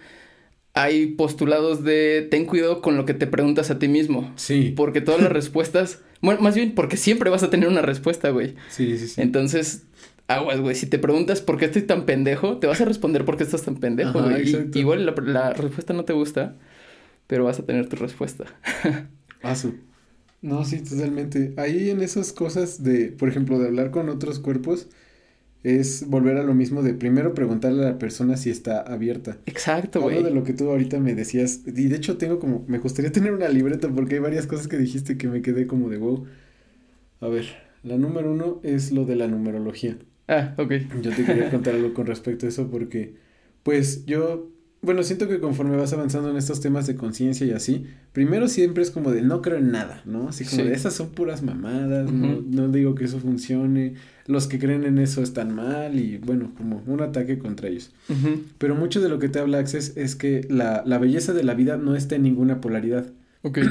hay 0.74 1.08
postulados 1.08 1.84
de 1.84 2.28
ten 2.30 2.46
cuidado 2.46 2.82
con 2.82 2.98
lo 2.98 3.06
que 3.06 3.14
te 3.14 3.28
preguntas 3.28 3.72
a 3.72 3.80
ti 3.80 3.88
mismo. 3.88 4.32
Sí. 4.36 4.74
Porque 4.76 5.02
todas 5.02 5.22
las 5.22 5.32
respuestas. 5.32 6.02
Bueno, 6.22 6.42
más 6.42 6.54
bien 6.54 6.76
porque 6.76 6.98
siempre 6.98 7.30
vas 7.30 7.44
a 7.44 7.50
tener 7.50 7.70
una 7.70 7.82
respuesta, 7.82 8.30
güey. 8.32 8.56
Sí, 8.68 8.98
sí, 8.98 9.08
sí. 9.08 9.22
Entonces, 9.22 9.86
aguas, 10.28 10.60
güey. 10.60 10.76
Si 10.76 10.86
te 10.86 11.00
preguntas 11.00 11.40
por 11.40 11.58
qué 11.58 11.64
estoy 11.64 11.84
tan 11.84 12.06
pendejo, 12.06 12.58
te 12.58 12.68
vas 12.68 12.82
a 12.82 12.84
responder 12.84 13.24
por 13.24 13.38
qué 13.38 13.44
estás 13.44 13.62
tan 13.62 13.78
pendejo, 13.78 14.22
güey. 14.22 14.70
igual 14.74 15.06
la, 15.06 15.14
la, 15.24 15.54
respuesta 15.54 15.94
no 15.94 16.04
te 16.04 16.12
gusta, 16.12 16.58
pero 17.26 17.46
vas 17.46 17.60
a 17.60 17.66
tener 17.66 17.88
tu 17.88 17.96
respuesta. 17.96 18.44
Asu. 19.42 19.76
No, 20.42 20.64
sí, 20.64 20.82
totalmente. 20.82 21.54
Ahí 21.58 21.90
en 21.90 22.02
esas 22.02 22.32
cosas 22.32 22.84
de, 22.84 23.12
por 23.12 23.28
ejemplo, 23.28 23.60
de 23.60 23.68
hablar 23.68 23.92
con 23.92 24.10
otros 24.10 24.40
cuerpos, 24.40 24.88
es 25.64 26.08
volver 26.08 26.38
a 26.38 26.44
lo 26.44 26.54
mismo 26.54 26.84
de 26.84 26.94
primero 26.94 27.34
preguntarle 27.34 27.86
a 27.86 27.92
la 27.92 28.00
persona 28.00 28.38
si 28.38 28.50
está 28.50 28.82
abierta. 28.82 29.38
Exacto, 29.46 30.02
güey. 30.02 30.24
de 30.24 30.32
lo 30.32 30.44
que 30.44 30.54
tú 30.54 30.70
ahorita 30.70 31.00
me 31.00 31.16
decías. 31.16 31.62
Y 31.66 31.88
de 31.88 31.96
hecho 31.96 32.18
tengo 32.18 32.40
como, 32.40 32.64
me 32.68 32.80
gustaría 32.80 33.12
tener 33.14 33.34
una 33.34 33.50
libreta 33.50 33.90
porque 33.90 34.16
hay 34.16 34.22
varias 34.22 34.48
cosas 34.48 34.68
que 34.68 34.78
dijiste 34.78 35.18
que 35.18 35.28
me 35.28 35.42
quedé 35.42 35.68
como 35.68 35.90
de 35.90 35.98
wow. 35.98 36.26
A 37.22 37.28
ver, 37.28 37.46
la 37.84 37.98
número 37.98 38.32
uno 38.32 38.62
es 38.64 38.92
lo 38.92 39.06
de 39.06 39.16
la 39.16 39.28
numerología. 39.28 39.98
Ah, 40.28 40.54
ok. 40.58 40.74
Yo 41.02 41.12
te 41.12 41.26
quería 41.26 41.50
contar 41.50 41.76
algo 41.76 41.94
con 41.94 42.06
respecto 42.06 42.46
a 42.46 42.50
eso 42.50 42.70
porque, 42.70 43.16
pues 43.64 44.06
yo 44.06 44.52
bueno, 44.82 45.04
siento 45.04 45.28
que 45.28 45.40
conforme 45.40 45.76
vas 45.76 45.92
avanzando 45.92 46.30
en 46.30 46.38
estos 46.38 46.62
temas 46.62 46.88
de 46.88 46.96
conciencia 46.96 47.46
y 47.46 47.52
así, 47.52 47.86
primero 48.14 48.48
siempre 48.48 48.82
es 48.82 48.92
como 48.92 49.12
de 49.12 49.22
no 49.22 49.42
creo 49.42 49.58
en 49.58 49.72
nada, 49.72 50.02
¿no? 50.06 50.30
Así 50.30 50.46
como 50.46 50.64
de 50.64 50.74
esas 50.74 50.94
son 50.94 51.10
puras 51.10 51.44
mamadas, 51.44 52.12
no, 52.12 52.42
no 52.42 52.70
digo 52.70 52.96
que 52.96 53.04
eso 53.04 53.20
funcione, 53.20 53.96
los 54.26 54.48
que 54.48 54.58
creen 54.58 54.86
en 54.86 54.98
eso 54.98 55.22
están 55.22 55.54
mal 55.54 56.00
y 56.00 56.18
bueno, 56.18 56.54
como 56.56 56.82
un 56.88 57.02
ataque 57.02 57.38
contra 57.40 57.68
ellos. 57.68 57.92
Pero 58.58 58.76
mucho 58.76 59.02
de 59.02 59.10
lo 59.10 59.20
que 59.20 59.28
te 59.28 59.40
habla 59.40 59.60
Access 59.60 59.98
es 59.98 60.16
que 60.16 60.46
la, 60.50 60.84
la 60.86 60.98
belleza 60.98 61.34
de 61.34 61.44
la 61.44 61.56
vida 61.56 61.76
no 61.76 61.96
está 61.96 62.16
en 62.16 62.24
ninguna 62.24 62.62
polaridad. 62.62 63.12
Ok. 63.42 63.60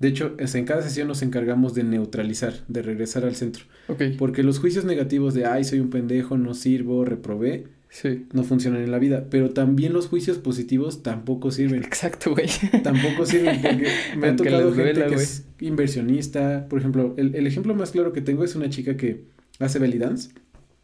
De 0.00 0.08
hecho, 0.08 0.34
en 0.38 0.64
cada 0.66 0.82
sesión 0.82 1.08
nos 1.08 1.22
encargamos 1.22 1.72
de 1.74 1.84
neutralizar, 1.84 2.52
de 2.68 2.82
regresar 2.82 3.24
al 3.24 3.36
centro. 3.36 3.64
Ok. 3.88 4.02
Porque 4.18 4.42
los 4.42 4.58
juicios 4.58 4.84
negativos 4.84 5.34
de, 5.34 5.46
ay, 5.46 5.64
soy 5.64 5.80
un 5.80 5.88
pendejo, 5.88 6.36
no 6.36 6.52
sirvo, 6.52 7.04
reprobé, 7.04 7.68
Sí. 7.94 8.26
No 8.32 8.42
funcionan 8.42 8.82
en 8.82 8.90
la 8.90 8.98
vida. 8.98 9.28
Pero 9.30 9.50
también 9.50 9.92
los 9.92 10.08
juicios 10.08 10.38
positivos 10.38 11.04
tampoco 11.04 11.52
sirven. 11.52 11.84
Exacto, 11.84 12.32
güey. 12.32 12.48
Tampoco 12.82 13.24
sirven 13.24 13.62
porque 13.62 13.86
me 14.18 14.28
ha 14.28 14.36
tocado 14.36 14.74
gente 14.74 15.06
que 15.06 15.14
es 15.14 15.46
inversionista. 15.60 16.66
Por 16.68 16.80
ejemplo, 16.80 17.14
el, 17.16 17.36
el, 17.36 17.46
ejemplo 17.46 17.72
más 17.76 17.92
claro 17.92 18.12
que 18.12 18.20
tengo 18.20 18.42
es 18.42 18.56
una 18.56 18.68
chica 18.68 18.96
que 18.96 19.22
hace 19.60 19.78
belly 19.78 19.98
dance. 19.98 20.30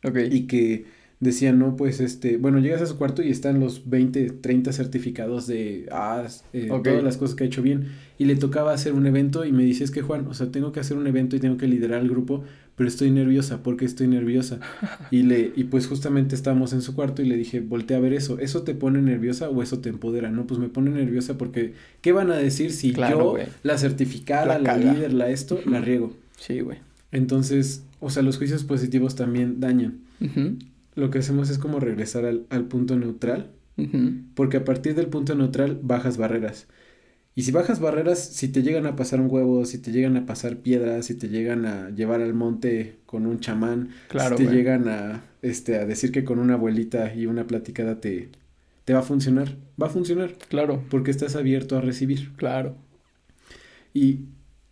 Ok. 0.04 0.18
Y 0.30 0.46
que 0.46 0.84
decía, 1.18 1.52
no, 1.52 1.74
pues, 1.74 1.98
este, 1.98 2.36
bueno, 2.36 2.60
llegas 2.60 2.80
a 2.80 2.86
su 2.86 2.96
cuarto 2.96 3.24
y 3.24 3.30
están 3.30 3.58
los 3.58 3.90
20, 3.90 4.30
30 4.30 4.72
certificados 4.72 5.48
de 5.48 5.86
ah, 5.90 6.28
eh, 6.52 6.68
todas 6.68 7.02
las 7.02 7.16
cosas 7.16 7.34
que 7.34 7.42
ha 7.42 7.46
hecho 7.48 7.60
bien. 7.60 7.88
Y 8.18 8.26
le 8.26 8.36
tocaba 8.36 8.72
hacer 8.72 8.92
un 8.92 9.04
evento 9.08 9.44
y 9.44 9.50
me 9.50 9.64
dice, 9.64 9.82
es 9.82 9.90
que 9.90 10.02
Juan, 10.02 10.28
o 10.28 10.34
sea, 10.34 10.52
tengo 10.52 10.70
que 10.70 10.78
hacer 10.78 10.96
un 10.96 11.08
evento 11.08 11.34
y 11.34 11.40
tengo 11.40 11.56
que 11.56 11.66
liderar 11.66 12.02
el 12.02 12.08
grupo, 12.08 12.44
pero 12.80 12.88
estoy 12.88 13.10
nerviosa, 13.10 13.62
porque 13.62 13.84
estoy 13.84 14.08
nerviosa? 14.08 14.58
Y 15.10 15.24
le, 15.24 15.52
y 15.54 15.64
pues 15.64 15.86
justamente 15.86 16.34
estábamos 16.34 16.72
en 16.72 16.80
su 16.80 16.94
cuarto 16.94 17.20
y 17.20 17.26
le 17.26 17.36
dije, 17.36 17.60
voltea 17.60 17.98
a 17.98 18.00
ver 18.00 18.14
eso, 18.14 18.38
¿eso 18.38 18.62
te 18.62 18.72
pone 18.72 19.02
nerviosa 19.02 19.50
o 19.50 19.62
eso 19.62 19.80
te 19.80 19.90
empodera? 19.90 20.30
No, 20.30 20.46
pues 20.46 20.58
me 20.58 20.70
pone 20.70 20.90
nerviosa 20.90 21.36
porque, 21.36 21.74
¿qué 22.00 22.12
van 22.12 22.30
a 22.30 22.36
decir 22.36 22.72
si 22.72 22.92
yo, 22.92 23.36
la 23.62 23.76
certificada, 23.76 24.58
la, 24.58 24.78
líder, 24.78 25.12
la 25.12 25.28
esto, 25.28 25.60
la 25.66 25.82
riego? 25.82 26.16
Sí, 26.38 26.60
güey. 26.60 26.78
Entonces, 27.12 27.82
o 28.00 28.08
sea, 28.08 28.22
los 28.22 28.38
juicios 28.38 28.64
positivos 28.64 29.14
también 29.14 29.60
dañan. 29.60 29.98
Lo 30.94 31.10
que 31.10 31.18
hacemos 31.18 31.50
es 31.50 31.58
como 31.58 31.80
regresar 31.80 32.24
al, 32.24 32.46
al 32.48 32.64
punto 32.64 32.96
neutral, 32.96 33.50
porque 34.34 34.56
a 34.56 34.64
partir 34.64 34.94
del 34.94 35.08
punto 35.08 35.34
neutral 35.34 35.78
bajas 35.82 36.16
barreras. 36.16 36.66
Y 37.34 37.42
si 37.42 37.52
bajas 37.52 37.80
barreras, 37.80 38.18
si 38.18 38.48
te 38.48 38.62
llegan 38.62 38.86
a 38.86 38.96
pasar 38.96 39.20
un 39.20 39.30
huevo, 39.30 39.64
si 39.64 39.78
te 39.78 39.92
llegan 39.92 40.16
a 40.16 40.26
pasar 40.26 40.58
piedras, 40.58 41.06
si 41.06 41.14
te 41.14 41.28
llegan 41.28 41.64
a 41.64 41.90
llevar 41.90 42.20
al 42.20 42.34
monte 42.34 42.96
con 43.06 43.26
un 43.26 43.40
chamán, 43.40 43.90
si 44.10 44.34
te 44.36 44.46
llegan 44.52 44.88
a, 44.88 45.22
este, 45.40 45.76
a 45.76 45.86
decir 45.86 46.12
que 46.12 46.24
con 46.24 46.38
una 46.38 46.54
abuelita 46.54 47.14
y 47.14 47.26
una 47.26 47.46
platicada 47.46 48.00
te, 48.00 48.30
te 48.84 48.92
va 48.92 48.98
a 48.98 49.02
funcionar, 49.02 49.56
va 49.80 49.86
a 49.86 49.90
funcionar. 49.90 50.34
Claro. 50.48 50.84
Porque 50.90 51.12
estás 51.12 51.36
abierto 51.36 51.78
a 51.78 51.80
recibir. 51.80 52.32
Claro. 52.36 52.74
Y 53.94 54.24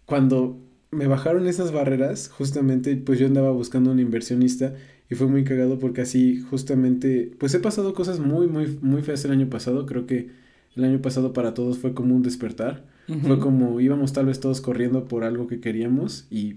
cuando 0.05 0.61
me 0.90 1.07
bajaron 1.07 1.47
esas 1.47 1.73
barreras, 1.73 2.29
justamente, 2.29 2.97
pues 2.97 3.18
yo 3.18 3.27
andaba 3.27 3.51
buscando 3.53 3.92
un 3.92 4.01
inversionista 4.01 4.75
y 5.11 5.14
fue 5.14 5.27
muy 5.27 5.44
cagado 5.44 5.79
porque 5.79 6.03
así, 6.03 6.40
justamente, 6.40 7.31
pues 7.38 7.55
he 7.55 7.61
pasado 7.61 7.94
cosas 7.94 8.18
muy, 8.18 8.47
muy, 8.47 8.79
muy 8.83 9.03
feas 9.03 9.25
el 9.25 9.31
año 9.33 9.49
pasado. 9.49 9.87
Creo 9.87 10.07
que 10.07 10.31
el 10.79 10.85
año 10.85 11.03
pasado 11.03 11.33
para 11.33 11.55
todos 11.55 11.79
fue 11.79 11.93
como 11.93 12.14
un 12.14 12.23
despertar. 12.23 12.87
Fue 13.23 13.38
como 13.38 13.81
íbamos 13.81 14.12
tal 14.12 14.27
vez 14.27 14.38
todos 14.38 14.61
corriendo 14.61 15.09
por 15.09 15.25
algo 15.25 15.47
que 15.47 15.61
queríamos 15.61 16.27
y... 16.31 16.57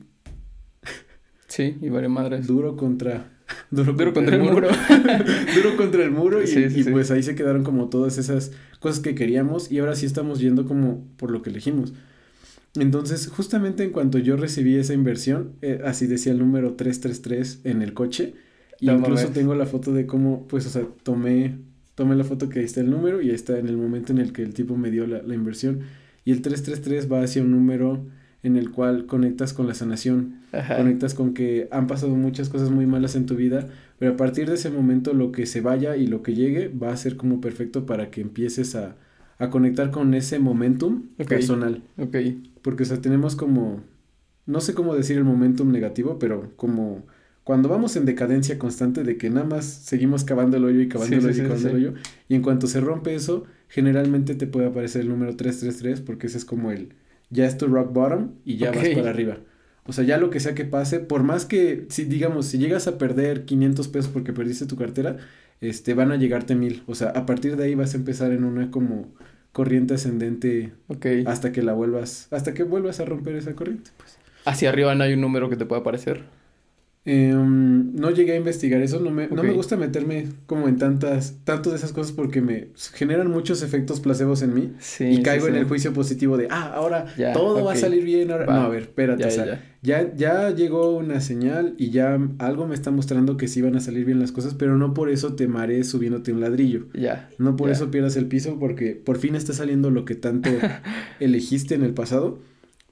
Sí, 1.47 1.77
y 1.81 1.89
varias 1.89 2.11
madres. 2.11 2.47
Duro 2.47 2.75
contra... 2.75 3.29
Duro, 3.69 3.95
contra, 4.13 4.35
el 4.35 4.43
muro. 4.43 4.69
duro 5.55 5.77
contra 5.77 6.03
el 6.03 6.11
muro 6.11 6.39
y, 6.41 6.83
pues 6.85 7.11
ahí 7.11 7.21
se 7.23 7.35
quedaron 7.35 7.63
como 7.63 7.89
todas 7.89 8.17
esas 8.17 8.53
cosas 8.79 9.01
que 9.01 9.13
queríamos 9.13 9.71
y 9.71 9.79
ahora 9.79 9.95
sí 9.95 10.05
estamos 10.05 10.39
yendo 10.39 10.65
como 10.65 11.05
por 11.17 11.31
lo 11.31 11.41
que 11.41 11.49
elegimos. 11.49 11.93
Entonces, 12.75 13.27
justamente 13.27 13.83
en 13.83 13.91
cuanto 13.91 14.17
yo 14.17 14.37
recibí 14.37 14.75
esa 14.75 14.93
inversión, 14.93 15.53
eh, 15.61 15.81
así 15.83 16.07
decía 16.07 16.31
el 16.31 16.39
número 16.39 16.75
333 16.75 17.61
en 17.65 17.81
el 17.81 17.93
coche, 17.93 18.35
y 18.79 18.89
incluso 18.89 19.27
tengo 19.29 19.53
la 19.55 19.65
foto 19.65 19.93
de 19.93 20.05
cómo, 20.05 20.47
pues, 20.47 20.65
o 20.65 20.69
sea, 20.69 20.83
tomé 21.03 21.57
tomé 21.95 22.15
la 22.15 22.23
foto 22.23 22.49
que 22.49 22.59
ahí 22.59 22.65
está 22.65 22.81
el 22.81 22.89
número 22.89 23.21
y 23.21 23.29
ahí 23.29 23.35
está 23.35 23.57
en 23.57 23.67
el 23.67 23.77
momento 23.77 24.11
en 24.11 24.19
el 24.19 24.33
que 24.33 24.43
el 24.43 24.53
tipo 24.53 24.77
me 24.77 24.91
dio 24.91 25.07
la, 25.07 25.33
inversión. 25.33 25.81
Y 26.25 26.31
el 26.31 26.41
333 26.41 27.11
va 27.11 27.23
hacia 27.23 27.41
un 27.41 27.51
número 27.51 28.05
en 28.43 28.55
el 28.55 28.71
cual 28.71 29.05
conectas 29.05 29.53
con 29.53 29.67
la 29.67 29.73
sanación, 29.73 30.39
conectas 30.75 31.13
con 31.13 31.33
que 31.33 31.67
han 31.71 31.87
pasado 31.87 32.15
muchas 32.15 32.49
cosas 32.49 32.71
muy 32.71 32.87
malas 32.87 33.15
en 33.15 33.27
tu 33.27 33.35
vida, 33.35 33.67
pero 33.99 34.13
a 34.13 34.17
partir 34.17 34.49
de 34.49 34.55
ese 34.55 34.71
momento 34.71 35.13
lo 35.13 35.31
que 35.31 35.45
se 35.45 35.61
vaya 35.61 35.95
y 35.95 36.07
lo 36.07 36.23
que 36.23 36.33
llegue 36.33 36.69
va 36.69 36.91
a 36.91 36.97
ser 36.97 37.17
como 37.17 37.39
perfecto 37.39 37.85
para 37.85 38.09
que 38.09 38.21
empieces 38.21 38.75
a, 38.75 38.95
a 39.37 39.49
conectar 39.49 39.91
con 39.91 40.13
ese 40.13 40.39
momentum 40.39 41.07
personal. 41.27 41.83
Ok. 41.97 42.15
Porque, 42.61 42.83
o 42.83 42.85
sea, 42.85 43.01
tenemos 43.01 43.35
como, 43.35 43.81
no 44.45 44.61
sé 44.61 44.73
cómo 44.73 44.95
decir 44.95 45.17
el 45.17 45.23
momentum 45.23 45.71
negativo, 45.71 46.17
pero 46.19 46.51
como 46.55 47.05
cuando 47.43 47.69
vamos 47.69 47.95
en 47.95 48.05
decadencia 48.05 48.59
constante 48.59 49.03
de 49.03 49.17
que 49.17 49.29
nada 49.29 49.45
más 49.45 49.65
seguimos 49.65 50.23
cavando 50.23 50.57
el 50.57 50.65
hoyo 50.65 50.81
y 50.81 50.87
cavando 50.87 51.15
el 51.15 51.25
hoyo 51.25 51.43
y 51.43 51.47
cavando 51.47 51.69
el 51.69 51.75
hoyo, 51.75 51.93
y 52.27 52.35
en 52.35 52.41
cuanto 52.41 52.67
se 52.67 52.79
rompe 52.81 53.15
eso, 53.15 53.45
generalmente 53.67 54.35
te 54.35 54.47
puede 54.47 54.67
aparecer 54.67 55.01
el 55.01 55.09
número 55.09 55.35
333 55.35 56.01
porque 56.01 56.27
ese 56.27 56.37
es 56.37 56.45
como 56.45 56.71
el, 56.71 56.93
ya 57.29 57.45
es 57.45 57.57
tu 57.57 57.67
rock 57.67 57.93
bottom 57.93 58.31
y 58.45 58.57
ya 58.57 58.71
vas 58.71 58.87
para 58.89 59.09
arriba. 59.09 59.37
O 59.85 59.93
sea, 59.93 60.03
ya 60.03 60.17
lo 60.17 60.29
que 60.29 60.39
sea 60.39 60.53
que 60.53 60.65
pase, 60.65 60.99
por 60.99 61.23
más 61.23 61.45
que, 61.45 61.85
si 61.89 62.05
digamos, 62.05 62.45
si 62.45 62.59
llegas 62.59 62.87
a 62.87 62.97
perder 62.99 63.45
500 63.45 63.87
pesos 63.87 64.11
porque 64.11 64.31
perdiste 64.31 64.67
tu 64.67 64.75
cartera, 64.75 65.17
este, 65.59 65.95
van 65.95 66.11
a 66.11 66.17
llegarte 66.17 66.53
mil. 66.53 66.83
O 66.85 66.93
sea, 66.93 67.09
a 67.09 67.25
partir 67.25 67.57
de 67.57 67.63
ahí 67.63 67.75
vas 67.75 67.95
a 67.95 67.97
empezar 67.97 68.31
en 68.31 68.43
una 68.43 68.69
como, 68.69 69.07
corriente 69.51 69.95
ascendente 69.95 70.71
hasta 71.25 71.51
que 71.51 71.61
la 71.61 71.73
vuelvas, 71.73 72.27
hasta 72.31 72.53
que 72.53 72.63
vuelvas 72.63 72.99
a 72.99 73.05
romper 73.05 73.35
esa 73.35 73.53
corriente, 73.53 73.91
pues. 73.97 74.17
Hacia 74.45 74.69
arriba 74.69 74.95
no 74.95 75.03
hay 75.03 75.13
un 75.13 75.21
número 75.21 75.49
que 75.49 75.55
te 75.55 75.65
pueda 75.65 75.81
aparecer. 75.81 76.23
Em, 77.03 77.95
no 77.95 78.11
llegué 78.11 78.33
a 78.33 78.35
investigar 78.35 78.79
eso, 78.83 78.99
no 78.99 79.09
me, 79.09 79.27
no 79.27 79.41
me 79.41 79.53
gusta 79.53 79.75
meterme 79.75 80.27
como 80.45 80.67
en 80.67 80.77
tantas, 80.77 81.35
tanto 81.45 81.71
de 81.71 81.77
esas 81.77 81.93
cosas 81.93 82.11
porque 82.13 82.41
me 82.41 82.67
generan 82.93 83.31
muchos 83.31 83.63
efectos 83.63 83.99
placebos 83.99 84.43
en 84.43 84.53
mí 84.53 84.73
Sí. 84.77 85.05
y 85.05 85.15
sí, 85.15 85.23
caigo 85.23 85.47
en 85.47 85.55
el 85.55 85.65
juicio 85.65 85.93
positivo 85.93 86.37
de, 86.37 86.47
ah, 86.51 86.71
ahora 86.75 87.07
Ya, 87.17 87.33
todo 87.33 87.65
va 87.65 87.73
a 87.73 87.75
salir 87.75 88.03
bien, 88.03 88.29
ahora... 88.29 88.45
Va. 88.45 88.53
No, 88.53 88.61
a 88.61 88.69
ver, 88.69 88.83
espérate, 88.83 89.23
Ya, 89.23 89.27
o 89.29 89.31
sea, 89.31 89.45
ya, 89.45 89.61
ya, 89.81 90.15
ya 90.15 90.49
llegó 90.55 90.95
una 90.95 91.21
señal 91.21 91.73
y 91.79 91.89
ya 91.89 92.19
algo 92.37 92.67
me 92.67 92.75
está 92.75 92.91
mostrando 92.91 93.35
que 93.35 93.47
sí 93.47 93.63
van 93.63 93.75
a 93.75 93.79
salir 93.79 94.05
bien 94.05 94.19
las 94.19 94.31
cosas, 94.31 94.53
pero 94.53 94.77
no 94.77 94.93
por 94.93 95.09
eso 95.09 95.33
te 95.33 95.47
marees 95.47 95.89
subiéndote 95.89 96.31
un 96.33 96.39
ladrillo. 96.39 96.85
ya. 96.93 97.31
No 97.39 97.55
por 97.55 97.71
eso 97.71 97.89
pierdas 97.89 98.15
el 98.15 98.27
piso, 98.27 98.59
porque 98.59 98.91
por 98.93 99.17
fin 99.17 99.33
está 99.33 99.53
saliendo 99.53 99.89
lo 99.89 100.05
que 100.05 100.13
tanto 100.13 100.51
elegiste 101.19 101.73
en 101.73 101.81
el 101.83 101.95
pasado. 101.95 102.37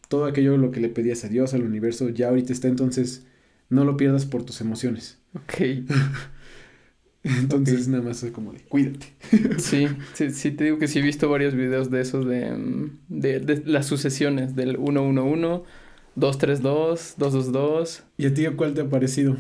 Todo 0.08 0.26
aquello 0.26 0.58
lo 0.58 0.72
que 0.72 0.80
le 0.80 0.90
pedías 0.90 1.24
a 1.26 1.28
Dios, 1.28 1.54
al 1.54 1.62
universo, 1.62 2.10
ya 2.10 2.30
ahorita 2.30 2.52
está, 2.52 2.68
entonces 2.68 3.28
no 3.70 3.86
lo 3.86 3.98
pierdas 3.98 4.26
por 4.26 4.44
tus 4.44 4.62
emociones. 4.62 5.18
Ok. 5.36 5.62
Entonces 7.24 7.88
nada 7.88 8.04
más 8.04 8.24
es 8.24 8.32
como 8.32 8.54
de, 8.54 8.60
cuídate. 8.62 9.08
Sí, 9.58 9.88
sí, 10.14 10.32
sí, 10.32 10.52
te 10.52 10.64
digo 10.64 10.80
que 10.80 10.88
sí 10.88 11.00
he 11.00 11.02
visto 11.02 11.30
varios 11.30 11.54
videos 11.54 11.92
de 11.92 12.02
esos 12.02 12.26
de, 12.26 12.52
mm, 12.52 12.98
de, 13.10 13.40
de 13.40 13.64
las 13.66 13.86
sucesiones 13.86 14.56
del 14.56 14.78
111, 14.78 15.64
232, 16.16 17.16
222. 17.18 18.04
¿Y 18.18 18.26
a 18.26 18.34
ti 18.34 18.46
cuál 18.56 18.74
te 18.74 18.82
ha 18.82 18.90
parecido? 18.90 19.36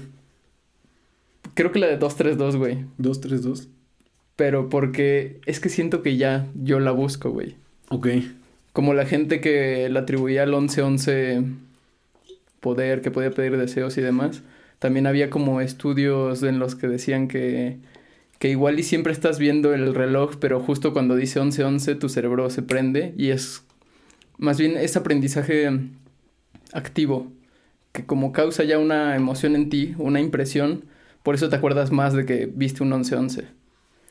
Creo 1.54 1.72
que 1.72 1.80
la 1.80 1.88
de 1.88 1.98
232, 1.98 2.58
güey. 2.58 2.86
232. 2.98 3.70
Pero 4.36 4.70
porque 4.70 5.42
es 5.46 5.60
que 5.60 5.70
siento 5.70 6.02
que 6.02 6.18
ya 6.18 6.48
yo 6.56 6.80
la 6.80 6.92
busco, 6.92 7.32
güey. 7.32 7.56
Ok. 7.90 8.08
Como 8.72 8.94
la 8.94 9.06
gente 9.06 9.42
que 9.42 9.90
le 9.90 10.00
atribuía 10.00 10.44
al 10.44 10.52
1111 10.52 11.44
poder, 12.60 13.01
que 13.01 13.12
podía 13.12 13.32
pedir 13.32 13.57
deseos 13.57 13.97
y 13.97 14.01
demás. 14.01 14.41
También 14.80 15.07
había 15.07 15.30
como 15.30 15.62
estudios 15.62 16.41
en 16.43 16.60
los 16.60 16.76
que 16.76 16.88
decían 16.88 17.28
que, 17.28 17.78
que 18.39 18.49
igual 18.49 18.80
y 18.80 18.84
siempre 18.84 19.12
estás 19.14 19.39
viendo 19.39 19.74
el 19.74 19.93
reloj, 19.93 20.36
pero 20.39 20.60
justo 20.62 20.93
cuando 20.93 21.16
dice 21.16 21.39
1111 21.39 21.95
tu 21.95 22.10
cerebro 22.10 22.49
se 22.49 22.62
prende 22.64 23.14
y 23.18 23.30
es 23.30 23.64
más 24.38 24.57
bien 24.57 24.78
es 24.78 24.95
aprendizaje 24.95 25.70
activo, 26.72 27.32
que 27.91 28.05
como 28.05 28.32
causa 28.32 28.64
ya 28.64 28.78
una 28.80 29.16
emoción 29.16 29.55
en 29.55 29.70
ti, 29.70 29.95
una 29.97 30.20
impresión, 30.22 30.86
por 31.24 31.36
eso 31.36 31.49
te 31.49 31.55
acuerdas 31.55 31.91
más 31.91 32.14
de 32.14 32.26
que 32.26 32.45
viste 32.53 32.84
un 32.84 32.89
1111. 32.89 33.45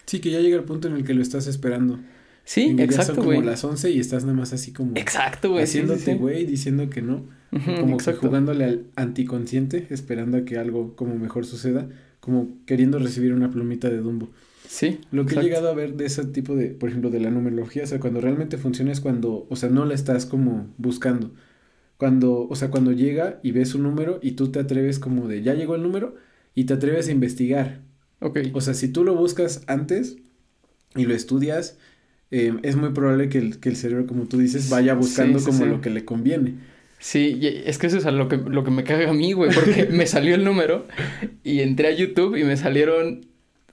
Sí, 0.06 0.20
que 0.20 0.30
ya 0.30 0.40
llega 0.40 0.56
el 0.56 0.64
punto 0.64 0.88
en 0.88 0.94
el 0.94 1.04
que 1.04 1.14
lo 1.14 1.22
estás 1.22 1.46
esperando. 1.46 1.98
Sí, 2.44 2.74
Y 2.78 2.82
exacto, 2.82 3.14
son 3.14 3.24
como 3.24 3.36
güey. 3.36 3.42
las 3.46 3.62
11 3.62 3.90
y 3.90 4.00
estás 4.00 4.24
nada 4.24 4.36
más 4.36 4.52
así 4.54 4.72
como 4.72 4.92
Exacto, 4.96 5.50
güey. 5.50 5.66
sí, 5.66 5.72
sí, 5.72 5.78
haciéndote 5.80 6.12
sí. 6.12 6.18
güey, 6.18 6.46
diciendo 6.46 6.88
que 6.90 7.02
no. 7.02 7.24
Como 7.50 7.94
exacto. 7.94 8.20
que 8.20 8.26
jugándole 8.26 8.64
al 8.64 8.86
anticonsciente, 8.96 9.86
esperando 9.90 10.38
a 10.38 10.44
que 10.44 10.58
algo 10.58 10.94
como 10.96 11.16
mejor 11.16 11.46
suceda, 11.46 11.88
como 12.20 12.48
queriendo 12.66 12.98
recibir 12.98 13.32
una 13.32 13.50
plumita 13.50 13.88
de 13.88 13.98
Dumbo. 13.98 14.30
Sí. 14.66 15.00
Lo 15.10 15.24
que 15.24 15.30
exacto. 15.30 15.40
he 15.40 15.44
llegado 15.44 15.68
a 15.70 15.74
ver 15.74 15.94
de 15.94 16.04
ese 16.04 16.26
tipo 16.26 16.54
de, 16.54 16.68
por 16.70 16.90
ejemplo, 16.90 17.10
de 17.10 17.20
la 17.20 17.30
numerología, 17.30 17.84
o 17.84 17.86
sea, 17.86 18.00
cuando 18.00 18.20
realmente 18.20 18.58
funciona 18.58 18.92
es 18.92 19.00
cuando, 19.00 19.46
o 19.48 19.56
sea, 19.56 19.70
no 19.70 19.84
la 19.86 19.94
estás 19.94 20.26
como 20.26 20.68
buscando. 20.76 21.32
Cuando, 21.96 22.46
o 22.48 22.54
sea, 22.54 22.70
cuando 22.70 22.92
llega 22.92 23.40
y 23.42 23.52
ves 23.52 23.74
un 23.74 23.82
número 23.82 24.20
y 24.22 24.32
tú 24.32 24.52
te 24.52 24.60
atreves 24.60 24.98
como 24.98 25.26
de, 25.26 25.42
ya 25.42 25.54
llegó 25.54 25.74
el 25.74 25.82
número 25.82 26.14
y 26.54 26.64
te 26.64 26.74
atreves 26.74 27.08
a 27.08 27.12
investigar. 27.12 27.80
Ok. 28.20 28.40
O 28.52 28.60
sea, 28.60 28.74
si 28.74 28.88
tú 28.88 29.04
lo 29.04 29.14
buscas 29.14 29.62
antes 29.66 30.18
y 30.94 31.06
lo 31.06 31.14
estudias, 31.14 31.78
eh, 32.30 32.54
es 32.62 32.76
muy 32.76 32.90
probable 32.90 33.28
que 33.28 33.38
el, 33.38 33.58
que 33.58 33.70
el 33.70 33.76
cerebro, 33.76 34.06
como 34.06 34.24
tú 34.26 34.38
dices, 34.38 34.68
vaya 34.68 34.94
buscando 34.94 35.38
Sí, 35.38 35.46
sí, 35.46 35.50
como 35.50 35.64
sí. 35.64 35.70
lo 35.70 35.80
que 35.80 35.90
le 35.90 36.04
conviene. 36.04 36.56
Sí, 36.98 37.38
es 37.64 37.78
que 37.78 37.86
eso 37.86 37.96
es 37.98 38.06
a 38.06 38.10
lo 38.10 38.28
que, 38.28 38.36
lo 38.38 38.64
que 38.64 38.70
me 38.72 38.82
caga 38.84 39.10
a 39.10 39.12
mí, 39.12 39.32
güey, 39.32 39.50
porque 39.54 39.86
me 39.92 40.06
salió 40.06 40.34
el 40.34 40.44
número 40.44 40.86
y 41.44 41.60
entré 41.60 41.88
a 41.88 41.92
YouTube 41.92 42.36
y 42.36 42.44
me 42.44 42.56
salieron 42.56 43.26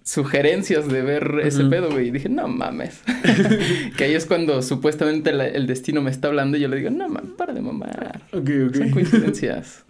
sugerencias 0.03 0.87
de 0.87 1.01
ver 1.01 1.39
ese 1.43 1.65
pedo, 1.65 1.89
güey, 1.89 2.09
y 2.09 2.11
dije, 2.11 2.29
no 2.29 2.47
mames. 2.47 3.01
que 3.97 4.03
ahí 4.03 4.13
es 4.13 4.27
cuando 4.27 4.61
supuestamente 4.61 5.33
la- 5.33 5.47
el 5.47 5.65
destino 5.65 6.01
me 6.03 6.11
está 6.11 6.27
hablando 6.27 6.57
y 6.57 6.59
yo 6.61 6.67
le 6.67 6.77
digo, 6.77 6.91
no 6.91 7.09
mames, 7.09 7.31
para 7.35 7.53
de 7.53 7.61
mamar. 7.61 8.21
Ok, 8.31 8.49
ok. 8.69 8.75
Son 8.75 8.89
coincidencias. 8.91 9.83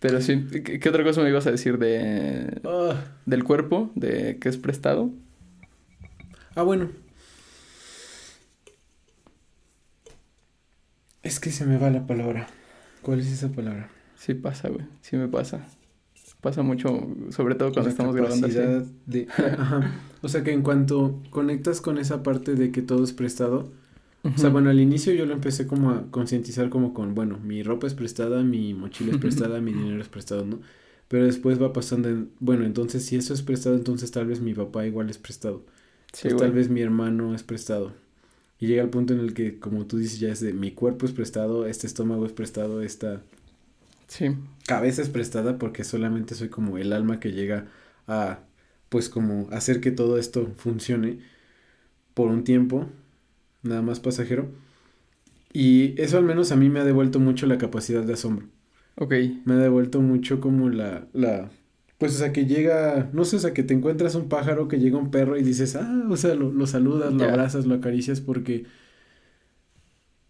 Pero 0.00 0.20
sí, 0.20 0.44
¿qué, 0.64 0.80
qué 0.80 0.88
otra 0.88 1.04
cosa 1.04 1.22
me 1.22 1.28
ibas 1.28 1.46
a 1.46 1.52
decir 1.52 1.78
de 1.78 2.60
Ah, 2.64 2.96
del 3.24 3.44
cuerpo, 3.44 3.92
de 3.94 4.38
que 4.40 4.48
es 4.48 4.56
prestado? 4.56 5.10
ah, 6.56 6.62
bueno. 6.62 6.90
Es 11.22 11.40
que 11.40 11.50
se 11.50 11.66
me 11.66 11.78
va 11.78 11.90
la 11.90 12.06
palabra. 12.06 12.48
¿Cuál 13.02 13.20
es 13.20 13.26
esa 13.32 13.50
palabra? 13.50 13.90
Sí 14.14 14.34
pasa, 14.34 14.68
güey, 14.68 14.86
sí 15.00 15.16
me 15.16 15.28
pasa. 15.28 15.66
Pasa 16.40 16.62
mucho, 16.62 17.08
sobre 17.30 17.54
todo 17.54 17.72
cuando 17.72 17.88
La 17.88 17.90
estamos 17.90 18.16
grabando 18.16 18.48
así. 18.48 18.58
de... 19.06 19.28
Ajá. 19.58 19.92
O 20.22 20.28
sea 20.28 20.42
que 20.42 20.52
en 20.52 20.62
cuanto 20.62 21.20
conectas 21.30 21.80
con 21.80 21.98
esa 21.98 22.22
parte 22.22 22.54
de 22.54 22.72
que 22.72 22.82
todo 22.82 23.04
es 23.04 23.12
prestado, 23.12 23.72
o 24.34 24.38
sea, 24.38 24.50
bueno, 24.50 24.70
al 24.70 24.80
inicio 24.80 25.12
yo 25.14 25.26
lo 25.26 25.34
empecé 25.34 25.66
como 25.66 25.90
a 25.90 26.10
concientizar 26.10 26.70
como 26.70 26.94
con, 26.94 27.14
bueno, 27.14 27.38
mi 27.38 27.62
ropa 27.62 27.86
es 27.88 27.94
prestada, 27.94 28.42
mi 28.44 28.74
mochila 28.74 29.12
es 29.12 29.18
prestada, 29.20 29.60
mi 29.60 29.72
dinero 29.72 30.00
es 30.00 30.08
prestado, 30.08 30.44
¿no? 30.44 30.60
Pero 31.08 31.24
después 31.26 31.60
va 31.62 31.72
pasando 31.72 32.08
en, 32.08 32.30
bueno, 32.40 32.64
entonces 32.64 33.04
si 33.04 33.16
eso 33.16 33.34
es 33.34 33.42
prestado, 33.42 33.76
entonces 33.76 34.10
tal 34.12 34.26
vez 34.26 34.40
mi 34.40 34.54
papá 34.54 34.86
igual 34.86 35.10
es 35.10 35.18
prestado. 35.18 35.64
Sí, 36.12 36.28
Pues 36.28 36.36
tal 36.36 36.52
vez 36.52 36.68
mi 36.70 36.80
hermano 36.82 37.34
es 37.34 37.42
prestado. 37.42 37.92
Y 38.62 38.68
llega 38.68 38.82
el 38.84 38.90
punto 38.90 39.12
en 39.12 39.20
el 39.20 39.34
que, 39.34 39.58
como 39.58 39.86
tú 39.86 39.98
dices, 39.98 40.20
ya 40.20 40.30
es 40.30 40.40
de 40.40 40.52
mi 40.52 40.70
cuerpo 40.72 41.06
es 41.06 41.12
prestado, 41.12 41.66
este 41.66 41.88
estómago 41.88 42.26
es 42.26 42.32
prestado, 42.32 42.82
esta 42.82 43.22
Sí. 44.08 44.26
cabeza 44.66 45.02
es 45.02 45.08
prestada 45.10 45.58
porque 45.58 45.84
solamente 45.84 46.34
soy 46.34 46.48
como 46.48 46.78
el 46.78 46.92
alma 46.92 47.20
que 47.20 47.32
llega 47.32 47.68
a, 48.06 48.40
pues 48.88 49.08
como 49.08 49.48
hacer 49.50 49.80
que 49.80 49.90
todo 49.90 50.18
esto 50.18 50.52
funcione 50.56 51.20
por 52.14 52.30
un 52.30 52.44
tiempo, 52.44 52.88
nada 53.62 53.82
más 53.82 54.00
pasajero. 54.00 54.50
Y 55.52 56.00
eso 56.00 56.18
al 56.18 56.24
menos 56.24 56.52
a 56.52 56.56
mí 56.56 56.68
me 56.68 56.80
ha 56.80 56.84
devuelto 56.84 57.20
mucho 57.20 57.46
la 57.46 57.58
capacidad 57.58 58.02
de 58.04 58.14
asombro. 58.14 58.46
Ok. 58.96 59.12
Me 59.44 59.54
ha 59.54 59.58
devuelto 59.58 60.00
mucho 60.00 60.40
como 60.40 60.68
la, 60.70 61.06
la, 61.12 61.50
pues 62.02 62.16
o 62.16 62.18
sea 62.18 62.32
que 62.32 62.46
llega, 62.46 63.10
no 63.12 63.24
sé, 63.24 63.36
o 63.36 63.38
sea 63.38 63.54
que 63.54 63.62
te 63.62 63.74
encuentras 63.74 64.16
un 64.16 64.28
pájaro, 64.28 64.66
que 64.66 64.80
llega 64.80 64.98
un 64.98 65.12
perro 65.12 65.38
y 65.38 65.44
dices, 65.44 65.76
ah, 65.76 66.06
o 66.10 66.16
sea, 66.16 66.34
lo, 66.34 66.50
lo 66.52 66.66
saludas, 66.66 67.14
lo 67.14 67.24
abrazas, 67.24 67.64
lo 67.66 67.76
acaricias 67.76 68.20
porque, 68.20 68.66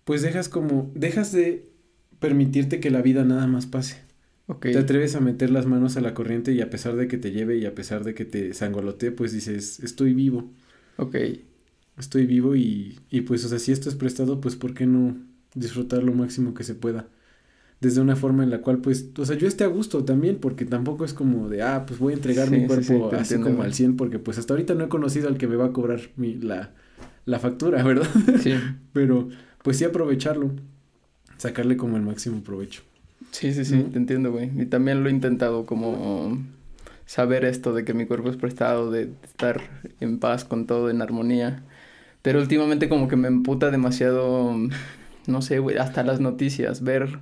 pues 0.05 0.23
dejas 0.23 0.49
como, 0.49 0.91
dejas 0.95 1.33
de 1.33 1.71
permitirte 2.19 2.81
que 2.81 2.91
la 2.91 3.03
vida 3.03 3.25
nada 3.25 3.47
más 3.47 3.67
pase. 3.67 4.03
Ok. 4.47 4.67
Te 4.73 4.79
atreves 4.79 5.15
a 5.17 5.21
meter 5.21 5.51
las 5.51 5.67
manos 5.67 5.97
a 5.97 6.01
la 6.01 6.15
corriente 6.15 6.53
y 6.53 6.61
a 6.61 6.71
pesar 6.71 6.97
de 6.97 7.09
que 7.09 7.19
te 7.19 7.33
lleve 7.33 7.59
y 7.59 7.67
a 7.67 7.75
pesar 7.75 8.05
de 8.05 8.15
que 8.15 8.25
te 8.25 8.55
sangolotee, 8.55 9.13
pues 9.13 9.33
dices, 9.33 9.81
estoy 9.81 10.15
vivo, 10.15 10.53
Ok. 10.97 11.17
estoy 11.99 12.27
vivo 12.27 12.57
y, 12.57 13.01
y 13.11 13.23
pues, 13.23 13.45
o 13.45 13.49
sea, 13.49 13.59
si 13.59 13.73
esto 13.73 13.89
es 13.89 13.95
prestado, 13.95 14.41
pues, 14.41 14.57
¿por 14.57 14.75
qué 14.75 14.87
no 14.87 15.17
disfrutar 15.55 16.03
lo 16.03 16.13
máximo 16.13 16.55
que 16.55 16.65
se 16.65 16.75
pueda? 16.75 17.09
Desde 17.83 18.01
una 18.01 18.17
forma 18.17 18.45
en 18.45 18.51
la 18.51 18.61
cual, 18.63 18.79
pues, 18.79 19.11
o 19.19 19.27
sea, 19.27 19.37
yo 19.37 19.49
esté 19.49 19.65
a 19.65 19.67
gusto 19.67 20.05
también, 20.05 20.39
porque 20.39 20.65
tampoco 20.65 21.05
es 21.05 21.13
como 21.15 21.49
de, 21.49 21.63
ah, 21.63 21.85
pues 21.87 21.99
voy 21.99 22.13
a 22.13 22.17
entregar 22.17 22.49
Sí, 22.49 22.55
mi 22.55 22.61
sí, 22.61 22.67
cuerpo 22.69 23.11
sí, 23.11 23.17
así 23.17 23.35
entiendo, 23.35 23.51
como 23.51 23.63
al 23.65 23.75
100, 23.75 23.97
porque 23.97 24.21
pues 24.21 24.39
hasta 24.39 24.55
ahorita 24.55 24.75
no 24.75 24.85
he 24.85 24.89
conocido 24.89 25.29
al 25.29 25.37
que 25.37 25.49
me 25.49 25.57
va 25.57 25.67
a 25.67 25.73
cobrar 25.73 26.01
mi, 26.17 26.35
la, 26.37 26.75
la 27.27 27.41
factura, 27.41 27.83
¿verdad? 27.85 28.09
Sí. 28.37 28.55
Pero, 28.93 29.29
pues 29.63 29.79
sí 29.79 29.85
aprovecharlo, 29.85 30.53
sacarle 31.39 31.77
como 31.77 31.97
el 31.97 32.03
máximo 32.03 32.43
provecho. 32.43 32.83
Sí, 33.31 33.53
sí, 33.55 33.65
sí, 33.65 33.85
te 33.85 33.99
entiendo, 33.99 34.31
güey. 34.33 34.51
Y 34.61 34.67
también 34.67 35.03
lo 35.03 35.09
he 35.09 35.13
intentado 35.13 35.67
como 35.67 36.39
saber 37.07 37.45
esto 37.45 37.73
de 37.73 37.85
que 37.85 37.95
mi 37.95 38.07
cuerpo 38.07 38.31
es 38.31 38.37
prestado, 38.37 38.91
de 38.91 39.13
estar 39.25 39.63
en 40.01 40.19
paz 40.19 40.45
con 40.45 40.67
todo, 40.67 40.91
en 40.91 41.03
armonía. 41.03 41.65
Pero 42.23 42.41
últimamente 42.41 42.89
como 42.89 43.09
que 43.09 43.17
me 43.17 43.29
emputa 43.29 43.71
demasiado, 43.71 44.57
no 45.27 45.43
sé, 45.43 45.59
güey, 45.61 45.79
hasta 45.79 46.03
las 46.05 46.21
noticias, 46.21 46.83
ver 46.83 47.21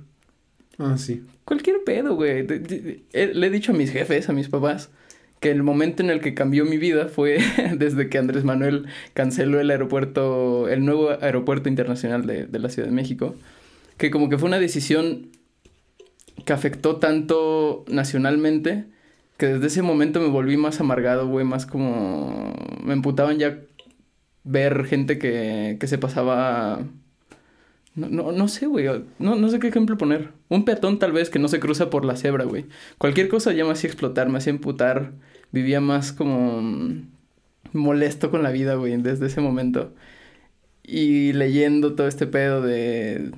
Ah, 0.83 0.97
sí. 0.97 1.23
cualquier 1.45 1.83
pedo, 1.85 2.15
güey. 2.15 2.45
Eh, 3.13 3.31
Le 3.33 3.47
he 3.47 3.49
dicho 3.49 3.71
a 3.71 3.75
mis 3.75 3.91
jefes, 3.91 4.29
a 4.29 4.33
mis 4.33 4.49
papás, 4.49 4.89
que 5.39 5.51
el 5.51 5.61
momento 5.63 6.01
en 6.01 6.09
el 6.09 6.21
que 6.21 6.33
cambió 6.33 6.65
mi 6.65 6.77
vida 6.77 7.07
fue 7.07 7.37
desde 7.77 8.09
que 8.09 8.17
Andrés 8.17 8.43
Manuel 8.43 8.87
canceló 9.13 9.59
el 9.59 9.69
aeropuerto, 9.69 10.67
el 10.69 10.83
nuevo 10.85 11.09
aeropuerto 11.21 11.69
internacional 11.69 12.25
de, 12.25 12.47
de 12.47 12.59
la 12.59 12.69
Ciudad 12.69 12.87
de 12.87 12.95
México, 12.95 13.35
que 13.97 14.09
como 14.09 14.29
que 14.29 14.37
fue 14.39 14.47
una 14.47 14.59
decisión 14.59 15.29
que 16.45 16.53
afectó 16.53 16.97
tanto 16.97 17.85
nacionalmente 17.87 18.85
que 19.37 19.47
desde 19.47 19.67
ese 19.67 19.81
momento 19.81 20.19
me 20.19 20.27
volví 20.29 20.57
más 20.57 20.79
amargado, 20.79 21.27
güey, 21.27 21.45
más 21.45 21.65
como 21.65 22.53
me 22.83 22.93
emputaban 22.93 23.37
ya 23.39 23.59
ver 24.43 24.85
gente 24.85 25.17
que, 25.19 25.77
que 25.79 25.87
se 25.87 25.97
pasaba 25.97 26.81
no, 27.93 28.07
no, 28.09 28.31
no 28.31 28.47
sé, 28.47 28.67
güey. 28.67 28.87
No, 29.19 29.35
no 29.35 29.49
sé 29.49 29.59
qué 29.59 29.67
ejemplo 29.67 29.97
poner. 29.97 30.29
Un 30.49 30.63
peatón 30.63 30.99
tal 30.99 31.11
vez 31.11 31.29
que 31.29 31.39
no 31.39 31.47
se 31.47 31.59
cruza 31.59 31.89
por 31.89 32.05
la 32.05 32.15
cebra, 32.15 32.45
güey. 32.45 32.65
Cualquier 32.97 33.27
cosa 33.27 33.51
ya 33.51 33.65
me 33.65 33.71
hacía 33.71 33.89
explotar, 33.89 34.29
me 34.29 34.37
hacía 34.37 34.51
emputar. 34.51 35.11
Vivía 35.51 35.81
más 35.81 36.13
como 36.13 36.61
mm, 36.61 37.09
molesto 37.73 38.31
con 38.31 38.43
la 38.43 38.51
vida, 38.51 38.75
güey, 38.75 38.95
desde 38.97 39.27
ese 39.27 39.41
momento. 39.41 39.93
Y 40.83 41.33
leyendo 41.33 41.95
todo 41.95 42.07
este 42.07 42.27
pedo 42.27 42.61
de, 42.61 43.31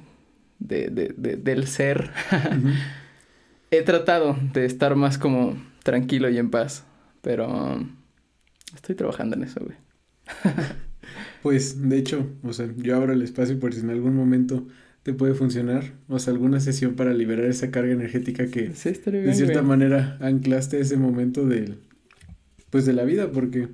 de, 0.59 0.89
de, 0.89 1.37
del 1.37 1.67
ser, 1.67 2.11
he 3.71 3.81
tratado 3.81 4.37
de 4.53 4.65
estar 4.65 4.95
más 4.95 5.17
como 5.17 5.57
tranquilo 5.83 6.29
y 6.29 6.37
en 6.37 6.51
paz. 6.51 6.85
Pero 7.21 7.79
estoy 8.75 8.95
trabajando 8.95 9.35
en 9.35 9.43
eso, 9.43 9.61
güey. 9.61 9.77
pues, 11.43 11.89
de 11.89 11.97
hecho, 11.97 12.25
o 12.41 12.53
sea, 12.53 12.73
yo 12.77 12.95
abro 12.95 13.11
el 13.11 13.21
espacio 13.21 13.59
por 13.59 13.73
si 13.73 13.81
en 13.81 13.89
algún 13.89 14.15
momento 14.15 14.65
te 15.03 15.13
puede 15.13 15.33
funcionar. 15.33 15.93
O 16.07 16.17
sea, 16.17 16.33
alguna 16.33 16.61
sesión 16.61 16.95
para 16.95 17.13
liberar 17.13 17.45
esa 17.45 17.69
carga 17.69 17.91
energética 17.91 18.47
que 18.47 18.69
de 18.69 19.33
cierta 19.33 19.61
manera 19.61 20.17
anclaste 20.21 20.79
ese 20.79 20.95
momento 20.95 21.45
del, 21.45 21.79
pues 22.69 22.85
de 22.85 22.93
la 22.93 23.03
vida, 23.03 23.29
porque 23.29 23.67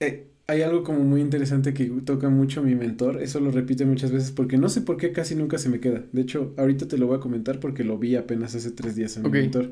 eh, 0.00 0.26
hay 0.46 0.60
algo 0.60 0.84
como 0.84 1.00
muy 1.00 1.22
interesante 1.22 1.72
que 1.72 1.86
toca 2.04 2.28
mucho 2.28 2.62
mi 2.62 2.74
mentor, 2.74 3.22
eso 3.22 3.40
lo 3.40 3.50
repite 3.50 3.86
muchas 3.86 4.12
veces 4.12 4.30
porque 4.30 4.58
no 4.58 4.68
sé 4.68 4.82
por 4.82 4.98
qué 4.98 5.12
casi 5.12 5.34
nunca 5.34 5.56
se 5.56 5.70
me 5.70 5.80
queda. 5.80 6.04
De 6.12 6.20
hecho, 6.20 6.52
ahorita 6.58 6.86
te 6.86 6.98
lo 6.98 7.06
voy 7.06 7.16
a 7.16 7.20
comentar 7.20 7.60
porque 7.60 7.82
lo 7.82 7.96
vi 7.96 8.14
apenas 8.16 8.54
hace 8.54 8.72
tres 8.72 8.94
días 8.94 9.16
en 9.16 9.22
mi 9.22 9.30
mentor. 9.30 9.70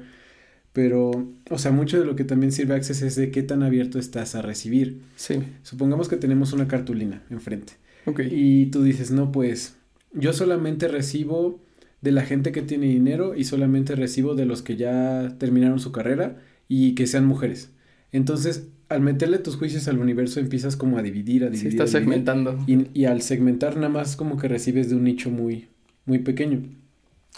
Pero, 0.74 1.32
o 1.50 1.58
sea, 1.58 1.70
mucho 1.70 2.00
de 2.00 2.04
lo 2.04 2.16
que 2.16 2.24
también 2.24 2.50
sirve 2.50 2.74
Access 2.74 3.00
es 3.02 3.14
de 3.14 3.30
qué 3.30 3.44
tan 3.44 3.62
abierto 3.62 4.00
estás 4.00 4.34
a 4.34 4.42
recibir. 4.42 5.02
Sí. 5.14 5.36
Supongamos 5.62 6.08
que 6.08 6.16
tenemos 6.16 6.52
una 6.52 6.66
cartulina 6.66 7.22
enfrente. 7.30 7.74
Ok. 8.06 8.22
Y 8.28 8.66
tú 8.66 8.82
dices, 8.82 9.12
no, 9.12 9.30
pues 9.30 9.76
yo 10.12 10.32
solamente 10.32 10.88
recibo 10.88 11.60
de 12.00 12.10
la 12.10 12.22
gente 12.22 12.50
que 12.50 12.60
tiene 12.60 12.86
dinero 12.86 13.36
y 13.36 13.44
solamente 13.44 13.94
recibo 13.94 14.34
de 14.34 14.46
los 14.46 14.62
que 14.62 14.76
ya 14.76 15.36
terminaron 15.38 15.78
su 15.78 15.92
carrera 15.92 16.42
y 16.66 16.96
que 16.96 17.06
sean 17.06 17.24
mujeres. 17.24 17.70
Entonces, 18.10 18.66
al 18.88 19.00
meterle 19.00 19.38
tus 19.38 19.54
juicios 19.54 19.86
al 19.86 20.00
universo 20.00 20.40
empiezas 20.40 20.76
como 20.76 20.98
a 20.98 21.02
dividir, 21.02 21.44
a 21.44 21.50
dividir. 21.50 21.70
Sí, 21.70 21.76
estás 21.76 21.90
segmentando. 21.90 22.58
Y, 22.66 22.88
y, 22.92 23.04
al 23.04 23.22
segmentar 23.22 23.76
nada 23.76 23.90
más 23.90 24.16
como 24.16 24.38
que 24.38 24.48
recibes 24.48 24.90
de 24.90 24.96
un 24.96 25.04
nicho 25.04 25.30
muy, 25.30 25.68
muy 26.04 26.18
pequeño. 26.18 26.64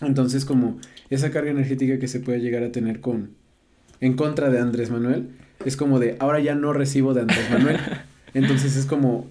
Entonces 0.00 0.44
como 0.44 0.78
esa 1.10 1.30
carga 1.30 1.50
energética 1.50 1.98
que 1.98 2.08
se 2.08 2.20
puede 2.20 2.40
llegar 2.40 2.62
a 2.62 2.72
tener 2.72 3.00
con, 3.00 3.30
en 4.00 4.14
contra 4.14 4.50
de 4.50 4.58
Andrés 4.58 4.90
Manuel, 4.90 5.30
es 5.64 5.76
como 5.76 5.98
de, 5.98 6.16
ahora 6.18 6.40
ya 6.40 6.54
no 6.54 6.72
recibo 6.72 7.14
de 7.14 7.22
Andrés 7.22 7.50
Manuel. 7.50 7.78
Entonces 8.34 8.76
es 8.76 8.86
como, 8.86 9.26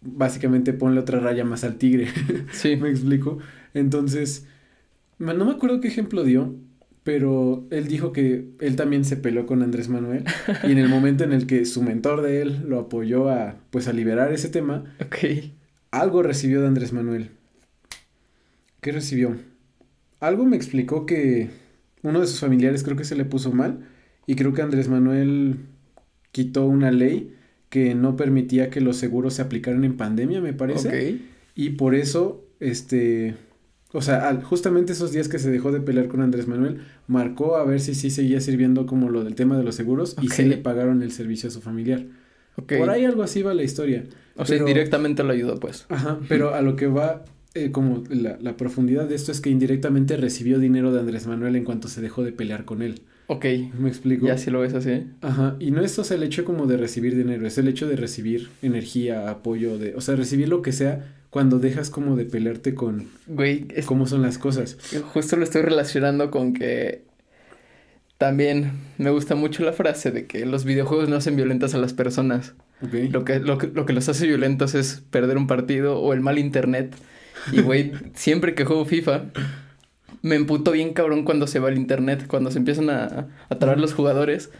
básicamente 0.00 0.72
ponle 0.72 1.00
otra 1.00 1.20
raya 1.20 1.44
más 1.44 1.64
al 1.64 1.76
tigre. 1.76 2.08
Sí. 2.52 2.76
¿Me 2.76 2.90
explico? 2.90 3.38
Entonces, 3.74 4.46
no 5.18 5.44
me 5.44 5.52
acuerdo 5.52 5.80
qué 5.80 5.88
ejemplo 5.88 6.24
dio, 6.24 6.54
pero 7.02 7.66
él 7.70 7.86
dijo 7.86 8.12
que 8.12 8.48
él 8.60 8.76
también 8.76 9.04
se 9.04 9.16
peló 9.16 9.46
con 9.46 9.62
Andrés 9.62 9.88
Manuel 9.88 10.24
y 10.66 10.72
en 10.72 10.78
el 10.78 10.88
momento 10.88 11.24
en 11.24 11.32
el 11.32 11.46
que 11.46 11.64
su 11.64 11.82
mentor 11.82 12.22
de 12.22 12.42
él 12.42 12.64
lo 12.66 12.80
apoyó 12.80 13.28
a 13.28 13.56
pues 13.70 13.86
a 13.86 13.92
liberar 13.92 14.32
ese 14.32 14.48
tema, 14.48 14.84
algo 15.90 16.22
recibió 16.22 16.62
de 16.62 16.66
Andrés 16.66 16.92
Manuel. 16.92 17.30
¿Qué 18.80 18.92
recibió? 18.92 19.36
Algo 20.26 20.44
me 20.44 20.56
explicó 20.56 21.06
que 21.06 21.50
uno 22.02 22.20
de 22.20 22.26
sus 22.26 22.40
familiares 22.40 22.82
creo 22.82 22.96
que 22.96 23.04
se 23.04 23.16
le 23.16 23.24
puso 23.24 23.52
mal 23.52 23.80
y 24.26 24.36
creo 24.36 24.52
que 24.52 24.62
Andrés 24.62 24.88
Manuel 24.88 25.56
quitó 26.32 26.66
una 26.66 26.90
ley 26.90 27.34
que 27.70 27.94
no 27.94 28.16
permitía 28.16 28.70
que 28.70 28.80
los 28.80 28.96
seguros 28.96 29.34
se 29.34 29.42
aplicaran 29.42 29.84
en 29.84 29.96
pandemia, 29.96 30.40
me 30.40 30.52
parece. 30.52 31.20
Y 31.54 31.70
por 31.70 31.94
eso 31.94 32.44
este 32.60 33.34
o 33.92 34.02
sea, 34.02 34.40
justamente 34.42 34.92
esos 34.92 35.12
días 35.12 35.28
que 35.28 35.38
se 35.38 35.50
dejó 35.50 35.72
de 35.72 35.80
pelear 35.80 36.08
con 36.08 36.20
Andrés 36.20 36.48
Manuel, 36.48 36.82
marcó 37.06 37.56
a 37.56 37.64
ver 37.64 37.80
si 37.80 37.94
sí 37.94 38.10
seguía 38.10 38.40
sirviendo 38.40 38.84
como 38.84 39.08
lo 39.08 39.24
del 39.24 39.34
tema 39.34 39.56
de 39.56 39.62
los 39.62 39.74
seguros 39.74 40.16
y 40.20 40.28
sí 40.28 40.44
le 40.44 40.58
pagaron 40.58 41.02
el 41.02 41.12
servicio 41.12 41.48
a 41.48 41.52
su 41.52 41.62
familiar. 41.62 42.04
Por 42.56 42.90
ahí 42.90 43.04
algo 43.04 43.22
así 43.22 43.42
va 43.42 43.54
la 43.54 43.62
historia. 43.62 44.04
O 44.36 44.44
sea, 44.44 44.58
indirectamente 44.58 45.22
lo 45.22 45.32
ayudó, 45.32 45.58
pues. 45.60 45.86
Ajá, 45.88 46.18
pero 46.28 46.54
a 46.54 46.60
lo 46.60 46.76
que 46.76 46.88
va, 46.88 47.24
eh, 47.56 47.72
como 47.72 48.04
la, 48.10 48.38
la, 48.40 48.56
profundidad 48.56 49.08
de 49.08 49.14
esto 49.14 49.32
es 49.32 49.40
que 49.40 49.50
indirectamente 49.50 50.16
recibió 50.16 50.58
dinero 50.58 50.92
de 50.92 51.00
Andrés 51.00 51.26
Manuel 51.26 51.56
en 51.56 51.64
cuanto 51.64 51.88
se 51.88 52.00
dejó 52.00 52.22
de 52.22 52.32
pelear 52.32 52.64
con 52.64 52.82
él. 52.82 53.02
Ok. 53.28 53.44
¿Me 53.78 53.88
explico? 53.88 54.26
Ya 54.26 54.38
si 54.38 54.50
lo 54.50 54.60
ves 54.60 54.74
así. 54.74 55.04
Ajá, 55.22 55.56
y 55.58 55.70
no 55.70 55.82
es 55.82 55.98
o 55.98 56.04
sea, 56.04 56.16
el 56.16 56.22
hecho 56.22 56.44
como 56.44 56.66
de 56.66 56.76
recibir 56.76 57.16
dinero, 57.16 57.46
es 57.46 57.58
el 57.58 57.68
hecho 57.68 57.88
de 57.88 57.96
recibir 57.96 58.50
energía, 58.62 59.30
apoyo, 59.30 59.78
de, 59.78 59.94
o 59.94 60.00
sea, 60.00 60.16
recibir 60.16 60.48
lo 60.48 60.62
que 60.62 60.72
sea 60.72 61.14
cuando 61.30 61.58
dejas 61.58 61.90
como 61.90 62.16
de 62.16 62.24
pelearte 62.24 62.74
con 62.74 63.08
Güey, 63.26 63.66
cómo 63.84 64.06
son 64.06 64.22
las 64.22 64.38
cosas. 64.38 64.78
Justo 65.12 65.36
lo 65.36 65.44
estoy 65.44 65.62
relacionando 65.62 66.30
con 66.30 66.52
que 66.52 67.02
también 68.18 68.72
me 68.96 69.10
gusta 69.10 69.34
mucho 69.34 69.64
la 69.64 69.72
frase 69.72 70.10
de 70.10 70.26
que 70.26 70.46
los 70.46 70.64
videojuegos 70.64 71.08
no 71.08 71.16
hacen 71.16 71.36
violentas 71.36 71.74
a 71.74 71.78
las 71.78 71.92
personas. 71.92 72.54
Lo, 72.80 73.24
que, 73.24 73.40
lo, 73.40 73.58
que, 73.58 73.66
lo 73.68 73.86
que 73.86 73.92
los 73.92 74.08
hace 74.08 74.26
violentos 74.26 74.74
es 74.74 75.02
perder 75.10 75.36
un 75.36 75.46
partido 75.46 75.98
o 75.98 76.12
el 76.12 76.20
mal 76.20 76.38
internet. 76.38 76.94
Y 77.52 77.60
güey, 77.60 77.92
siempre 78.14 78.54
que 78.54 78.64
juego 78.64 78.84
FIFA, 78.84 79.24
me 80.22 80.36
emputo 80.36 80.72
bien 80.72 80.92
cabrón 80.92 81.24
cuando 81.24 81.46
se 81.46 81.58
va 81.58 81.68
el 81.68 81.76
internet, 81.76 82.26
cuando 82.26 82.50
se 82.50 82.58
empiezan 82.58 82.90
a, 82.90 83.28
a 83.48 83.58
traer 83.58 83.78
los 83.78 83.94
jugadores 83.94 84.50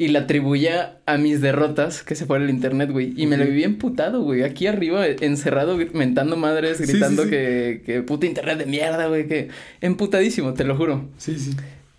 y 0.00 0.08
la 0.08 0.20
atribuía 0.20 0.98
a 1.04 1.18
mis 1.18 1.42
derrotas 1.42 2.02
que 2.02 2.14
se 2.14 2.24
fue 2.24 2.38
al 2.38 2.48
internet, 2.48 2.90
güey. 2.90 3.12
Y 3.18 3.26
me 3.26 3.36
lo 3.36 3.44
viví 3.44 3.64
emputado, 3.64 4.22
güey. 4.22 4.44
Aquí 4.44 4.66
arriba, 4.66 5.06
encerrado, 5.06 5.76
mentando 5.92 6.38
madres, 6.38 6.80
gritando 6.80 7.28
Que, 7.28 7.82
que 7.84 8.00
puta 8.00 8.24
internet 8.24 8.56
de 8.56 8.64
mierda, 8.64 9.08
güey. 9.08 9.28
Que 9.28 9.48
emputadísimo, 9.82 10.54
te 10.54 10.64
lo 10.64 10.74
juro. 10.74 11.10
Sí, 11.18 11.38
sí. 11.38 11.50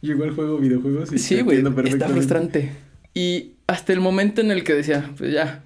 Yo 0.02 0.14
igual 0.14 0.32
juego 0.32 0.58
videojuegos 0.58 1.14
y 1.14 1.20
Sí, 1.20 1.42
güey. 1.42 1.64
Está 1.86 2.10
frustrante. 2.10 2.72
Y 3.14 3.52
hasta 3.68 3.94
el 3.94 4.00
momento 4.00 4.42
en 4.42 4.50
el 4.50 4.64
que 4.64 4.74
decía, 4.74 5.12
pues 5.16 5.32
ya. 5.32 5.62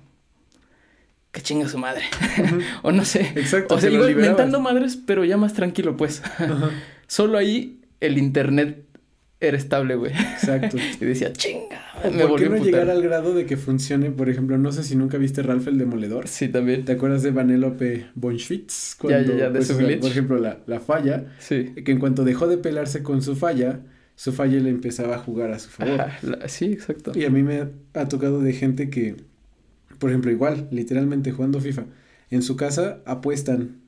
Que 1.36 1.42
chinga 1.42 1.68
su 1.68 1.78
madre. 1.78 2.04
o 2.82 2.94
no 2.94 3.04
sé. 3.04 3.34
Exacto. 3.36 3.76
O 3.76 3.78
sea, 3.78 3.90
igual 3.90 4.16
mentando 4.16 4.62
madres, 4.62 4.96
pero 4.96 5.26
ya 5.26 5.36
más 5.36 5.54
tranquilo, 5.54 5.98
pues. 5.98 6.24
Solo 7.08 7.38
ahí 7.38 7.82
el 8.00 8.18
internet 8.18 8.86
era 9.42 9.58
estable, 9.58 9.96
güey. 9.96 10.14
Exacto. 10.14 10.78
y 11.02 11.04
decía, 11.04 11.34
chinga. 11.34 11.82
Me 12.10 12.26
¿Por 12.26 12.40
qué 12.40 12.48
no 12.48 12.56
llegar 12.56 12.90
al 12.90 13.02
grado 13.02 13.34
de 13.34 13.46
que 13.46 13.58
funcione? 13.58 14.12
Por 14.12 14.30
ejemplo, 14.30 14.58
no 14.58 14.72
sé 14.72 14.84
si 14.84 14.96
nunca 14.96 15.18
viste 15.18 15.44
Ralph 15.44 15.68
el 15.68 15.78
Demoledor. 15.78 16.30
Sí, 16.30 16.48
también. 16.48 16.86
¿Te 16.86 16.94
acuerdas 16.94 17.22
de 17.22 17.32
Vanellope 17.32 18.06
von 18.16 18.40
Schwitz? 18.40 18.96
ya, 19.04 19.20
ya, 19.20 19.36
ya, 19.36 19.50
de 19.50 19.58
pues, 19.60 19.68
su 19.68 19.76
glitch. 19.76 20.00
Por 20.00 20.12
ejemplo, 20.12 20.38
la, 20.38 20.60
la 20.68 20.80
falla. 20.80 21.26
Sí. 21.40 21.74
Que 21.84 21.92
en 21.92 22.00
cuanto 22.00 22.24
dejó 22.24 22.48
de 22.48 22.58
pelarse 22.58 23.04
con 23.04 23.22
su 23.22 23.36
falla, 23.36 23.82
su 24.16 24.32
falla 24.32 24.58
le 24.62 24.70
empezaba 24.70 25.16
a 25.16 25.20
jugar 25.20 25.52
a 25.52 25.60
su 25.60 25.70
favor. 25.70 26.02
sí, 26.46 26.72
exacto. 26.72 27.12
Y 27.14 27.26
a 27.26 27.30
mí 27.30 27.44
me 27.44 27.68
ha 27.94 28.08
tocado 28.08 28.40
de 28.40 28.54
gente 28.54 28.90
que, 28.90 29.18
por 30.00 30.10
ejemplo, 30.10 30.32
igual, 30.32 30.68
literalmente 30.72 31.32
jugando 31.32 31.60
FIFA, 31.60 31.86
en 32.30 32.42
su 32.42 32.56
casa 32.56 33.02
apuestan 33.06 33.86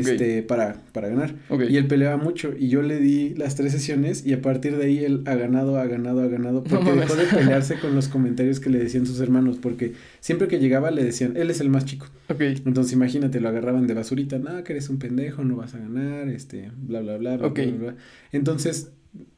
este, 0.00 0.42
para, 0.42 0.82
para 0.92 1.08
ganar. 1.08 1.34
Y 1.68 1.76
él 1.76 1.86
peleaba 1.86 2.16
mucho 2.16 2.52
y 2.58 2.68
yo 2.68 2.82
le 2.82 2.98
di 2.98 3.34
las 3.34 3.54
tres 3.54 3.72
sesiones 3.72 4.26
y 4.26 4.32
a 4.32 4.42
partir 4.42 4.76
de 4.76 4.86
ahí 4.86 5.04
él 5.04 5.22
ha 5.26 5.34
ganado, 5.34 5.78
ha 5.78 5.86
ganado, 5.86 6.22
ha 6.22 6.26
ganado 6.26 6.64
porque 6.64 6.92
dejó 6.92 7.14
de 7.14 7.24
pelearse 7.26 7.78
con 7.78 7.94
los 7.94 8.08
comentarios 8.14 8.60
que 8.60 8.70
le 8.70 8.78
decían 8.78 9.06
sus 9.06 9.20
hermanos 9.20 9.58
porque 9.60 9.92
siempre 10.20 10.48
que 10.48 10.58
llegaba 10.58 10.90
le 10.90 11.04
decían, 11.04 11.36
él 11.36 11.50
es 11.50 11.60
el 11.60 11.70
más 11.70 11.84
chico. 11.84 12.06
Entonces 12.28 12.92
imagínate, 12.92 13.40
lo 13.40 13.48
agarraban 13.48 13.86
de 13.86 13.94
basurita, 13.94 14.38
nada, 14.38 14.64
que 14.64 14.72
eres 14.72 14.88
un 14.88 14.98
pendejo, 14.98 15.44
no 15.44 15.56
vas 15.56 15.74
a 15.74 15.78
ganar, 15.78 16.28
este, 16.28 16.70
bla, 16.76 17.00
bla, 17.00 17.16
bla, 17.16 17.36
bla, 17.36 17.48
bla, 17.48 17.64
bla. 17.64 17.96
Entonces, 18.32 18.90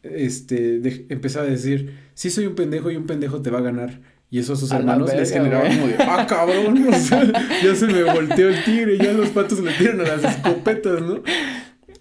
este, 0.03 1.07
empezaba 1.11 1.47
a 1.47 1.51
decir, 1.51 1.91
sí 2.15 2.31
soy 2.31 2.47
un 2.47 2.55
pendejo 2.55 2.91
y 2.91 2.97
un 2.97 3.07
pendejo 3.07 3.43
te 3.43 3.51
va 3.51 3.59
a 3.59 3.63
ganar. 3.63 4.01
Y 4.31 4.41
eso 4.41 4.55
a 4.55 4.57
sus 4.57 4.73
hermanos 4.73 5.15
les 5.15 5.33
generaba 5.33 5.69
como 5.69 5.87
de, 5.87 5.97
ah, 6.01 6.27
cabrón, 6.29 6.85
ya 7.63 7.75
se 7.75 7.87
me 7.87 8.03
volteó 8.03 8.49
el 8.49 8.65
tigre, 8.65 8.99
ya 8.99 9.13
los 9.13 9.31
patos 9.31 9.61
le 9.61 9.73
tiran 9.73 10.01
a 10.01 10.05
las 10.05 10.25
escopetas, 10.25 11.01
¿no? 11.01 11.23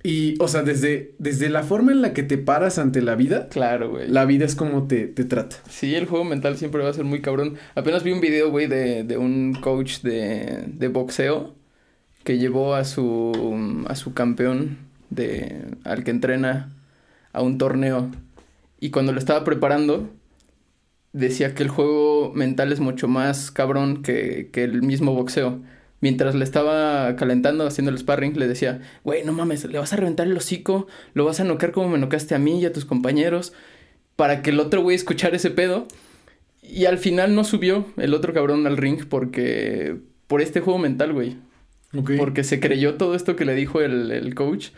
Y, 0.02 0.36
o 0.40 0.48
sea, 0.48 0.62
desde, 0.62 1.16
desde 1.18 1.50
la 1.50 1.64
forma 1.64 1.92
en 1.92 2.04
la 2.04 2.14
que 2.14 2.22
te 2.22 2.38
paras 2.38 2.78
ante 2.78 3.02
la 3.02 3.16
vida. 3.16 3.48
Claro, 3.50 3.90
güey. 3.90 4.08
La 4.08 4.26
vida 4.26 4.46
es 4.46 4.56
como 4.56 4.88
te, 4.88 5.08
te 5.08 5.24
trata. 5.24 5.56
Sí, 5.68 5.96
el 5.96 6.06
juego 6.06 6.24
mental 6.24 6.58
siempre 6.58 6.84
va 6.84 6.92
a 6.92 6.94
ser 6.94 7.06
muy 7.06 7.22
cabrón. 7.22 7.56
Apenas 7.74 8.04
vi 8.04 8.12
un 8.12 8.22
video, 8.22 8.52
güey, 8.52 8.68
de, 8.68 9.04
de 9.04 9.18
un 9.18 9.58
coach 9.60 10.02
de, 10.02 10.66
de 10.68 10.88
boxeo 10.90 11.56
que 12.24 12.38
llevó 12.38 12.76
a 12.76 12.86
su, 12.86 13.86
a 13.88 13.96
su 13.96 14.14
campeón 14.14 14.78
de, 15.10 15.66
al 15.84 16.04
que 16.04 16.12
entrena 16.12 16.72
a 17.34 17.42
un 17.42 17.58
torneo. 17.58 18.12
Y 18.80 18.92
cuando 18.92 19.12
lo 19.12 19.18
estaba 19.18 19.44
preparando, 19.44 20.10
decía 21.16 21.54
que 21.54 21.64
el 21.64 21.70
juego 21.70 22.34
mental 22.34 22.74
es 22.74 22.82
mucho 22.82 23.08
más 23.08 23.50
cabrón 23.50 24.04
que, 24.04 24.50
que 24.52 24.64
el 24.64 24.82
mismo 24.82 25.14
boxeo. 25.14 25.62
Mientras 26.02 26.36
le 26.36 26.44
estaba 26.44 27.16
calentando, 27.16 27.66
haciendo 27.66 27.90
el 27.90 27.98
sparring, 27.98 28.38
le 28.38 28.48
decía, 28.48 28.82
güey, 29.04 29.24
no 29.24 29.32
mames, 29.32 29.64
le 29.64 29.80
vas 29.80 29.94
a 29.94 29.96
reventar 29.96 30.28
el 30.28 30.36
hocico, 30.36 30.88
lo 31.14 31.24
vas 31.24 31.40
a 31.40 31.46
noquear 31.46 31.72
como 31.72 31.88
me 31.88 31.98
noqueaste 31.98 32.36
a 32.36 32.40
mí 32.40 32.60
y 32.60 32.66
a 32.66 32.74
tus 32.74 32.84
compañeros, 32.84 33.54
para 34.18 34.42
que 34.42 34.50
el 34.50 34.60
otro 34.60 34.82
güey 34.82 34.96
escuchara 34.96 35.38
ese 35.38 35.52
pedo. 35.52 35.88
Y 36.62 36.86
al 36.86 36.98
final 36.98 37.34
no 37.34 37.44
subió 37.46 37.86
el 37.96 38.14
otro 38.14 38.34
cabrón 38.34 38.68
al 38.68 38.76
ring 38.76 39.06
porque... 39.08 39.96
por 40.28 40.42
este 40.42 40.60
juego 40.60 40.80
mental, 40.80 41.14
güey. 41.14 41.38
Porque 42.18 42.44
se 42.44 42.60
creyó 42.60 42.96
todo 42.96 43.16
esto 43.16 43.38
que 43.38 43.46
le 43.46 43.56
dijo 43.56 43.80
el, 43.80 44.12
el 44.12 44.36
coach. 44.36 44.72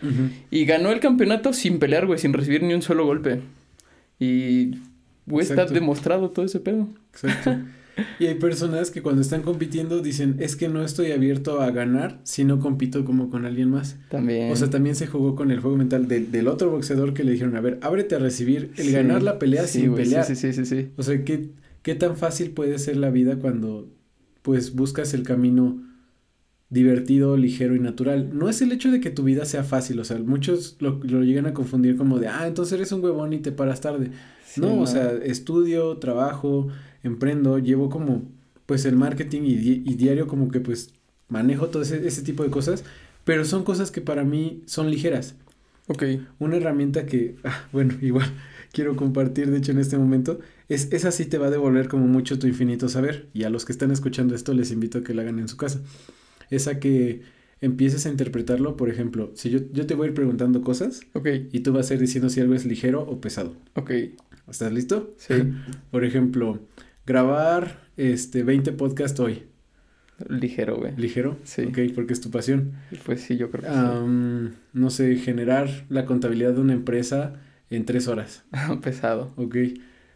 Y 0.52 0.66
ganó 0.66 0.92
el 0.92 1.00
campeonato 1.00 1.52
sin 1.52 1.80
pelear, 1.80 2.06
güey, 2.06 2.20
sin 2.20 2.32
recibir 2.32 2.62
ni 2.62 2.76
un 2.76 2.84
solo 2.84 3.06
golpe. 3.08 3.42
Y 4.20 4.74
Güey, 5.28 5.46
está 5.46 5.66
demostrado 5.66 6.32
todo 6.32 6.46
ese 6.46 6.60
pedo. 6.60 6.88
Exacto. 7.12 7.58
Y 8.20 8.26
hay 8.28 8.36
personas 8.36 8.92
que 8.92 9.02
cuando 9.02 9.22
están 9.22 9.42
compitiendo 9.42 10.02
dicen, 10.02 10.36
es 10.40 10.56
que 10.56 10.70
no 10.70 10.84
estoy 10.84 11.12
abierto 11.12 11.62
a 11.62 11.72
ganar 11.72 12.20
si 12.24 12.46
no 12.46 12.60
compito 12.60 13.04
como 13.06 13.30
con 13.30 13.46
alguien 13.46 13.72
más. 13.72 13.98
También. 14.10 14.52
O 14.52 14.56
sea, 14.56 14.70
también 14.70 14.96
se 14.96 15.08
jugó 15.08 15.36
con 15.36 15.52
el 15.52 15.60
juego 15.60 15.78
mental 15.78 16.08
del, 16.08 16.32
del 16.32 16.48
otro 16.48 16.70
boxeador 16.70 17.14
que 17.14 17.24
le 17.24 17.32
dijeron, 17.32 17.56
a 17.56 17.62
ver, 17.62 17.80
ábrete 17.82 18.16
a 18.16 18.20
recibir 18.20 18.72
el 18.78 18.86
Sí, 18.86 18.92
ganar 18.92 19.24
la 19.24 19.40
pelea 19.40 19.66
sí, 19.68 19.82
sin 19.82 19.96
pelear. 19.96 20.26
Sí, 20.26 20.36
sí, 20.36 20.54
sí, 20.54 20.66
sí. 20.66 20.92
O 20.96 21.04
sea, 21.04 21.24
¿qué, 21.24 21.50
¿qué 21.82 21.96
tan 21.96 22.18
fácil 22.18 22.52
puede 22.52 22.78
ser 22.80 22.98
la 22.98 23.10
vida 23.10 23.38
cuando 23.38 23.90
pues 24.44 24.76
buscas 24.76 25.14
el 25.14 25.24
camino 25.24 25.84
divertido, 26.70 27.36
ligero 27.36 27.76
y 27.76 27.80
natural? 27.80 28.30
No 28.38 28.48
es 28.48 28.62
el 28.62 28.72
hecho 28.72 28.92
de 28.92 29.00
que 29.00 29.10
tu 29.10 29.24
vida 29.24 29.46
sea 29.46 29.64
fácil, 29.64 30.00
o 30.00 30.04
sea, 30.04 30.20
muchos 30.20 30.78
lo, 30.80 31.00
lo 31.04 31.24
llegan 31.24 31.48
a 31.48 31.54
confundir 31.54 31.98
como 31.98 32.20
de, 32.20 32.28
ah, 32.28 32.48
entonces 32.48 32.74
eres 32.74 32.92
un 32.92 33.04
huevón 33.04 33.34
y 33.34 33.40
te 33.40 33.52
paras 33.52 33.82
tarde. 33.82 34.12
Sí, 34.58 34.62
no, 34.62 34.80
o 34.82 34.88
sea, 34.88 35.12
estudio, 35.24 35.98
trabajo, 35.98 36.68
emprendo, 37.04 37.60
llevo 37.60 37.90
como 37.90 38.24
pues 38.66 38.86
el 38.86 38.96
marketing 38.96 39.44
y, 39.44 39.56
di- 39.56 39.84
y 39.86 39.96
diario 39.96 40.28
como 40.28 40.50
que 40.52 40.60
pues 40.60 40.94
manejo 41.30 41.68
todo 41.68 41.84
ese, 41.84 42.06
ese 42.08 42.22
tipo 42.22 42.44
de 42.44 42.50
cosas, 42.50 42.84
pero 43.24 43.46
son 43.46 43.64
cosas 43.64 43.92
que 43.92 44.02
para 44.02 44.24
mí 44.24 44.62
son 44.66 44.90
ligeras. 44.92 45.36
Ok. 45.88 46.04
Una 46.40 46.58
herramienta 46.58 47.06
que, 47.06 47.36
ah, 47.46 47.66
bueno, 47.72 47.94
igual 48.02 48.28
quiero 48.74 48.96
compartir, 48.98 49.50
de 49.52 49.58
hecho, 49.58 49.72
en 49.72 49.80
este 49.80 49.98
momento, 49.98 50.40
es 50.68 50.92
esa 50.92 51.12
sí 51.12 51.26
te 51.26 51.38
va 51.38 51.48
a 51.48 51.50
devolver 51.50 51.88
como 51.88 52.08
mucho 52.08 52.38
tu 52.40 52.48
infinito 52.48 52.90
saber. 52.90 53.28
Y 53.34 53.44
a 53.44 53.50
los 53.50 53.64
que 53.64 53.72
están 53.72 53.92
escuchando 53.92 54.36
esto 54.36 54.54
les 54.54 54.72
invito 54.72 54.98
a 54.98 55.04
que 55.04 55.14
la 55.14 55.22
hagan 55.22 55.40
en 55.40 55.48
su 55.48 55.56
casa. 55.56 55.82
Esa 56.50 56.80
que 56.80 57.22
empieces 57.62 58.06
a 58.06 58.10
interpretarlo, 58.10 58.78
por 58.78 58.90
ejemplo, 58.90 59.32
si 59.36 59.50
yo, 59.50 59.60
yo 59.72 59.86
te 59.88 59.96
voy 59.96 60.08
a 60.08 60.10
ir 60.10 60.14
preguntando 60.16 60.62
cosas 60.62 61.02
Ok. 61.14 61.28
y 61.52 61.62
tú 61.62 61.74
vas 61.74 61.90
a 61.90 61.96
ir 61.96 62.00
diciendo 62.02 62.30
si 62.30 62.40
algo 62.42 62.54
es 62.54 62.66
ligero 62.66 63.02
o 63.02 63.20
pesado. 63.22 63.54
Ok. 63.76 63.92
¿Estás 64.50 64.72
listo? 64.72 65.14
Sí. 65.18 65.34
Por 65.92 66.04
ejemplo, 66.06 66.60
grabar 67.06 67.80
este 67.98 68.44
20 68.44 68.72
podcasts 68.74 69.20
hoy. 69.20 69.44
Ligero, 70.30 70.78
güey. 70.78 70.96
¿Ligero? 70.98 71.38
Sí. 71.44 71.64
Ok, 71.64 71.78
porque 71.94 72.14
es 72.14 72.22
tu 72.22 72.32
pasión. 72.32 72.72
Pues 73.06 73.22
sí, 73.22 73.38
yo 73.38 73.52
creo 73.52 73.64
que 73.64 73.70
Am, 73.70 74.54
no 74.74 74.90
sé, 74.90 75.16
generar 75.18 75.70
la 75.90 76.06
contabilidad 76.06 76.54
de 76.54 76.62
una 76.62 76.74
empresa 76.74 77.34
en 77.70 77.86
tres 77.86 78.08
horas. 78.08 78.44
sí. 78.52 78.76
Pesado. 78.82 79.34
Ok. 79.36 79.56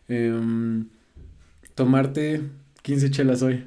Em, 0.07 0.85
tomarte 1.75 2.41
15 2.81 3.11
chelas 3.11 3.41
hoy. 3.43 3.65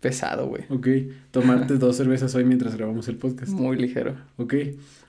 Pesado, 0.00 0.46
güey. 0.48 0.62
Ok. 0.70 0.88
Tomarte 1.30 1.74
dos 1.78 1.96
cervezas 1.96 2.34
hoy 2.34 2.44
mientras 2.44 2.76
grabamos 2.76 3.08
el 3.08 3.16
podcast. 3.16 3.52
Muy 3.52 3.76
ligero. 3.76 4.14
Ok. 4.36 4.54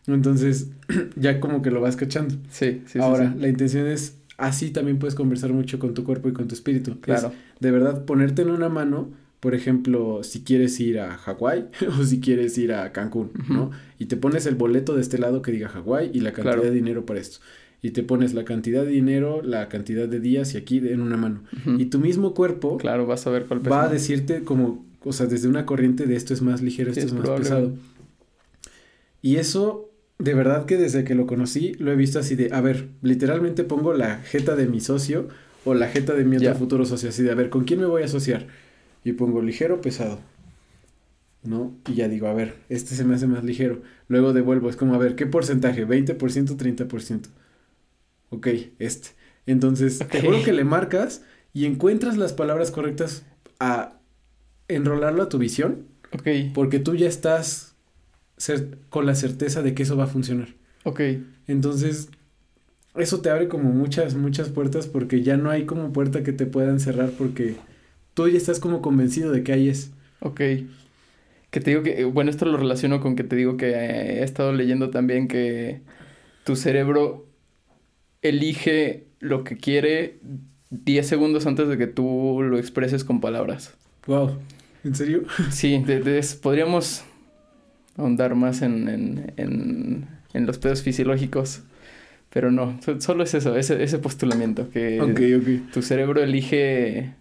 Entonces, 0.07 0.71
ya 1.15 1.39
como 1.39 1.61
que 1.61 1.71
lo 1.71 1.81
vas 1.81 1.95
cachando. 1.95 2.35
Sí, 2.49 2.81
sí, 2.85 2.93
sí, 2.93 2.99
Ahora, 2.99 3.31
sí. 3.31 3.39
la 3.39 3.47
intención 3.47 3.87
es, 3.87 4.17
así 4.37 4.71
también 4.71 4.99
puedes 4.99 5.15
conversar 5.15 5.51
mucho 5.53 5.79
con 5.79 5.93
tu 5.93 6.03
cuerpo 6.03 6.29
y 6.29 6.33
con 6.33 6.47
tu 6.47 6.55
espíritu. 6.55 6.91
Es 6.91 6.97
Claro. 7.01 7.31
de 7.59 7.71
verdad 7.71 8.05
ponerte 8.05 8.43
en 8.43 8.49
una 8.51 8.69
mano, 8.69 9.09
por 9.39 9.53
ejemplo, 9.55 10.23
si 10.23 10.43
quieres 10.43 10.79
ir 10.79 10.99
a 10.99 11.17
Hawái 11.17 11.65
o 11.99 12.03
si 12.03 12.19
quieres 12.19 12.57
ir 12.57 12.73
a 12.73 12.91
Cancún, 12.91 13.31
¿no? 13.49 13.71
Y 13.99 14.05
te 14.05 14.17
pones 14.17 14.45
el 14.45 14.55
boleto 14.55 14.95
de 14.95 15.01
este 15.01 15.17
lado 15.17 15.41
que 15.41 15.51
diga 15.51 15.69
Hawái 15.69 16.11
y 16.13 16.21
la 16.21 16.31
cantidad 16.33 16.53
Claro. 16.55 16.69
de 16.69 16.71
dinero 16.71 17.05
para 17.05 17.19
esto. 17.19 17.39
Y 17.81 17.91
te 17.91 18.01
pones 18.01 18.33
la 18.33 18.43
cantidad 18.43 18.83
de 18.83 18.89
dinero, 18.89 19.41
la 19.43 19.69
cantidad 19.69 20.07
de 20.07 20.19
días 20.19 20.55
y 20.55 20.57
aquí 20.57 20.79
en 20.79 20.99
una 21.01 21.15
mano. 21.17 21.43
Y 21.77 21.85
tu 21.85 21.99
mismo 21.99 22.33
cuerpo 22.33 22.77
Claro, 22.77 23.05
vas 23.05 23.27
a 23.27 23.29
ver 23.29 23.45
cuál 23.45 23.71
va 23.71 23.83
a 23.83 23.87
decirte 23.89 24.41
como, 24.43 24.83
o 25.03 25.13
sea, 25.13 25.27
desde 25.27 25.47
una 25.47 25.65
corriente 25.67 26.07
de 26.07 26.15
esto 26.15 26.33
es 26.33 26.41
más 26.41 26.63
ligero, 26.63 26.91
Sí, 26.93 27.01
esto 27.01 27.13
es 27.15 27.21
es 27.23 27.29
más 27.29 27.39
pesado. 27.39 27.73
Y 29.21 29.35
eso, 29.37 29.91
de 30.19 30.33
verdad 30.33 30.65
que 30.65 30.77
desde 30.77 31.03
que 31.03 31.15
lo 31.15 31.27
conocí, 31.27 31.73
lo 31.75 31.91
he 31.91 31.95
visto 31.95 32.19
así 32.19 32.35
de, 32.35 32.49
a 32.51 32.61
ver, 32.61 32.89
literalmente 33.01 33.63
pongo 33.63 33.93
la 33.93 34.17
jeta 34.17 34.55
de 34.55 34.67
mi 34.67 34.79
socio 34.81 35.27
o 35.65 35.73
la 35.73 35.87
jeta 35.87 36.13
de 36.13 36.25
mi 36.25 36.37
otro 36.37 36.55
futuro 36.55 36.85
socio, 36.85 37.09
así 37.09 37.23
de, 37.23 37.31
a 37.31 37.35
ver, 37.35 37.49
¿con 37.49 37.65
quién 37.65 37.79
me 37.79 37.85
voy 37.85 38.01
a 38.01 38.05
asociar? 38.05 38.47
Y 39.03 39.13
pongo 39.13 39.41
ligero, 39.41 39.81
pesado. 39.81 40.19
¿No? 41.43 41.77
Y 41.87 41.93
ya 41.93 42.07
digo, 42.09 42.27
a 42.27 42.33
ver, 42.33 42.55
este 42.67 42.95
se 42.95 43.05
me 43.05 43.15
hace 43.15 43.27
más 43.27 43.43
ligero. 43.43 43.81
Luego 44.07 44.33
devuelvo, 44.33 44.69
es 44.69 44.75
como, 44.75 44.95
a 44.95 44.97
ver, 44.97 45.15
¿qué 45.15 45.25
porcentaje? 45.27 45.87
¿20%, 45.87 46.57
30%? 46.57 47.29
Ok, 48.29 48.47
este. 48.79 49.09
Entonces, 49.45 49.99
te 49.99 50.19
Ok. 50.19 50.25
juro 50.25 50.43
que 50.43 50.51
le 50.51 50.65
marcas 50.65 51.23
y 51.53 51.65
encuentras 51.65 52.17
las 52.17 52.33
palabras 52.33 52.71
correctas 52.71 53.23
a 53.59 53.99
enrolarlo 54.67 55.23
a 55.23 55.29
tu 55.29 55.37
visión, 55.37 55.85
Ok, 56.13 56.27
porque 56.53 56.79
tú 56.79 56.95
ya 56.95 57.07
estás 57.07 57.75
cer- 58.37 58.77
con 58.89 59.05
la 59.05 59.15
certeza 59.15 59.61
de 59.61 59.73
que 59.73 59.83
eso 59.83 59.97
va 59.97 60.05
a 60.05 60.07
funcionar. 60.07 60.49
ok. 60.83 61.01
Entonces, 61.47 62.09
eso 62.95 63.21
te 63.21 63.29
abre 63.29 63.47
como 63.47 63.69
muchas, 63.71 64.15
muchas 64.15 64.49
puertas 64.49 64.87
porque 64.87 65.21
ya 65.21 65.37
no 65.37 65.49
hay 65.49 65.65
como 65.65 65.93
puerta 65.93 66.23
que 66.23 66.33
te 66.33 66.45
puedan 66.45 66.79
cerrar 66.79 67.11
porque 67.11 67.55
tú 68.13 68.27
ya 68.27 68.37
estás 68.37 68.59
como 68.59 68.81
convencido 68.81 69.31
de 69.31 69.43
que 69.43 69.53
ahí 69.53 69.69
es. 69.69 69.91
Ok. 70.19 70.41
Que 71.51 71.61
te 71.61 71.69
digo 71.71 71.83
que, 71.83 72.03
bueno, 72.03 72.29
esto 72.31 72.45
lo 72.45 72.57
relaciono 72.57 72.99
con 72.99 73.15
que 73.15 73.23
te 73.23 73.35
digo 73.37 73.55
que 73.55 73.69
eh, 73.69 74.19
he 74.19 74.23
estado 74.23 74.51
leyendo 74.51 74.89
también 74.89 75.27
que 75.29 75.79
tu 76.43 76.55
cerebro 76.57 77.25
elige 78.21 79.07
lo 79.19 79.43
que 79.43 79.57
quiere 79.57 80.19
10 80.69 81.07
segundos 81.07 81.45
antes 81.45 81.67
de 81.69 81.77
que 81.77 81.87
tú 81.87 82.41
lo 82.43 82.57
expreses 82.57 83.03
con 83.03 83.21
palabras. 83.21 83.73
Wow. 84.05 84.37
¿En 84.83 84.95
serio? 84.95 85.23
Sí, 85.51 85.81
de- 85.85 86.01
de- 86.01 86.19
es- 86.19 86.35
podríamos 86.35 87.03
ahondar 87.97 88.35
más 88.35 88.61
en, 88.61 88.87
en, 88.89 89.33
en, 89.37 90.07
en 90.33 90.45
los 90.45 90.57
pedos 90.59 90.83
fisiológicos, 90.83 91.63
pero 92.29 92.51
no, 92.51 92.79
so- 92.81 93.01
solo 93.01 93.23
es 93.23 93.33
eso, 93.33 93.55
ese, 93.57 93.81
ese 93.83 93.99
postulamiento, 93.99 94.69
que 94.69 95.01
Ok, 95.01 95.19
ok. 95.41 95.71
tu 95.73 95.81
cerebro 95.81 96.21
elige, 96.21 97.13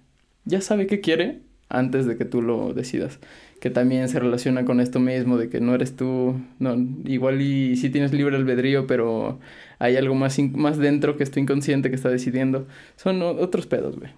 ya 0.45 0.61
sabe 0.61 0.87
qué 0.87 1.01
quiere 1.01 1.41
antes 1.69 2.07
de 2.07 2.17
que 2.17 2.25
tú 2.25 2.43
lo 2.43 2.73
decidas. 2.75 3.19
Que 3.59 3.71
también 3.71 4.11
se 4.11 4.21
relaciona 4.21 4.67
con 4.67 4.81
esto 4.81 5.01
mismo, 5.01 5.39
de 5.39 5.49
que 5.49 5.61
no 5.63 5.75
eres 5.75 5.97
tú, 5.97 6.39
no, 6.59 6.77
igual 7.07 7.41
y 7.41 7.77
sí 7.77 7.89
tienes 7.89 8.13
libre 8.13 8.37
albedrío, 8.37 8.87
pero 8.87 9.41
hay 9.79 9.97
algo 9.97 10.15
más, 10.15 10.39
más 10.53 10.77
dentro 10.77 11.17
que 11.17 11.25
es 11.25 11.31
tu 11.31 11.41
inconsciente 11.41 11.89
que 11.89 11.97
está 11.97 12.11
decidiendo. 12.11 12.67
Son 12.97 13.23
otros 13.23 13.67
pedos, 13.67 13.99
güey. 13.99 14.11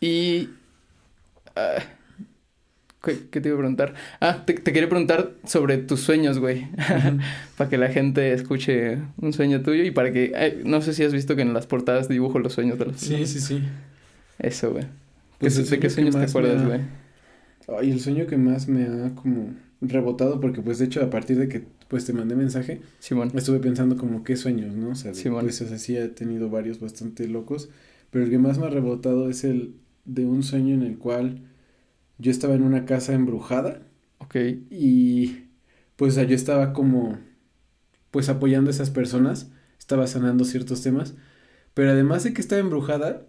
Y... 0.00 0.48
ah, 1.54 1.78
¿qué, 3.14 3.18
qué 3.30 3.40
te 3.40 3.48
iba 3.48 3.56
a 3.56 3.60
preguntar? 3.60 3.94
Ah, 4.20 4.42
te, 4.46 4.54
te 4.54 4.72
quería 4.72 4.88
preguntar 4.88 5.32
sobre 5.44 5.78
tus 5.78 6.00
sueños, 6.00 6.38
güey. 6.38 6.68
para 7.56 7.70
que 7.70 7.78
la 7.78 7.88
gente 7.88 8.32
escuche 8.32 8.98
un 9.18 9.32
sueño 9.32 9.62
tuyo 9.62 9.84
y 9.84 9.90
para 9.90 10.12
que... 10.12 10.32
ay, 10.36 10.60
no 10.64 10.80
sé 10.82 10.92
si 10.94 11.02
has 11.04 11.12
visto 11.12 11.36
que 11.36 11.42
en 11.42 11.52
las 11.54 11.66
portadas 11.66 12.08
dibujo 12.08 12.38
los 12.38 12.52
sueños 12.52 12.78
de 12.78 12.86
los 12.86 12.96
Sí, 13.00 13.26
sí, 13.26 13.40
sí. 13.40 13.62
Eso, 14.38 14.72
güey. 14.72 14.84
Pues 15.38 15.54
¿Qué- 15.54 15.60
el 15.62 15.68
¿De 15.70 15.78
qué 15.80 15.90
sueño 15.90 16.12
sueños 16.12 16.14
que 16.16 16.20
te 16.20 16.38
acuerdas, 16.38 16.62
ha- 16.62 16.66
güey? 16.66 16.80
Ay, 17.80 17.90
el 17.90 18.00
sueño 18.00 18.26
que 18.26 18.36
más 18.36 18.66
me 18.68 18.84
ha 18.84 19.14
como 19.14 19.54
rebotado 19.80 20.40
porque 20.40 20.60
pues 20.62 20.78
de 20.78 20.86
hecho 20.86 21.02
a 21.02 21.10
partir 21.10 21.38
de 21.38 21.48
que 21.48 21.62
pues 21.86 22.04
te 22.04 22.12
mandé 22.12 22.34
mensaje 22.34 22.80
Simón. 22.98 23.30
estuve 23.34 23.58
pensando 23.60 23.96
como 23.96 24.24
qué 24.24 24.36
sueños, 24.36 24.74
¿no? 24.74 24.90
O 24.90 24.94
sea, 24.94 25.12
de- 25.12 25.30
pues 25.30 25.60
o 25.60 25.68
sea, 25.68 25.78
sí 25.78 25.96
he 25.96 26.08
tenido 26.08 26.48
varios 26.50 26.80
bastante 26.80 27.28
locos, 27.28 27.68
pero 28.10 28.24
el 28.24 28.30
que 28.30 28.38
más 28.38 28.58
me 28.58 28.66
ha 28.66 28.70
rebotado 28.70 29.28
es 29.30 29.44
el 29.44 29.74
de 30.04 30.24
un 30.24 30.42
sueño 30.42 30.74
en 30.74 30.82
el 30.82 30.96
cual 30.98 31.40
yo 32.18 32.30
estaba 32.30 32.54
en 32.54 32.62
una 32.62 32.84
casa 32.86 33.12
embrujada 33.14 33.82
Ok. 34.18 34.36
y 34.70 35.44
pues 35.96 36.12
o 36.12 36.16
sea, 36.16 36.24
yo 36.24 36.34
estaba 36.34 36.72
como 36.72 37.18
pues 38.10 38.28
apoyando 38.28 38.70
a 38.70 38.72
esas 38.72 38.90
personas, 38.90 39.50
estaba 39.78 40.06
sanando 40.06 40.44
ciertos 40.44 40.82
temas, 40.82 41.14
pero 41.74 41.90
además 41.92 42.24
de 42.24 42.32
que 42.34 42.40
estaba 42.40 42.60
embrujada, 42.60 43.26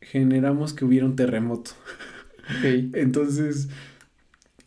generamos 0.00 0.74
que 0.74 0.84
hubiera 0.84 1.06
un 1.06 1.16
terremoto. 1.16 1.72
Ok. 2.58 2.64
Entonces, 2.94 3.68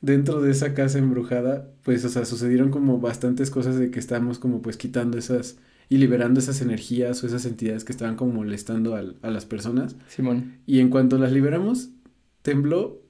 dentro 0.01 0.41
de 0.41 0.51
esa 0.51 0.73
casa 0.73 0.99
embrujada, 0.99 1.71
pues, 1.83 2.03
o 2.05 2.09
sea, 2.09 2.25
sucedieron 2.25 2.69
como 2.71 2.99
bastantes 2.99 3.49
cosas 3.51 3.77
de 3.77 3.91
que 3.91 3.99
estábamos 3.99 4.39
como 4.39 4.61
pues 4.61 4.77
quitando 4.77 5.17
esas 5.17 5.57
y 5.89 5.97
liberando 5.97 6.39
esas 6.39 6.61
energías 6.61 7.23
o 7.23 7.27
esas 7.27 7.45
entidades 7.45 7.83
que 7.83 7.91
estaban 7.91 8.15
como 8.15 8.33
molestando 8.33 8.95
al- 8.95 9.17
a 9.21 9.29
las 9.29 9.45
personas. 9.45 9.95
Simón. 10.07 10.59
Y 10.65 10.79
en 10.79 10.89
cuanto 10.89 11.17
las 11.17 11.31
liberamos, 11.31 11.89
tembló 12.41 13.02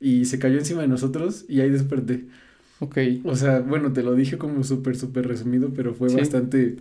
y 0.00 0.24
se 0.24 0.38
cayó 0.38 0.58
encima 0.58 0.82
de 0.82 0.88
nosotros 0.88 1.44
y 1.48 1.60
ahí 1.60 1.70
desperté. 1.70 2.24
Ok. 2.80 2.98
O 3.24 3.36
sea, 3.36 3.60
bueno, 3.60 3.92
te 3.92 4.02
lo 4.02 4.14
dije 4.14 4.38
como 4.38 4.64
súper, 4.64 4.96
súper 4.96 5.28
resumido, 5.28 5.70
pero 5.74 5.94
fue 5.94 6.08
Sí. 6.08 6.16
bastante... 6.16 6.76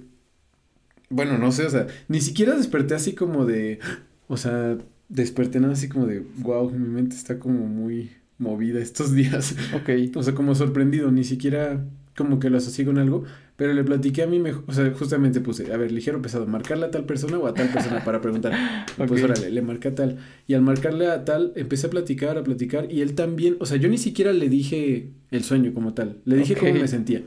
Bueno, 1.09 1.37
no 1.37 1.51
sé, 1.51 1.65
o 1.65 1.69
sea, 1.69 1.87
ni 2.07 2.21
siquiera 2.21 2.55
desperté 2.55 2.93
así 2.95 3.13
como 3.13 3.45
de... 3.45 3.79
O 4.27 4.37
sea, 4.37 4.77
desperté 5.09 5.59
nada 5.59 5.73
así 5.73 5.89
como 5.89 6.05
de, 6.05 6.23
wow, 6.37 6.69
mi 6.71 6.87
mente 6.87 7.15
está 7.15 7.39
como 7.39 7.67
muy 7.67 8.11
movida 8.37 8.79
estos 8.79 9.13
días. 9.15 9.55
Ok. 9.75 9.89
O 10.15 10.23
sea, 10.23 10.33
como 10.35 10.55
sorprendido, 10.55 11.11
ni 11.11 11.23
siquiera 11.23 11.83
como 12.15 12.39
que 12.39 12.49
lo 12.49 12.57
asocié 12.57 12.85
con 12.85 12.97
algo, 12.97 13.23
pero 13.59 13.73
le 13.73 13.83
platiqué 13.83 14.23
a 14.23 14.27
mí 14.27 14.39
mejor, 14.39 14.63
o 14.67 14.71
sea, 14.71 14.89
justamente 14.91 15.41
puse, 15.41 15.73
a 15.73 15.75
ver, 15.75 15.91
ligero 15.91 16.21
pesado, 16.21 16.47
marcarle 16.47 16.85
a 16.85 16.91
tal 16.91 17.03
persona 17.03 17.37
o 17.37 17.45
a 17.45 17.53
tal 17.53 17.67
persona 17.67 18.01
para 18.05 18.21
preguntar. 18.21 18.53
Pues 18.95 19.21
órale, 19.21 19.51
le 19.51 19.61
marqué 19.61 19.89
a 19.89 19.95
tal. 19.95 20.17
Y 20.47 20.53
al 20.53 20.61
marcarle 20.61 21.07
a 21.07 21.25
tal, 21.25 21.51
empecé 21.57 21.87
a 21.87 21.89
platicar, 21.89 22.37
a 22.37 22.43
platicar, 22.45 22.89
y 22.89 23.01
él 23.01 23.15
también, 23.15 23.57
o 23.59 23.65
sea, 23.65 23.75
yo 23.75 23.89
ni 23.89 23.97
siquiera 23.97 24.31
le 24.31 24.47
dije 24.47 25.11
el 25.29 25.43
sueño 25.43 25.73
como 25.73 25.93
tal, 25.93 26.21
le 26.23 26.37
dije 26.37 26.55
cómo 26.55 26.73
me 26.73 26.87
sentía. 26.87 27.21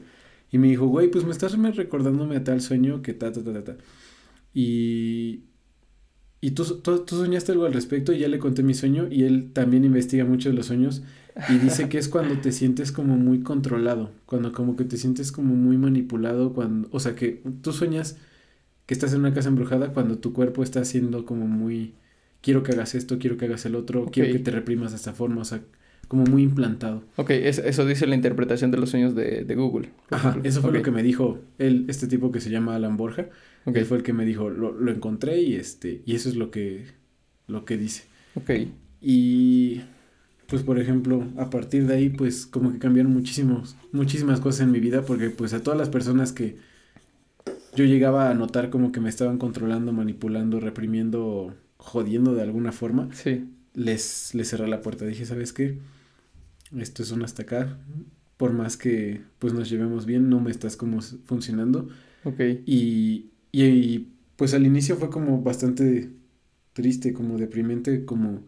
Y 0.50 0.56
me 0.56 0.68
dijo, 0.68 0.86
güey, 0.86 1.10
pues 1.10 1.26
me 1.26 1.32
estás 1.32 1.58
me 1.58 1.70
recordándome 1.70 2.36
a 2.36 2.44
tal 2.44 2.62
sueño 2.62 3.02
que 3.02 3.12
ta, 3.12 3.30
ta, 3.30 3.44
ta, 3.44 3.52
ta, 3.52 3.64
ta. 3.64 3.76
Y 4.54 5.42
y 6.40 6.52
tú, 6.52 6.64
tú, 6.64 7.04
tú, 7.04 7.16
soñaste 7.16 7.52
algo 7.52 7.66
al 7.66 7.72
respecto 7.72 8.12
y 8.12 8.18
ya 8.18 8.26
le 8.26 8.40
conté 8.40 8.64
mi 8.64 8.74
sueño 8.74 9.06
y 9.08 9.22
él 9.22 9.52
también 9.52 9.84
investiga 9.84 10.24
mucho 10.24 10.48
de 10.48 10.56
los 10.56 10.66
sueños 10.66 11.02
y 11.48 11.58
dice 11.58 11.88
que 11.88 11.98
es 11.98 12.08
cuando 12.08 12.38
te 12.38 12.52
sientes 12.52 12.92
como 12.92 13.16
muy 13.16 13.40
controlado, 13.40 14.10
cuando 14.26 14.52
como 14.52 14.76
que 14.76 14.84
te 14.84 14.96
sientes 14.96 15.32
como 15.32 15.54
muy 15.54 15.76
manipulado, 15.78 16.52
cuando, 16.52 16.88
o 16.92 17.00
sea 17.00 17.14
que 17.14 17.42
tú 17.62 17.72
sueñas 17.72 18.16
que 18.86 18.94
estás 18.94 19.12
en 19.12 19.20
una 19.20 19.32
casa 19.32 19.48
embrujada 19.48 19.92
cuando 19.92 20.18
tu 20.18 20.32
cuerpo 20.32 20.62
está 20.62 20.80
haciendo 20.80 21.24
como 21.24 21.46
muy, 21.46 21.94
quiero 22.40 22.62
que 22.62 22.72
hagas 22.72 22.94
esto, 22.94 23.18
quiero 23.18 23.36
que 23.36 23.46
hagas 23.46 23.64
el 23.66 23.74
otro, 23.74 24.06
quiero 24.06 24.32
que 24.32 24.38
te 24.38 24.50
reprimas 24.50 24.90
de 24.92 24.96
esta 24.96 25.12
forma, 25.12 25.42
o 25.42 25.44
sea, 25.44 25.62
como 26.08 26.24
muy 26.24 26.42
implantado. 26.42 27.02
Ok, 27.16 27.30
eso 27.30 27.86
dice 27.86 28.06
la 28.06 28.14
interpretación 28.14 28.70
de 28.70 28.76
los 28.76 28.90
sueños 28.90 29.14
de, 29.14 29.44
de 29.44 29.54
Google. 29.54 29.90
Ajá, 30.10 30.38
eso 30.42 30.60
fue 30.60 30.72
lo 30.72 30.82
que 30.82 30.90
me 30.90 31.02
dijo 31.02 31.40
él, 31.58 31.86
este 31.88 32.06
tipo 32.06 32.30
que 32.30 32.40
se 32.40 32.50
llama 32.50 32.74
Alan 32.74 32.96
Borja. 32.98 33.28
Okay. 33.64 33.80
Él 33.80 33.86
fue 33.86 33.96
el 33.96 34.02
que 34.02 34.12
me 34.12 34.26
dijo, 34.26 34.50
lo, 34.50 34.72
lo, 34.72 34.92
encontré 34.92 35.40
y 35.40 35.54
este, 35.54 36.02
y 36.04 36.14
eso 36.14 36.28
es 36.28 36.36
lo 36.36 36.50
que, 36.50 36.84
lo 37.46 37.64
que 37.64 37.78
dice. 37.78 38.04
Ok. 38.34 38.50
Y 39.00 39.80
pues 40.53 40.64
por 40.64 40.78
ejemplo, 40.78 41.26
a 41.38 41.48
partir 41.48 41.86
de 41.86 41.94
ahí, 41.94 42.11
pues 42.11 42.44
como 42.44 42.74
que 42.74 42.78
cambiaron 42.78 43.11
muchísimos, 43.11 43.74
muchísimas 43.90 44.38
cosas 44.38 44.61
en 44.61 44.70
mi 44.70 44.80
vida, 44.80 45.00
porque 45.00 45.30
pues 45.30 45.55
a 45.55 45.62
todas 45.62 45.78
las 45.78 45.88
personas 45.88 46.30
que 46.32 46.59
yo 47.74 47.86
llegaba 47.86 48.28
a 48.28 48.34
notar 48.34 48.68
como 48.68 48.92
que 48.92 49.00
me 49.00 49.09
estaban 49.09 49.38
controlando, 49.38 49.94
manipulando, 49.94 50.61
reprimiendo, 50.61 51.55
jodiendo 51.78 52.34
de 52.34 52.42
alguna 52.42 52.70
forma, 52.70 53.09
sí. 53.14 53.48
les, 53.72 54.34
les 54.34 54.50
cerré 54.50 54.68
la 54.68 54.82
puerta. 54.82 55.07
Dije, 55.07 55.24
¿sabes 55.24 55.55
qué? 55.55 55.78
Esto 56.78 57.03
es 57.03 57.12
un 57.12 57.22
hasta 57.22 57.44
acá. 57.44 57.78
Por 58.36 58.53
más 58.53 58.76
que 58.76 59.22
pues 59.38 59.55
nos 59.55 59.70
llevemos 59.70 60.05
bien, 60.05 60.28
no 60.28 60.38
me 60.38 60.50
estás 60.50 60.76
como 60.76 61.00
funcionando. 61.00 61.88
Ok. 62.24 62.40
Y, 62.66 63.30
y, 63.53 64.09
pues 64.36 64.53
al 64.53 64.66
inicio 64.66 64.96
fue 64.96 65.09
como 65.09 65.40
bastante 65.40 66.11
triste, 66.74 67.14
como 67.14 67.38
deprimente, 67.38 68.05
como 68.05 68.44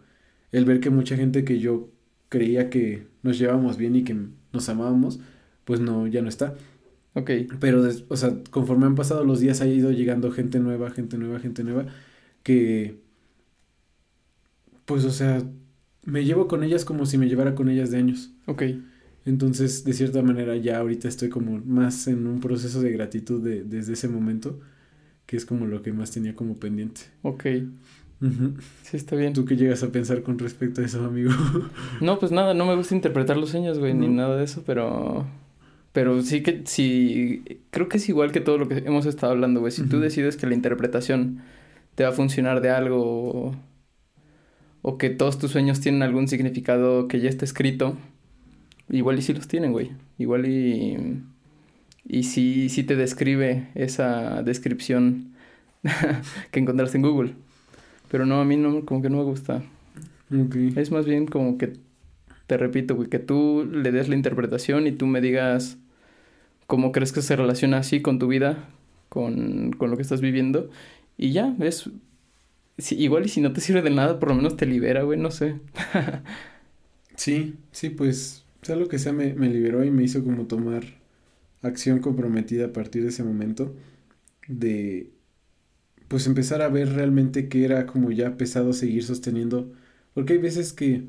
el 0.52 0.66
ver 0.66 0.80
que 0.80 0.90
mucha 0.90 1.16
gente 1.16 1.44
que 1.44 1.60
yo 1.60 1.93
creía 2.34 2.68
que 2.68 3.06
nos 3.22 3.38
llevábamos 3.38 3.76
bien 3.76 3.94
y 3.94 4.02
que 4.02 4.16
nos 4.52 4.68
amábamos, 4.68 5.20
pues 5.64 5.78
no, 5.78 6.08
ya 6.08 6.20
no 6.20 6.28
está. 6.28 6.56
Ok. 7.12 7.30
Pero, 7.60 7.88
o 8.08 8.16
sea, 8.16 8.42
conforme 8.50 8.86
han 8.86 8.96
pasado 8.96 9.24
los 9.24 9.38
días 9.38 9.60
ha 9.60 9.68
ido 9.68 9.92
llegando 9.92 10.32
gente 10.32 10.58
nueva, 10.58 10.90
gente 10.90 11.16
nueva, 11.16 11.38
gente 11.38 11.62
nueva, 11.62 11.86
que, 12.42 12.98
pues, 14.84 15.04
o 15.04 15.12
sea, 15.12 15.44
me 16.04 16.24
llevo 16.24 16.48
con 16.48 16.64
ellas 16.64 16.84
como 16.84 17.06
si 17.06 17.18
me 17.18 17.28
llevara 17.28 17.54
con 17.54 17.68
ellas 17.68 17.92
de 17.92 17.98
años. 17.98 18.32
Ok. 18.46 18.64
Entonces, 19.24 19.84
de 19.84 19.92
cierta 19.92 20.20
manera, 20.20 20.56
ya 20.56 20.78
ahorita 20.78 21.06
estoy 21.06 21.28
como 21.28 21.60
más 21.64 22.08
en 22.08 22.26
un 22.26 22.40
proceso 22.40 22.82
de 22.82 22.90
gratitud 22.90 23.40
de, 23.44 23.62
desde 23.62 23.92
ese 23.92 24.08
momento, 24.08 24.58
que 25.26 25.36
es 25.36 25.46
como 25.46 25.66
lo 25.66 25.82
que 25.82 25.92
más 25.92 26.10
tenía 26.10 26.34
como 26.34 26.56
pendiente. 26.56 27.02
Ok. 27.22 27.44
Sí, 28.82 28.96
está 28.96 29.16
bien. 29.16 29.32
¿Tú 29.32 29.44
qué 29.44 29.56
llegas 29.56 29.82
a 29.82 29.92
pensar 29.92 30.22
con 30.22 30.38
respecto 30.38 30.80
a 30.80 30.84
eso, 30.84 31.04
amigo? 31.04 31.30
no, 32.00 32.18
pues 32.18 32.32
nada, 32.32 32.54
no 32.54 32.66
me 32.66 32.74
gusta 32.74 32.94
interpretar 32.94 33.36
los 33.36 33.50
sueños, 33.50 33.78
güey, 33.78 33.94
ni 33.94 34.08
nada 34.08 34.36
de 34.36 34.44
eso, 34.44 34.62
pero... 34.64 35.26
Pero 35.92 36.22
sí 36.22 36.42
que, 36.42 36.62
sí, 36.64 37.44
creo 37.70 37.88
que 37.88 37.98
es 37.98 38.08
igual 38.08 38.32
que 38.32 38.40
todo 38.40 38.58
lo 38.58 38.66
que 38.66 38.78
hemos 38.78 39.06
estado 39.06 39.32
hablando, 39.32 39.60
güey. 39.60 39.70
Si 39.70 39.84
tú 39.84 40.00
decides 40.00 40.36
que 40.36 40.48
la 40.48 40.54
interpretación 40.54 41.42
te 41.94 42.02
va 42.02 42.08
a 42.08 42.12
funcionar 42.12 42.60
de 42.60 42.70
algo 42.70 43.54
o 44.82 44.98
que 44.98 45.10
todos 45.10 45.38
tus 45.38 45.52
sueños 45.52 45.80
tienen 45.80 46.02
algún 46.02 46.26
significado 46.26 47.06
que 47.06 47.20
ya 47.20 47.28
está 47.28 47.44
escrito, 47.44 47.96
igual 48.90 49.18
y 49.20 49.22
sí 49.22 49.34
los 49.34 49.46
tienen, 49.46 49.70
güey. 49.72 49.92
Igual 50.18 50.46
y... 50.46 51.22
Y 52.06 52.24
sí, 52.24 52.68
sí 52.68 52.82
te 52.82 52.96
describe 52.96 53.68
esa 53.74 54.42
descripción 54.42 55.32
que 56.50 56.60
encontraste 56.60 56.98
en 56.98 57.02
Google. 57.02 57.34
Pero 58.14 58.26
no, 58.26 58.40
a 58.40 58.44
mí 58.44 58.56
no, 58.56 58.84
como 58.84 59.02
que 59.02 59.10
no 59.10 59.16
me 59.16 59.24
gusta. 59.24 59.64
Es 60.76 60.92
más 60.92 61.04
bien 61.04 61.26
como 61.26 61.58
que, 61.58 61.72
te 62.46 62.56
repito, 62.56 62.94
güey, 62.94 63.08
que 63.08 63.18
tú 63.18 63.68
le 63.68 63.90
des 63.90 64.08
la 64.08 64.14
interpretación 64.14 64.86
y 64.86 64.92
tú 64.92 65.08
me 65.08 65.20
digas 65.20 65.78
cómo 66.68 66.92
crees 66.92 67.10
que 67.10 67.22
se 67.22 67.34
relaciona 67.34 67.78
así 67.78 68.02
con 68.02 68.20
tu 68.20 68.28
vida, 68.28 68.68
con, 69.08 69.72
con 69.72 69.90
lo 69.90 69.96
que 69.96 70.02
estás 70.02 70.20
viviendo. 70.20 70.70
Y 71.18 71.32
ya, 71.32 71.56
es... 71.58 71.90
igual 72.92 73.26
y 73.26 73.30
si 73.30 73.40
no 73.40 73.52
te 73.52 73.60
sirve 73.60 73.82
de 73.82 73.90
nada, 73.90 74.20
por 74.20 74.28
lo 74.28 74.36
menos 74.36 74.56
te 74.56 74.66
libera, 74.66 75.02
güey, 75.02 75.18
no 75.18 75.32
sé. 75.32 75.56
sí, 77.16 77.56
sí, 77.72 77.90
pues, 77.90 78.44
sea 78.62 78.76
lo 78.76 78.86
que 78.86 79.00
sea, 79.00 79.12
me, 79.12 79.34
me 79.34 79.48
liberó 79.48 79.82
y 79.82 79.90
me 79.90 80.04
hizo 80.04 80.22
como 80.22 80.46
tomar 80.46 80.84
acción 81.62 81.98
comprometida 81.98 82.66
a 82.66 82.72
partir 82.72 83.02
de 83.02 83.08
ese 83.08 83.24
momento 83.24 83.74
de 84.46 85.13
pues 86.14 86.28
empezar 86.28 86.62
a 86.62 86.68
ver 86.68 86.92
realmente 86.92 87.48
que 87.48 87.64
era 87.64 87.86
como 87.86 88.12
ya 88.12 88.36
pesado 88.36 88.72
seguir 88.72 89.02
sosteniendo 89.02 89.72
porque 90.14 90.34
hay 90.34 90.38
veces 90.38 90.72
que 90.72 91.08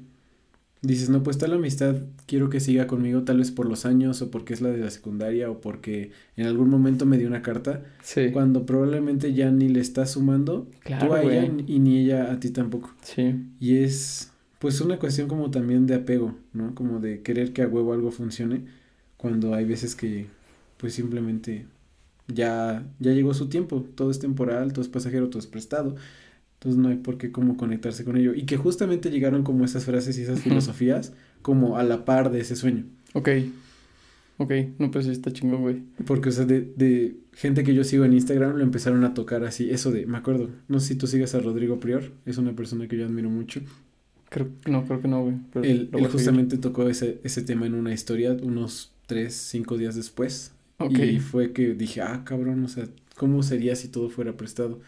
dices, 0.81 1.11
no, 1.11 1.21
pues 1.21 1.37
tal 1.37 1.53
amistad 1.53 1.97
quiero 2.25 2.49
que 2.49 2.59
siga 2.59 2.87
conmigo 2.87 3.21
tal 3.21 3.37
vez 3.37 3.51
por 3.51 3.69
los 3.69 3.85
años 3.85 4.23
o 4.23 4.31
porque 4.31 4.55
es 4.55 4.61
la 4.61 4.69
de 4.69 4.79
la 4.79 4.89
secundaria 4.89 5.51
o 5.51 5.61
porque 5.61 6.09
en 6.37 6.47
algún 6.47 6.71
momento 6.71 7.05
me 7.05 7.19
dio 7.19 7.27
una 7.27 7.43
carta. 7.43 7.83
Sí. 8.01 8.31
Cuando 8.33 8.65
probablemente 8.65 9.31
ya 9.35 9.51
ni 9.51 9.69
le 9.69 9.79
estás 9.79 10.09
sumando 10.09 10.67
claro, 10.79 11.05
tú 11.05 11.13
a 11.13 11.21
ella 11.21 11.51
y 11.67 11.77
ni 11.77 11.99
ella 11.99 12.31
a 12.31 12.39
ti 12.39 12.49
tampoco. 12.49 12.91
Sí. 13.03 13.35
Y 13.59 13.77
es 13.77 14.31
pues 14.57 14.81
una 14.81 14.97
cuestión 14.97 15.27
como 15.27 15.51
también 15.51 15.85
de 15.85 15.93
apego, 15.93 16.33
¿no? 16.51 16.73
Como 16.73 16.99
de 16.99 17.21
querer 17.21 17.53
que 17.53 17.61
a 17.61 17.67
huevo 17.67 17.93
algo 17.93 18.09
funcione 18.09 18.65
cuando 19.17 19.53
hay 19.53 19.65
veces 19.65 19.95
que 19.95 20.25
pues 20.77 20.95
simplemente 20.95 21.67
ya 22.27 22.85
ya 22.99 23.11
llegó 23.11 23.33
su 23.33 23.49
tiempo, 23.49 23.85
todo 23.95 24.11
es 24.11 24.19
temporal, 24.19 24.73
todo 24.73 24.81
es 24.81 24.89
pasajero, 24.89 25.29
todo 25.29 25.39
es 25.39 25.47
prestado. 25.47 25.95
Entonces 26.55 26.81
no 26.81 26.89
hay 26.89 26.95
por 26.95 27.17
qué 27.17 27.31
como 27.31 27.57
conectarse 27.57 28.03
con 28.05 28.17
ello. 28.17 28.33
Y 28.33 28.43
que 28.43 28.57
justamente 28.57 29.11
llegaron 29.11 29.43
como 29.43 29.65
esas 29.65 29.85
frases 29.85 30.17
y 30.17 30.23
esas 30.23 30.41
filosofías 30.41 31.13
como 31.41 31.77
a 31.77 31.83
la 31.83 32.05
par 32.05 32.31
de 32.31 32.39
ese 32.39 32.55
sueño. 32.55 32.85
Ok. 33.13 33.29
Ok, 34.37 34.51
no, 34.79 34.91
pues 34.91 35.05
está 35.07 35.31
chingón, 35.31 35.61
güey. 35.61 35.83
Porque, 36.05 36.29
o 36.29 36.31
sea, 36.31 36.45
de, 36.45 36.73
de 36.75 37.15
gente 37.33 37.63
que 37.63 37.73
yo 37.73 37.83
sigo 37.83 38.03
en 38.03 38.13
Instagram 38.13 38.57
lo 38.57 38.63
empezaron 38.63 39.03
a 39.03 39.13
tocar 39.13 39.45
así. 39.45 39.69
Eso 39.69 39.91
de, 39.91 40.05
me 40.07 40.17
acuerdo, 40.17 40.49
no 40.67 40.79
sé 40.79 40.89
si 40.89 40.95
tú 40.95 41.07
sigas 41.07 41.35
a 41.35 41.39
Rodrigo 41.39 41.79
Prior, 41.79 42.11
es 42.25 42.37
una 42.37 42.53
persona 42.53 42.87
que 42.87 42.97
yo 42.97 43.05
admiro 43.05 43.29
mucho. 43.29 43.61
Creo, 44.29 44.49
no, 44.67 44.83
creo 44.85 45.01
que 45.01 45.07
no, 45.07 45.23
güey. 45.23 45.35
Él, 45.63 45.89
él 45.93 46.07
justamente 46.07 46.57
tocó 46.57 46.89
ese, 46.89 47.21
ese 47.23 47.43
tema 47.43 47.65
en 47.65 47.75
una 47.75 47.93
historia 47.93 48.35
unos 48.41 48.91
tres, 49.05 49.35
cinco 49.35 49.77
días 49.77 49.95
después. 49.95 50.54
Okay. 50.77 51.15
Y 51.15 51.19
fue 51.19 51.53
que 51.53 51.73
dije, 51.73 52.01
ah, 52.01 52.23
cabrón, 52.25 52.63
o 52.63 52.67
sea, 52.67 52.87
¿cómo 53.15 53.43
sería 53.43 53.75
si 53.75 53.87
todo 53.87 54.09
fuera 54.09 54.35
prestado? 54.35 54.81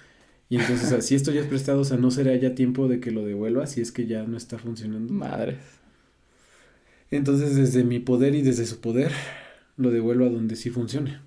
Y 0.49 0.57
entonces, 0.57 0.88
o 0.88 0.89
sea, 0.89 1.01
si 1.01 1.15
esto 1.15 1.31
ya 1.31 1.41
es 1.41 1.47
prestado, 1.47 1.81
o 1.81 1.83
sea, 1.83 1.97
no 1.97 2.09
será 2.11 2.35
ya 2.35 2.55
tiempo 2.55 2.88
de 2.88 2.99
que 2.99 3.11
lo 3.11 3.25
devuelva 3.25 3.67
si 3.67 3.81
es 3.81 3.91
que 3.91 4.05
ya 4.05 4.23
no 4.23 4.38
está 4.38 4.57
funcionando. 4.57 5.11
Madres. 5.13 5.57
Entonces, 7.11 7.55
desde 7.55 7.83
mi 7.83 7.99
poder 7.99 8.35
y 8.35 8.41
desde 8.41 8.65
su 8.65 8.79
poder, 8.79 9.11
lo 9.75 9.91
devuelvo 9.91 10.25
a 10.25 10.29
donde 10.29 10.55
sí 10.55 10.69
funcione. 10.69 11.19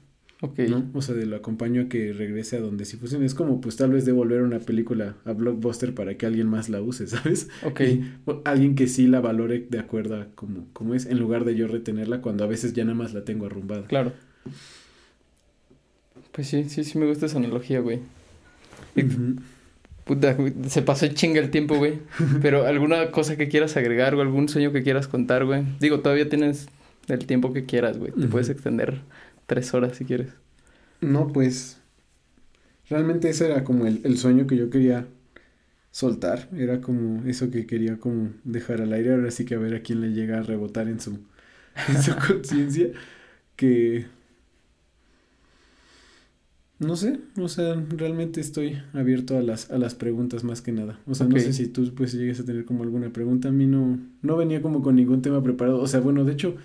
Ok. 0.43 0.59
¿no? 0.71 0.91
O 0.95 1.03
sea, 1.03 1.15
de 1.15 1.27
lo 1.27 1.37
acompaño 1.37 1.83
a 1.83 1.89
que 1.89 2.15
regrese 2.15 2.57
a 2.57 2.61
donde 2.61 2.87
sí 2.87 2.97
funcione. 2.97 3.27
Es 3.27 3.35
como, 3.35 3.61
pues, 3.61 3.77
tal 3.77 3.93
vez 3.93 4.07
devolver 4.07 4.41
una 4.41 4.59
película 4.59 5.17
a 5.27 5.33
Blockbuster 5.33 5.95
para 5.95 6.17
que 6.17 6.25
alguien 6.25 6.49
más 6.49 6.71
la 6.71 6.81
use, 6.81 7.07
¿sabes? 7.07 7.49
Ok. 7.63 7.81
Y, 7.81 8.05
alguien 8.45 8.75
que 8.75 8.87
sí 8.87 9.07
la 9.07 9.21
valore 9.21 9.67
de 9.69 9.79
acuerdo 9.79 10.17
a 10.17 10.29
como, 10.35 10.67
como 10.73 10.95
es, 10.95 11.05
en 11.05 11.19
lugar 11.19 11.45
de 11.45 11.57
yo 11.57 11.69
retenerla 11.69 12.23
cuando 12.23 12.45
a 12.45 12.47
veces 12.47 12.73
ya 12.73 12.85
nada 12.85 12.97
más 12.97 13.13
la 13.13 13.25
tengo 13.25 13.45
arrumbada. 13.45 13.87
Claro. 13.87 14.13
Pues 16.33 16.49
sí, 16.49 16.69
sí, 16.69 16.85
sí 16.85 16.99
me 16.99 17.07
gusta 17.07 17.27
esa 17.27 17.39
analogía, 17.39 17.81
güey. 17.81 17.99
Uh 18.97 19.01
-huh. 19.01 19.41
Puta, 20.05 20.37
se 20.69 20.83
pasó 20.83 21.07
chinga 21.09 21.41
el 21.41 21.51
tiempo, 21.51 21.77
güey. 21.77 21.99
Pero 22.43 22.67
alguna 22.67 23.11
cosa 23.11 23.37
que 23.37 23.49
quieras 23.49 23.77
agregar 23.77 24.15
o 24.15 24.21
algún 24.21 24.49
sueño 24.49 24.73
que 24.73 24.83
quieras 24.83 25.09
contar, 25.09 25.45
güey. 25.45 25.65
Digo, 25.81 26.01
todavía 26.01 26.29
tienes 26.29 26.69
el 27.09 27.27
tiempo 27.27 27.53
que 27.53 27.65
quieras, 27.65 27.99
güey. 27.99 28.13
Te 28.13 28.21
uh 28.21 28.23
-huh. 28.25 28.31
puedes 28.31 28.49
extender 28.49 29.03
tres 29.47 29.75
horas 29.75 29.97
si 29.97 30.05
quieres. 30.05 30.29
No, 31.01 31.29
pues. 31.29 31.79
Realmente 32.89 33.29
ese 33.29 33.47
era 33.47 33.63
como 33.63 33.87
el, 33.87 34.01
el 34.05 34.19
sueño 34.19 34.47
que 34.47 34.57
yo 34.57 34.69
quería 34.71 35.07
soltar. 35.93 36.49
Era 36.57 36.81
como 36.81 37.25
eso 37.29 37.51
que 37.51 37.67
quería 37.67 37.99
como 37.99 38.31
dejar 38.45 38.81
al 38.81 38.93
aire. 38.93 39.13
Ahora 39.15 39.31
sí 39.31 39.45
que 39.45 39.55
a 39.55 39.59
ver 39.59 39.75
a 39.75 39.81
quién 39.83 40.01
le 40.01 40.13
llega 40.13 40.39
a 40.39 40.43
rebotar 40.43 40.89
en 40.89 41.01
su, 41.01 41.19
en 41.89 42.03
su 42.03 42.15
conciencia. 42.27 42.89
Que 43.57 44.07
no 46.81 46.97
sé, 46.97 47.19
o 47.39 47.49
sea, 47.49 47.75
realmente 47.91 48.41
estoy 48.41 48.79
abierto 48.95 49.37
a 49.37 49.43
las, 49.43 49.71
a 49.71 49.77
las 49.77 49.95
preguntas 49.95 50.45
más 50.45 50.63
que 50.63 50.73
nada. 50.73 50.99
O 51.07 51.15
sea, 51.15 51.27
okay. 51.27 51.39
no 51.39 51.45
sé 51.45 51.53
si 51.53 51.69
tú 51.69 51.93
pues 51.95 52.13
llegues 52.15 52.41
a 52.41 52.45
tener 52.45 52.65
como 52.65 52.85
alguna 52.85 53.11
pregunta. 53.11 53.49
A 53.49 53.53
mí 53.53 53.67
no, 53.67 53.99
no 54.23 54.37
venía 54.39 54.63
como 54.63 54.83
con 54.83 54.97
ningún 54.97 55.21
tema 55.21 55.43
preparado. 55.43 55.79
O 55.79 55.87
sea, 55.87 56.01
bueno, 56.01 56.25
de 56.25 56.33
hecho, 56.33 56.57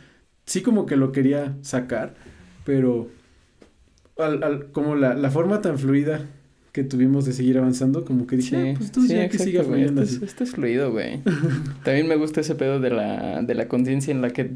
sí 0.46 0.62
como 0.62 0.86
que 0.86 0.96
lo 0.96 1.12
quería 1.12 1.58
sacar, 1.62 2.16
pero 2.64 3.10
al, 4.18 4.42
al, 4.42 4.72
como 4.72 4.96
la, 4.96 5.16
la 5.16 5.30
forma 5.32 5.62
tan 5.62 5.78
fluida 5.78 6.26
que 6.72 6.86
tuvimos 6.86 7.26
de 7.26 7.34
seguir 7.34 7.58
avanzando, 7.58 8.06
como 8.06 8.26
que 8.26 8.38
dije, 8.38 8.50
sí, 8.50 8.70
ah, 8.70 8.74
pues 8.78 8.92
tú 8.94 9.02
sí, 9.02 9.10
ya 9.10 9.26
exacto, 9.26 9.38
que 9.38 9.52
siga 9.52 9.64
fluyendo 9.66 10.02
esto, 10.02 10.16
así. 10.16 10.26
Es, 10.26 10.32
esto 10.32 10.44
es 10.46 10.52
fluido, 10.52 10.92
güey. 10.94 11.22
También 11.84 12.08
me 12.08 12.16
gusta 12.16 12.40
ese 12.40 12.56
pedo 12.56 12.80
de 12.80 12.90
la, 12.90 13.42
de 13.44 13.54
la 13.54 13.68
conciencia 13.68 14.12
en 14.12 14.22
la 14.22 14.30
que 14.30 14.52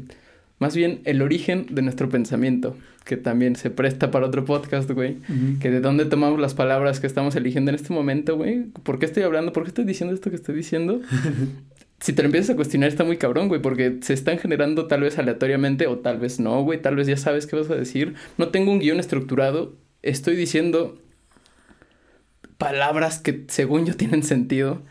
más 0.60 0.76
bien 0.76 1.00
el 1.04 1.22
origen 1.22 1.66
de 1.70 1.82
nuestro 1.82 2.08
pensamiento, 2.08 2.76
que 3.04 3.16
también 3.16 3.56
se 3.56 3.70
presta 3.70 4.10
para 4.12 4.26
otro 4.26 4.44
podcast, 4.44 4.88
güey, 4.90 5.16
que 5.58 5.70
de 5.70 5.80
dónde 5.80 6.04
tomamos 6.04 6.38
las 6.38 6.54
palabras 6.54 7.00
que 7.00 7.08
estamos 7.08 7.34
eligiendo 7.34 7.70
en 7.70 7.74
este 7.74 7.92
momento, 7.92 8.36
güey, 8.36 8.64
¿por 8.84 8.98
qué 8.98 9.06
estoy 9.06 9.24
hablando? 9.24 9.52
¿Por 9.52 9.64
qué 9.64 9.68
estoy 9.68 9.84
diciendo 9.84 10.14
esto 10.14 10.30
que 10.30 10.36
estoy 10.36 10.54
diciendo? 10.54 11.00
si 12.00 12.12
te 12.12 12.22
lo 12.22 12.26
empiezas 12.26 12.50
a 12.50 12.56
cuestionar 12.56 12.88
está 12.88 13.04
muy 13.04 13.16
cabrón, 13.16 13.48
güey, 13.48 13.60
porque 13.60 13.98
se 14.02 14.14
están 14.14 14.38
generando 14.38 14.86
tal 14.86 15.00
vez 15.00 15.18
aleatoriamente 15.18 15.86
o 15.86 15.98
tal 15.98 16.18
vez 16.18 16.40
no, 16.40 16.62
güey, 16.62 16.80
tal 16.80 16.96
vez 16.96 17.06
ya 17.06 17.16
sabes 17.16 17.46
qué 17.46 17.56
vas 17.56 17.70
a 17.70 17.74
decir. 17.74 18.14
No 18.38 18.48
tengo 18.48 18.70
un 18.70 18.80
guion 18.80 19.00
estructurado, 19.00 19.74
estoy 20.02 20.36
diciendo 20.36 20.98
palabras 22.58 23.18
que 23.18 23.44
según 23.48 23.86
yo 23.86 23.96
tienen 23.96 24.22
sentido. 24.22 24.82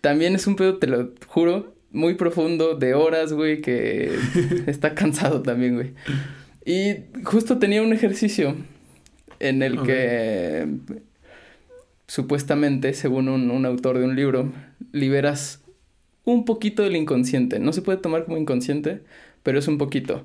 También 0.00 0.34
es 0.34 0.46
un 0.46 0.56
pedo, 0.56 0.78
te 0.78 0.86
lo 0.86 1.12
juro, 1.26 1.71
muy 1.92 2.14
profundo, 2.14 2.74
de 2.74 2.94
horas, 2.94 3.32
güey, 3.32 3.60
que 3.60 4.16
está 4.66 4.94
cansado 4.94 5.42
también, 5.42 5.74
güey. 5.74 5.90
Y 6.64 7.04
justo 7.24 7.58
tenía 7.58 7.82
un 7.82 7.92
ejercicio 7.92 8.54
en 9.40 9.62
el 9.62 9.82
que 9.82 10.68
supuestamente, 12.06 12.94
según 12.94 13.28
un, 13.28 13.50
un, 13.50 13.66
autor 13.66 13.98
de 13.98 14.04
un 14.04 14.14
libro, 14.14 14.52
liberas 14.92 15.62
un 16.24 16.44
poquito 16.44 16.82
del 16.82 16.96
inconsciente. 16.96 17.58
No 17.58 17.72
se 17.72 17.82
puede 17.82 17.98
tomar 17.98 18.24
como 18.24 18.38
inconsciente, 18.38 19.00
pero 19.42 19.58
es 19.58 19.68
un 19.68 19.78
poquito. 19.78 20.24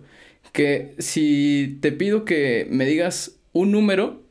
Que 0.54 0.94
si 1.00 1.80
te 1.82 1.92
pido 1.92 2.26
que 2.26 2.68
me 2.70 2.86
digas 2.86 3.40
un 3.54 3.72
número, 3.72 4.22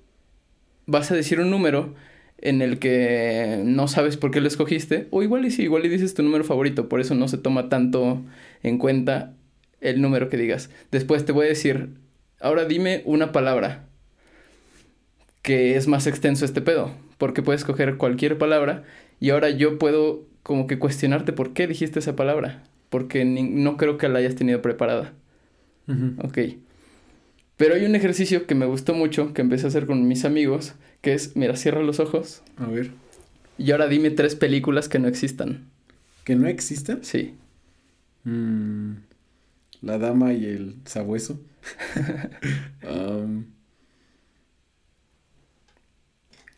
vas 0.86 1.10
a 1.10 1.14
decir 1.14 1.40
un 1.40 1.50
número 1.50 1.94
en 2.38 2.62
el 2.62 2.78
que 2.78 3.62
no 3.64 3.88
sabes 3.88 4.16
por 4.16 4.30
qué 4.30 4.40
lo 4.40 4.48
escogiste, 4.48 5.08
o 5.10 5.22
igual 5.22 5.44
y 5.46 5.50
si 5.50 5.62
igual 5.62 5.86
y 5.86 5.88
dices 5.88 6.14
tu 6.14 6.22
número 6.22 6.44
favorito, 6.44 6.88
por 6.88 7.00
eso 7.00 7.14
no 7.14 7.28
se 7.28 7.38
toma 7.38 7.68
tanto 7.68 8.22
en 8.62 8.78
cuenta 8.78 9.34
el 9.80 10.00
número 10.00 10.28
que 10.28 10.36
digas. 10.36 10.70
Después 10.90 11.24
te 11.24 11.32
voy 11.32 11.46
a 11.46 11.50
decir, 11.50 11.90
ahora 12.40 12.64
dime 12.64 13.02
una 13.04 13.32
palabra 13.32 13.84
que 15.42 15.76
es 15.76 15.86
más 15.86 16.06
extenso 16.06 16.44
este 16.44 16.60
pedo, 16.60 16.90
porque 17.18 17.42
puedes 17.42 17.60
escoger 17.60 17.96
cualquier 17.96 18.36
palabra 18.36 18.84
y 19.20 19.30
ahora 19.30 19.50
yo 19.50 19.78
puedo 19.78 20.24
como 20.42 20.66
que 20.66 20.78
cuestionarte 20.78 21.32
por 21.32 21.52
qué 21.52 21.66
dijiste 21.66 21.98
esa 21.98 22.16
palabra, 22.16 22.64
porque 22.90 23.24
no 23.24 23.76
creo 23.76 23.98
que 23.98 24.08
la 24.08 24.18
hayas 24.18 24.34
tenido 24.34 24.62
preparada. 24.62 25.12
Ok. 26.22 26.38
Pero 27.56 27.74
hay 27.74 27.84
un 27.84 27.94
ejercicio 27.94 28.46
que 28.46 28.54
me 28.54 28.66
gustó 28.66 28.92
mucho, 28.92 29.32
que 29.32 29.40
empecé 29.40 29.64
a 29.64 29.68
hacer 29.68 29.86
con 29.86 30.06
mis 30.06 30.24
amigos, 30.24 30.74
que 31.00 31.14
es, 31.14 31.36
mira, 31.36 31.56
cierra 31.56 31.82
los 31.82 32.00
ojos. 32.00 32.42
A 32.56 32.66
ver. 32.66 32.92
Y 33.58 33.70
ahora 33.70 33.88
dime 33.88 34.10
tres 34.10 34.34
películas 34.34 34.88
que 34.88 34.98
no 34.98 35.08
existan. 35.08 35.70
¿Que 36.24 36.34
no 36.36 36.46
existan? 36.48 37.04
Sí. 37.04 37.36
Mm, 38.24 38.96
la 39.82 39.98
dama 39.98 40.32
y 40.32 40.46
el 40.46 40.76
sabueso. 40.84 41.40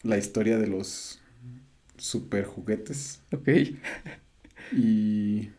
la 0.03 0.17
historia 0.17 0.59
de 0.59 0.67
los 0.67 1.21
super 1.97 2.45
juguetes. 2.45 3.21
Ok. 3.33 3.49
y 4.73 5.51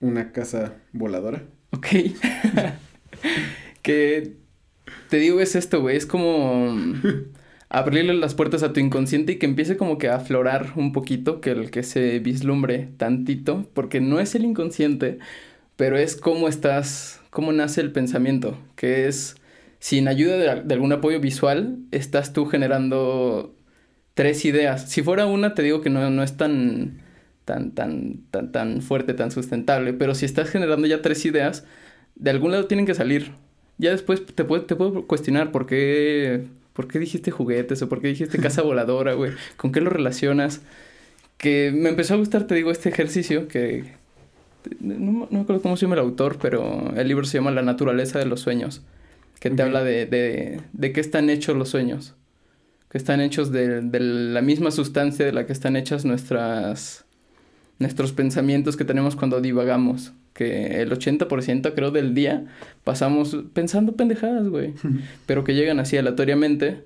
una 0.00 0.32
casa 0.32 0.76
voladora. 0.92 1.42
Ok. 1.70 1.86
que 3.82 4.36
te 5.08 5.18
digo 5.18 5.40
es 5.40 5.56
esto, 5.56 5.80
güey. 5.80 5.96
Es 5.96 6.06
como 6.06 6.74
abrirle 7.68 8.14
las 8.14 8.34
puertas 8.34 8.62
a 8.62 8.72
tu 8.72 8.80
inconsciente 8.80 9.32
y 9.32 9.38
que 9.38 9.46
empiece 9.46 9.76
como 9.76 9.98
que 9.98 10.08
a 10.08 10.16
aflorar 10.16 10.72
un 10.76 10.92
poquito, 10.92 11.40
que 11.40 11.50
el 11.50 11.70
que 11.70 11.82
se 11.82 12.18
vislumbre 12.18 12.88
tantito, 12.96 13.68
porque 13.74 14.00
no 14.00 14.20
es 14.20 14.34
el 14.34 14.44
inconsciente, 14.44 15.18
pero 15.76 15.96
es 15.98 16.16
cómo 16.16 16.48
estás, 16.48 17.20
cómo 17.30 17.52
nace 17.52 17.80
el 17.80 17.92
pensamiento, 17.92 18.58
que 18.76 19.08
es 19.08 19.36
sin 19.78 20.08
ayuda 20.08 20.36
de, 20.36 20.62
de 20.62 20.74
algún 20.74 20.92
apoyo 20.92 21.20
visual, 21.20 21.78
estás 21.90 22.32
tú 22.32 22.46
generando 22.46 23.54
tres 24.14 24.44
ideas. 24.44 24.90
Si 24.90 25.02
fuera 25.02 25.26
una, 25.26 25.54
te 25.54 25.62
digo 25.62 25.80
que 25.80 25.90
no, 25.90 26.10
no 26.10 26.22
es 26.22 26.36
tan 26.36 27.00
tan, 27.50 27.72
tan, 27.72 28.18
tan, 28.30 28.52
tan 28.52 28.82
fuerte, 28.82 29.14
tan 29.14 29.30
sustentable. 29.30 29.92
Pero 29.92 30.14
si 30.14 30.24
estás 30.24 30.50
generando 30.50 30.86
ya 30.86 31.02
tres 31.02 31.24
ideas, 31.24 31.64
de 32.14 32.30
algún 32.30 32.52
lado 32.52 32.66
tienen 32.66 32.86
que 32.86 32.94
salir. 32.94 33.32
Ya 33.80 33.90
después 33.92 34.26
te 34.26 34.44
puedo, 34.44 34.64
te 34.66 34.76
puedo 34.76 35.06
cuestionar 35.06 35.52
por 35.52 35.64
qué, 35.64 36.44
por 36.74 36.86
qué 36.86 36.98
dijiste 36.98 37.30
juguetes 37.30 37.80
o 37.80 37.88
por 37.88 38.02
qué 38.02 38.08
dijiste 38.08 38.38
casa 38.38 38.60
voladora, 38.70 39.14
güey. 39.14 39.32
¿Con 39.56 39.72
qué 39.72 39.80
lo 39.80 39.88
relacionas? 39.88 40.60
Que 41.38 41.72
me 41.74 41.88
empezó 41.88 42.12
a 42.14 42.18
gustar, 42.18 42.46
te 42.46 42.54
digo, 42.54 42.70
este 42.70 42.90
ejercicio 42.90 43.48
que... 43.48 43.94
No, 44.80 45.26
no 45.26 45.28
me 45.30 45.40
acuerdo 45.40 45.62
cómo 45.62 45.78
se 45.78 45.86
llama 45.86 45.94
el 45.94 46.02
autor, 46.02 46.36
pero 46.42 46.92
el 46.94 47.08
libro 47.08 47.24
se 47.24 47.38
llama 47.38 47.50
La 47.52 47.62
naturaleza 47.62 48.18
de 48.18 48.26
los 48.26 48.40
sueños. 48.40 48.82
Que 49.40 49.48
te 49.48 49.62
habla 49.62 49.82
de, 49.82 50.04
de, 50.04 50.60
de 50.74 50.92
qué 50.92 51.00
están 51.00 51.30
hechos 51.30 51.56
los 51.56 51.70
sueños. 51.70 52.14
Que 52.90 52.98
están 52.98 53.22
hechos 53.22 53.50
de, 53.50 53.80
de 53.80 54.00
la 54.00 54.42
misma 54.42 54.72
sustancia 54.72 55.24
de 55.24 55.32
la 55.32 55.46
que 55.46 55.54
están 55.54 55.76
hechas 55.76 56.04
nuestras 56.04 57.06
nuestros 57.78 58.12
pensamientos 58.12 58.76
que 58.76 58.84
tenemos 58.84 59.16
cuando 59.16 59.40
divagamos. 59.40 60.12
Que 60.40 60.80
el 60.80 60.90
80% 60.90 61.74
creo 61.74 61.90
del 61.90 62.14
día 62.14 62.46
pasamos 62.82 63.36
pensando 63.52 63.92
pendejadas, 63.92 64.48
güey. 64.48 64.72
pero 65.26 65.44
que 65.44 65.54
llegan 65.54 65.80
así 65.80 65.98
aleatoriamente. 65.98 66.82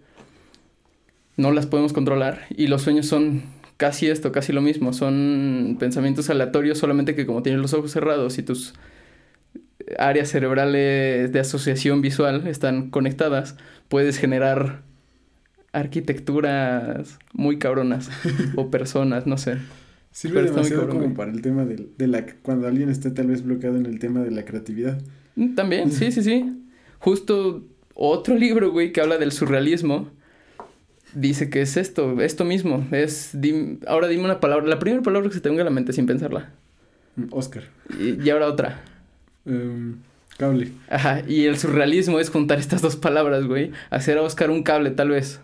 No 1.36 1.52
las 1.52 1.66
podemos 1.66 1.92
controlar. 1.92 2.46
Y 2.50 2.66
los 2.66 2.82
sueños 2.82 3.06
son 3.06 3.42
casi 3.76 4.08
esto, 4.08 4.32
casi 4.32 4.52
lo 4.52 4.60
mismo. 4.60 4.92
Son 4.92 5.76
pensamientos 5.78 6.30
aleatorios, 6.30 6.78
solamente 6.78 7.14
que 7.14 7.26
como 7.26 7.44
tienes 7.44 7.62
los 7.62 7.74
ojos 7.74 7.92
cerrados 7.92 8.38
y 8.38 8.42
tus 8.42 8.74
áreas 9.96 10.30
cerebrales 10.30 11.30
de 11.30 11.38
asociación 11.38 12.00
visual 12.00 12.48
están 12.48 12.90
conectadas, 12.90 13.54
puedes 13.88 14.18
generar 14.18 14.82
arquitecturas 15.70 17.20
muy 17.32 17.60
cabronas 17.60 18.10
o 18.56 18.68
personas, 18.68 19.28
no 19.28 19.38
sé. 19.38 19.58
Sirve 20.14 20.44
demasiado 20.44 20.88
como 20.88 21.12
para 21.12 21.32
el 21.32 21.42
tema 21.42 21.64
de, 21.64 21.88
de, 21.98 22.06
la... 22.06 22.24
Cuando 22.42 22.68
alguien 22.68 22.88
esté 22.88 23.10
tal 23.10 23.26
vez 23.26 23.42
bloqueado 23.42 23.76
en 23.76 23.84
el 23.84 23.98
tema 23.98 24.20
de 24.20 24.30
la 24.30 24.44
creatividad. 24.44 25.02
Mm, 25.34 25.56
también, 25.56 25.90
sí, 25.90 26.12
sí, 26.12 26.22
sí. 26.22 26.56
Justo 27.00 27.64
otro 27.94 28.36
libro, 28.36 28.70
güey, 28.70 28.92
que 28.92 29.00
habla 29.00 29.18
del 29.18 29.32
surrealismo, 29.32 30.08
dice 31.14 31.50
que 31.50 31.62
es 31.62 31.76
esto, 31.76 32.20
esto 32.20 32.44
mismo. 32.44 32.86
Es... 32.92 33.36
ahora 33.88 34.06
dime 34.06 34.22
una 34.22 34.38
palabra, 34.38 34.64
la 34.66 34.78
primera 34.78 35.02
palabra 35.02 35.28
que 35.28 35.34
se 35.34 35.40
te 35.40 35.48
venga 35.48 35.62
a 35.62 35.64
la 35.64 35.72
mente 35.72 35.92
sin 35.92 36.06
pensarla. 36.06 36.52
Mm, 37.16 37.24
Oscar. 37.32 37.64
Y, 37.98 38.30
ahora 38.30 38.46
otra. 38.46 38.84
Um, 39.44 39.96
cable. 40.38 40.70
Ajá, 40.90 41.24
y 41.26 41.46
el 41.46 41.58
surrealismo 41.58 42.20
es 42.20 42.30
juntar 42.30 42.60
estas 42.60 42.82
dos 42.82 42.94
palabras, 42.94 43.46
güey. 43.46 43.72
Hacer 43.90 44.18
a 44.18 44.22
Oscar 44.22 44.52
un 44.52 44.62
cable, 44.62 44.92
tal 44.92 45.08
vez. 45.08 45.40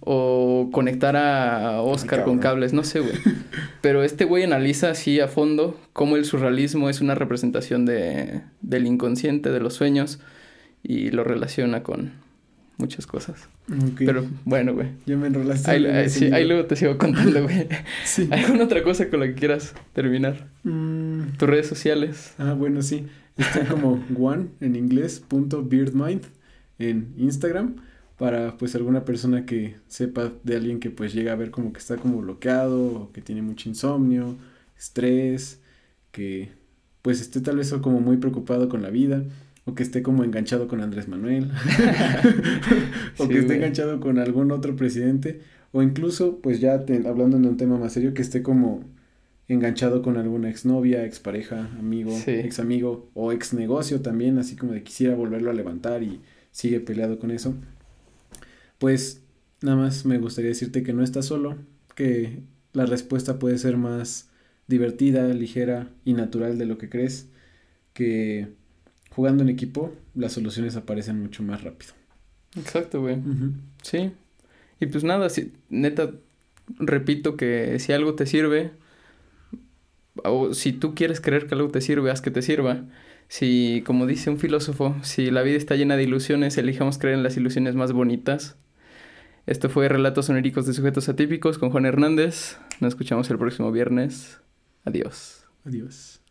O 0.00 0.70
conectar 0.72 1.16
a 1.16 1.80
Oscar 1.82 2.24
con 2.24 2.38
cables, 2.38 2.72
no 2.72 2.84
sé, 2.84 3.00
güey. 3.00 3.14
Pero 3.80 4.02
este 4.02 4.24
güey 4.24 4.44
analiza 4.44 4.90
así 4.90 5.20
a 5.20 5.28
fondo 5.28 5.78
cómo 5.92 6.16
el 6.16 6.24
surrealismo 6.24 6.88
es 6.88 7.00
una 7.00 7.14
representación 7.14 7.84
de, 7.84 8.42
del 8.60 8.86
inconsciente, 8.86 9.50
de 9.50 9.60
los 9.60 9.74
sueños, 9.74 10.20
y 10.82 11.10
lo 11.10 11.24
relaciona 11.24 11.82
con 11.82 12.12
muchas 12.78 13.06
cosas. 13.06 13.48
Pero 13.96 14.26
bueno, 14.44 14.74
güey. 14.74 14.88
Ya 15.06 15.16
me 15.16 15.28
enrolaste. 15.28 15.70
Ahí, 15.70 16.08
sí, 16.08 16.26
ahí, 16.32 16.46
luego 16.46 16.66
te 16.66 16.76
sigo 16.76 16.98
contando, 16.98 17.42
güey. 17.42 17.68
sí. 18.04 18.28
¿Alguna 18.30 18.64
otra 18.64 18.82
cosa 18.82 19.08
con 19.08 19.20
la 19.20 19.26
que 19.26 19.34
quieras 19.34 19.74
terminar? 19.92 20.48
Mm. 20.64 21.36
Tus 21.38 21.48
redes 21.48 21.68
sociales. 21.68 22.34
Ah, 22.38 22.54
bueno, 22.54 22.82
sí. 22.82 23.06
Estoy 23.36 23.64
como 23.64 24.02
one 24.18 24.48
en 24.60 24.76
inglés, 24.76 25.20
punto 25.26 25.64
beardmind 25.64 26.22
en 26.78 27.14
Instagram 27.16 27.76
para 28.22 28.56
pues 28.56 28.76
alguna 28.76 29.04
persona 29.04 29.46
que 29.46 29.74
sepa 29.88 30.32
de 30.44 30.54
alguien 30.54 30.78
que 30.78 30.90
pues 30.90 31.12
llega 31.12 31.32
a 31.32 31.34
ver 31.34 31.50
como 31.50 31.72
que 31.72 31.80
está 31.80 31.96
como 31.96 32.18
bloqueado 32.18 32.84
o 32.84 33.10
que 33.10 33.20
tiene 33.20 33.42
mucho 33.42 33.68
insomnio, 33.68 34.36
estrés, 34.78 35.60
que 36.12 36.50
pues 37.02 37.20
esté 37.20 37.40
tal 37.40 37.56
vez 37.56 37.74
como 37.82 38.00
muy 38.00 38.18
preocupado 38.18 38.68
con 38.68 38.80
la 38.80 38.90
vida 38.90 39.24
o 39.64 39.74
que 39.74 39.82
esté 39.82 40.04
como 40.04 40.22
enganchado 40.22 40.68
con 40.68 40.80
Andrés 40.80 41.08
Manuel 41.08 41.50
o 43.18 43.26
que 43.26 43.40
esté 43.40 43.56
enganchado 43.56 43.98
con 43.98 44.20
algún 44.20 44.52
otro 44.52 44.76
presidente 44.76 45.40
o 45.72 45.82
incluso 45.82 46.38
pues 46.38 46.60
ya 46.60 46.74
hablando 46.74 47.40
de 47.40 47.48
un 47.48 47.56
tema 47.56 47.76
más 47.76 47.92
serio 47.92 48.14
que 48.14 48.22
esté 48.22 48.40
como 48.40 48.84
enganchado 49.48 50.00
con 50.00 50.16
alguna 50.16 50.48
exnovia, 50.48 51.04
expareja, 51.04 51.70
amigo, 51.76 52.16
ex 52.28 52.60
amigo 52.60 53.10
o 53.14 53.32
ex 53.32 53.52
negocio 53.52 54.00
también, 54.00 54.38
así 54.38 54.54
como 54.54 54.74
de 54.74 54.84
quisiera 54.84 55.16
volverlo 55.16 55.50
a 55.50 55.54
levantar 55.54 56.04
y 56.04 56.20
sigue 56.52 56.78
peleado 56.78 57.18
con 57.18 57.32
eso 57.32 57.56
pues 58.82 59.22
nada 59.60 59.76
más 59.76 60.04
me 60.06 60.18
gustaría 60.18 60.48
decirte 60.48 60.82
que 60.82 60.92
no 60.92 61.04
estás 61.04 61.26
solo, 61.26 61.56
que 61.94 62.40
la 62.72 62.84
respuesta 62.84 63.38
puede 63.38 63.56
ser 63.58 63.76
más 63.76 64.28
divertida, 64.66 65.28
ligera 65.28 65.88
y 66.04 66.14
natural 66.14 66.58
de 66.58 66.66
lo 66.66 66.78
que 66.78 66.88
crees, 66.88 67.28
que 67.92 68.48
jugando 69.10 69.44
en 69.44 69.50
equipo 69.50 69.94
las 70.16 70.32
soluciones 70.32 70.74
aparecen 70.74 71.22
mucho 71.22 71.44
más 71.44 71.62
rápido. 71.62 71.92
Exacto, 72.56 73.00
güey. 73.00 73.18
Sí. 73.82 74.10
Y 74.80 74.86
pues 74.86 75.04
nada, 75.04 75.30
si, 75.30 75.52
neta, 75.68 76.10
repito 76.80 77.36
que 77.36 77.78
si 77.78 77.92
algo 77.92 78.16
te 78.16 78.26
sirve, 78.26 78.72
o 80.24 80.54
si 80.54 80.72
tú 80.72 80.96
quieres 80.96 81.20
creer 81.20 81.46
que 81.46 81.54
algo 81.54 81.68
te 81.68 81.82
sirve, 81.82 82.10
haz 82.10 82.20
que 82.20 82.32
te 82.32 82.42
sirva. 82.42 82.82
Si, 83.28 83.84
como 83.86 84.08
dice 84.08 84.28
un 84.28 84.40
filósofo, 84.40 84.96
si 85.02 85.30
la 85.30 85.42
vida 85.42 85.56
está 85.56 85.76
llena 85.76 85.96
de 85.96 86.02
ilusiones, 86.02 86.58
elijamos 86.58 86.98
creer 86.98 87.14
en 87.14 87.22
las 87.22 87.36
ilusiones 87.36 87.76
más 87.76 87.92
bonitas. 87.92 88.56
Esto 89.44 89.68
fue 89.68 89.88
Relatos 89.88 90.30
Oníricos 90.30 90.66
de 90.66 90.72
Sujetos 90.72 91.08
Atípicos 91.08 91.58
con 91.58 91.70
Juan 91.70 91.84
Hernández. 91.84 92.58
Nos 92.80 92.90
escuchamos 92.90 93.28
el 93.30 93.38
próximo 93.38 93.72
viernes. 93.72 94.40
Adiós. 94.84 95.46
Adiós. 95.64 96.21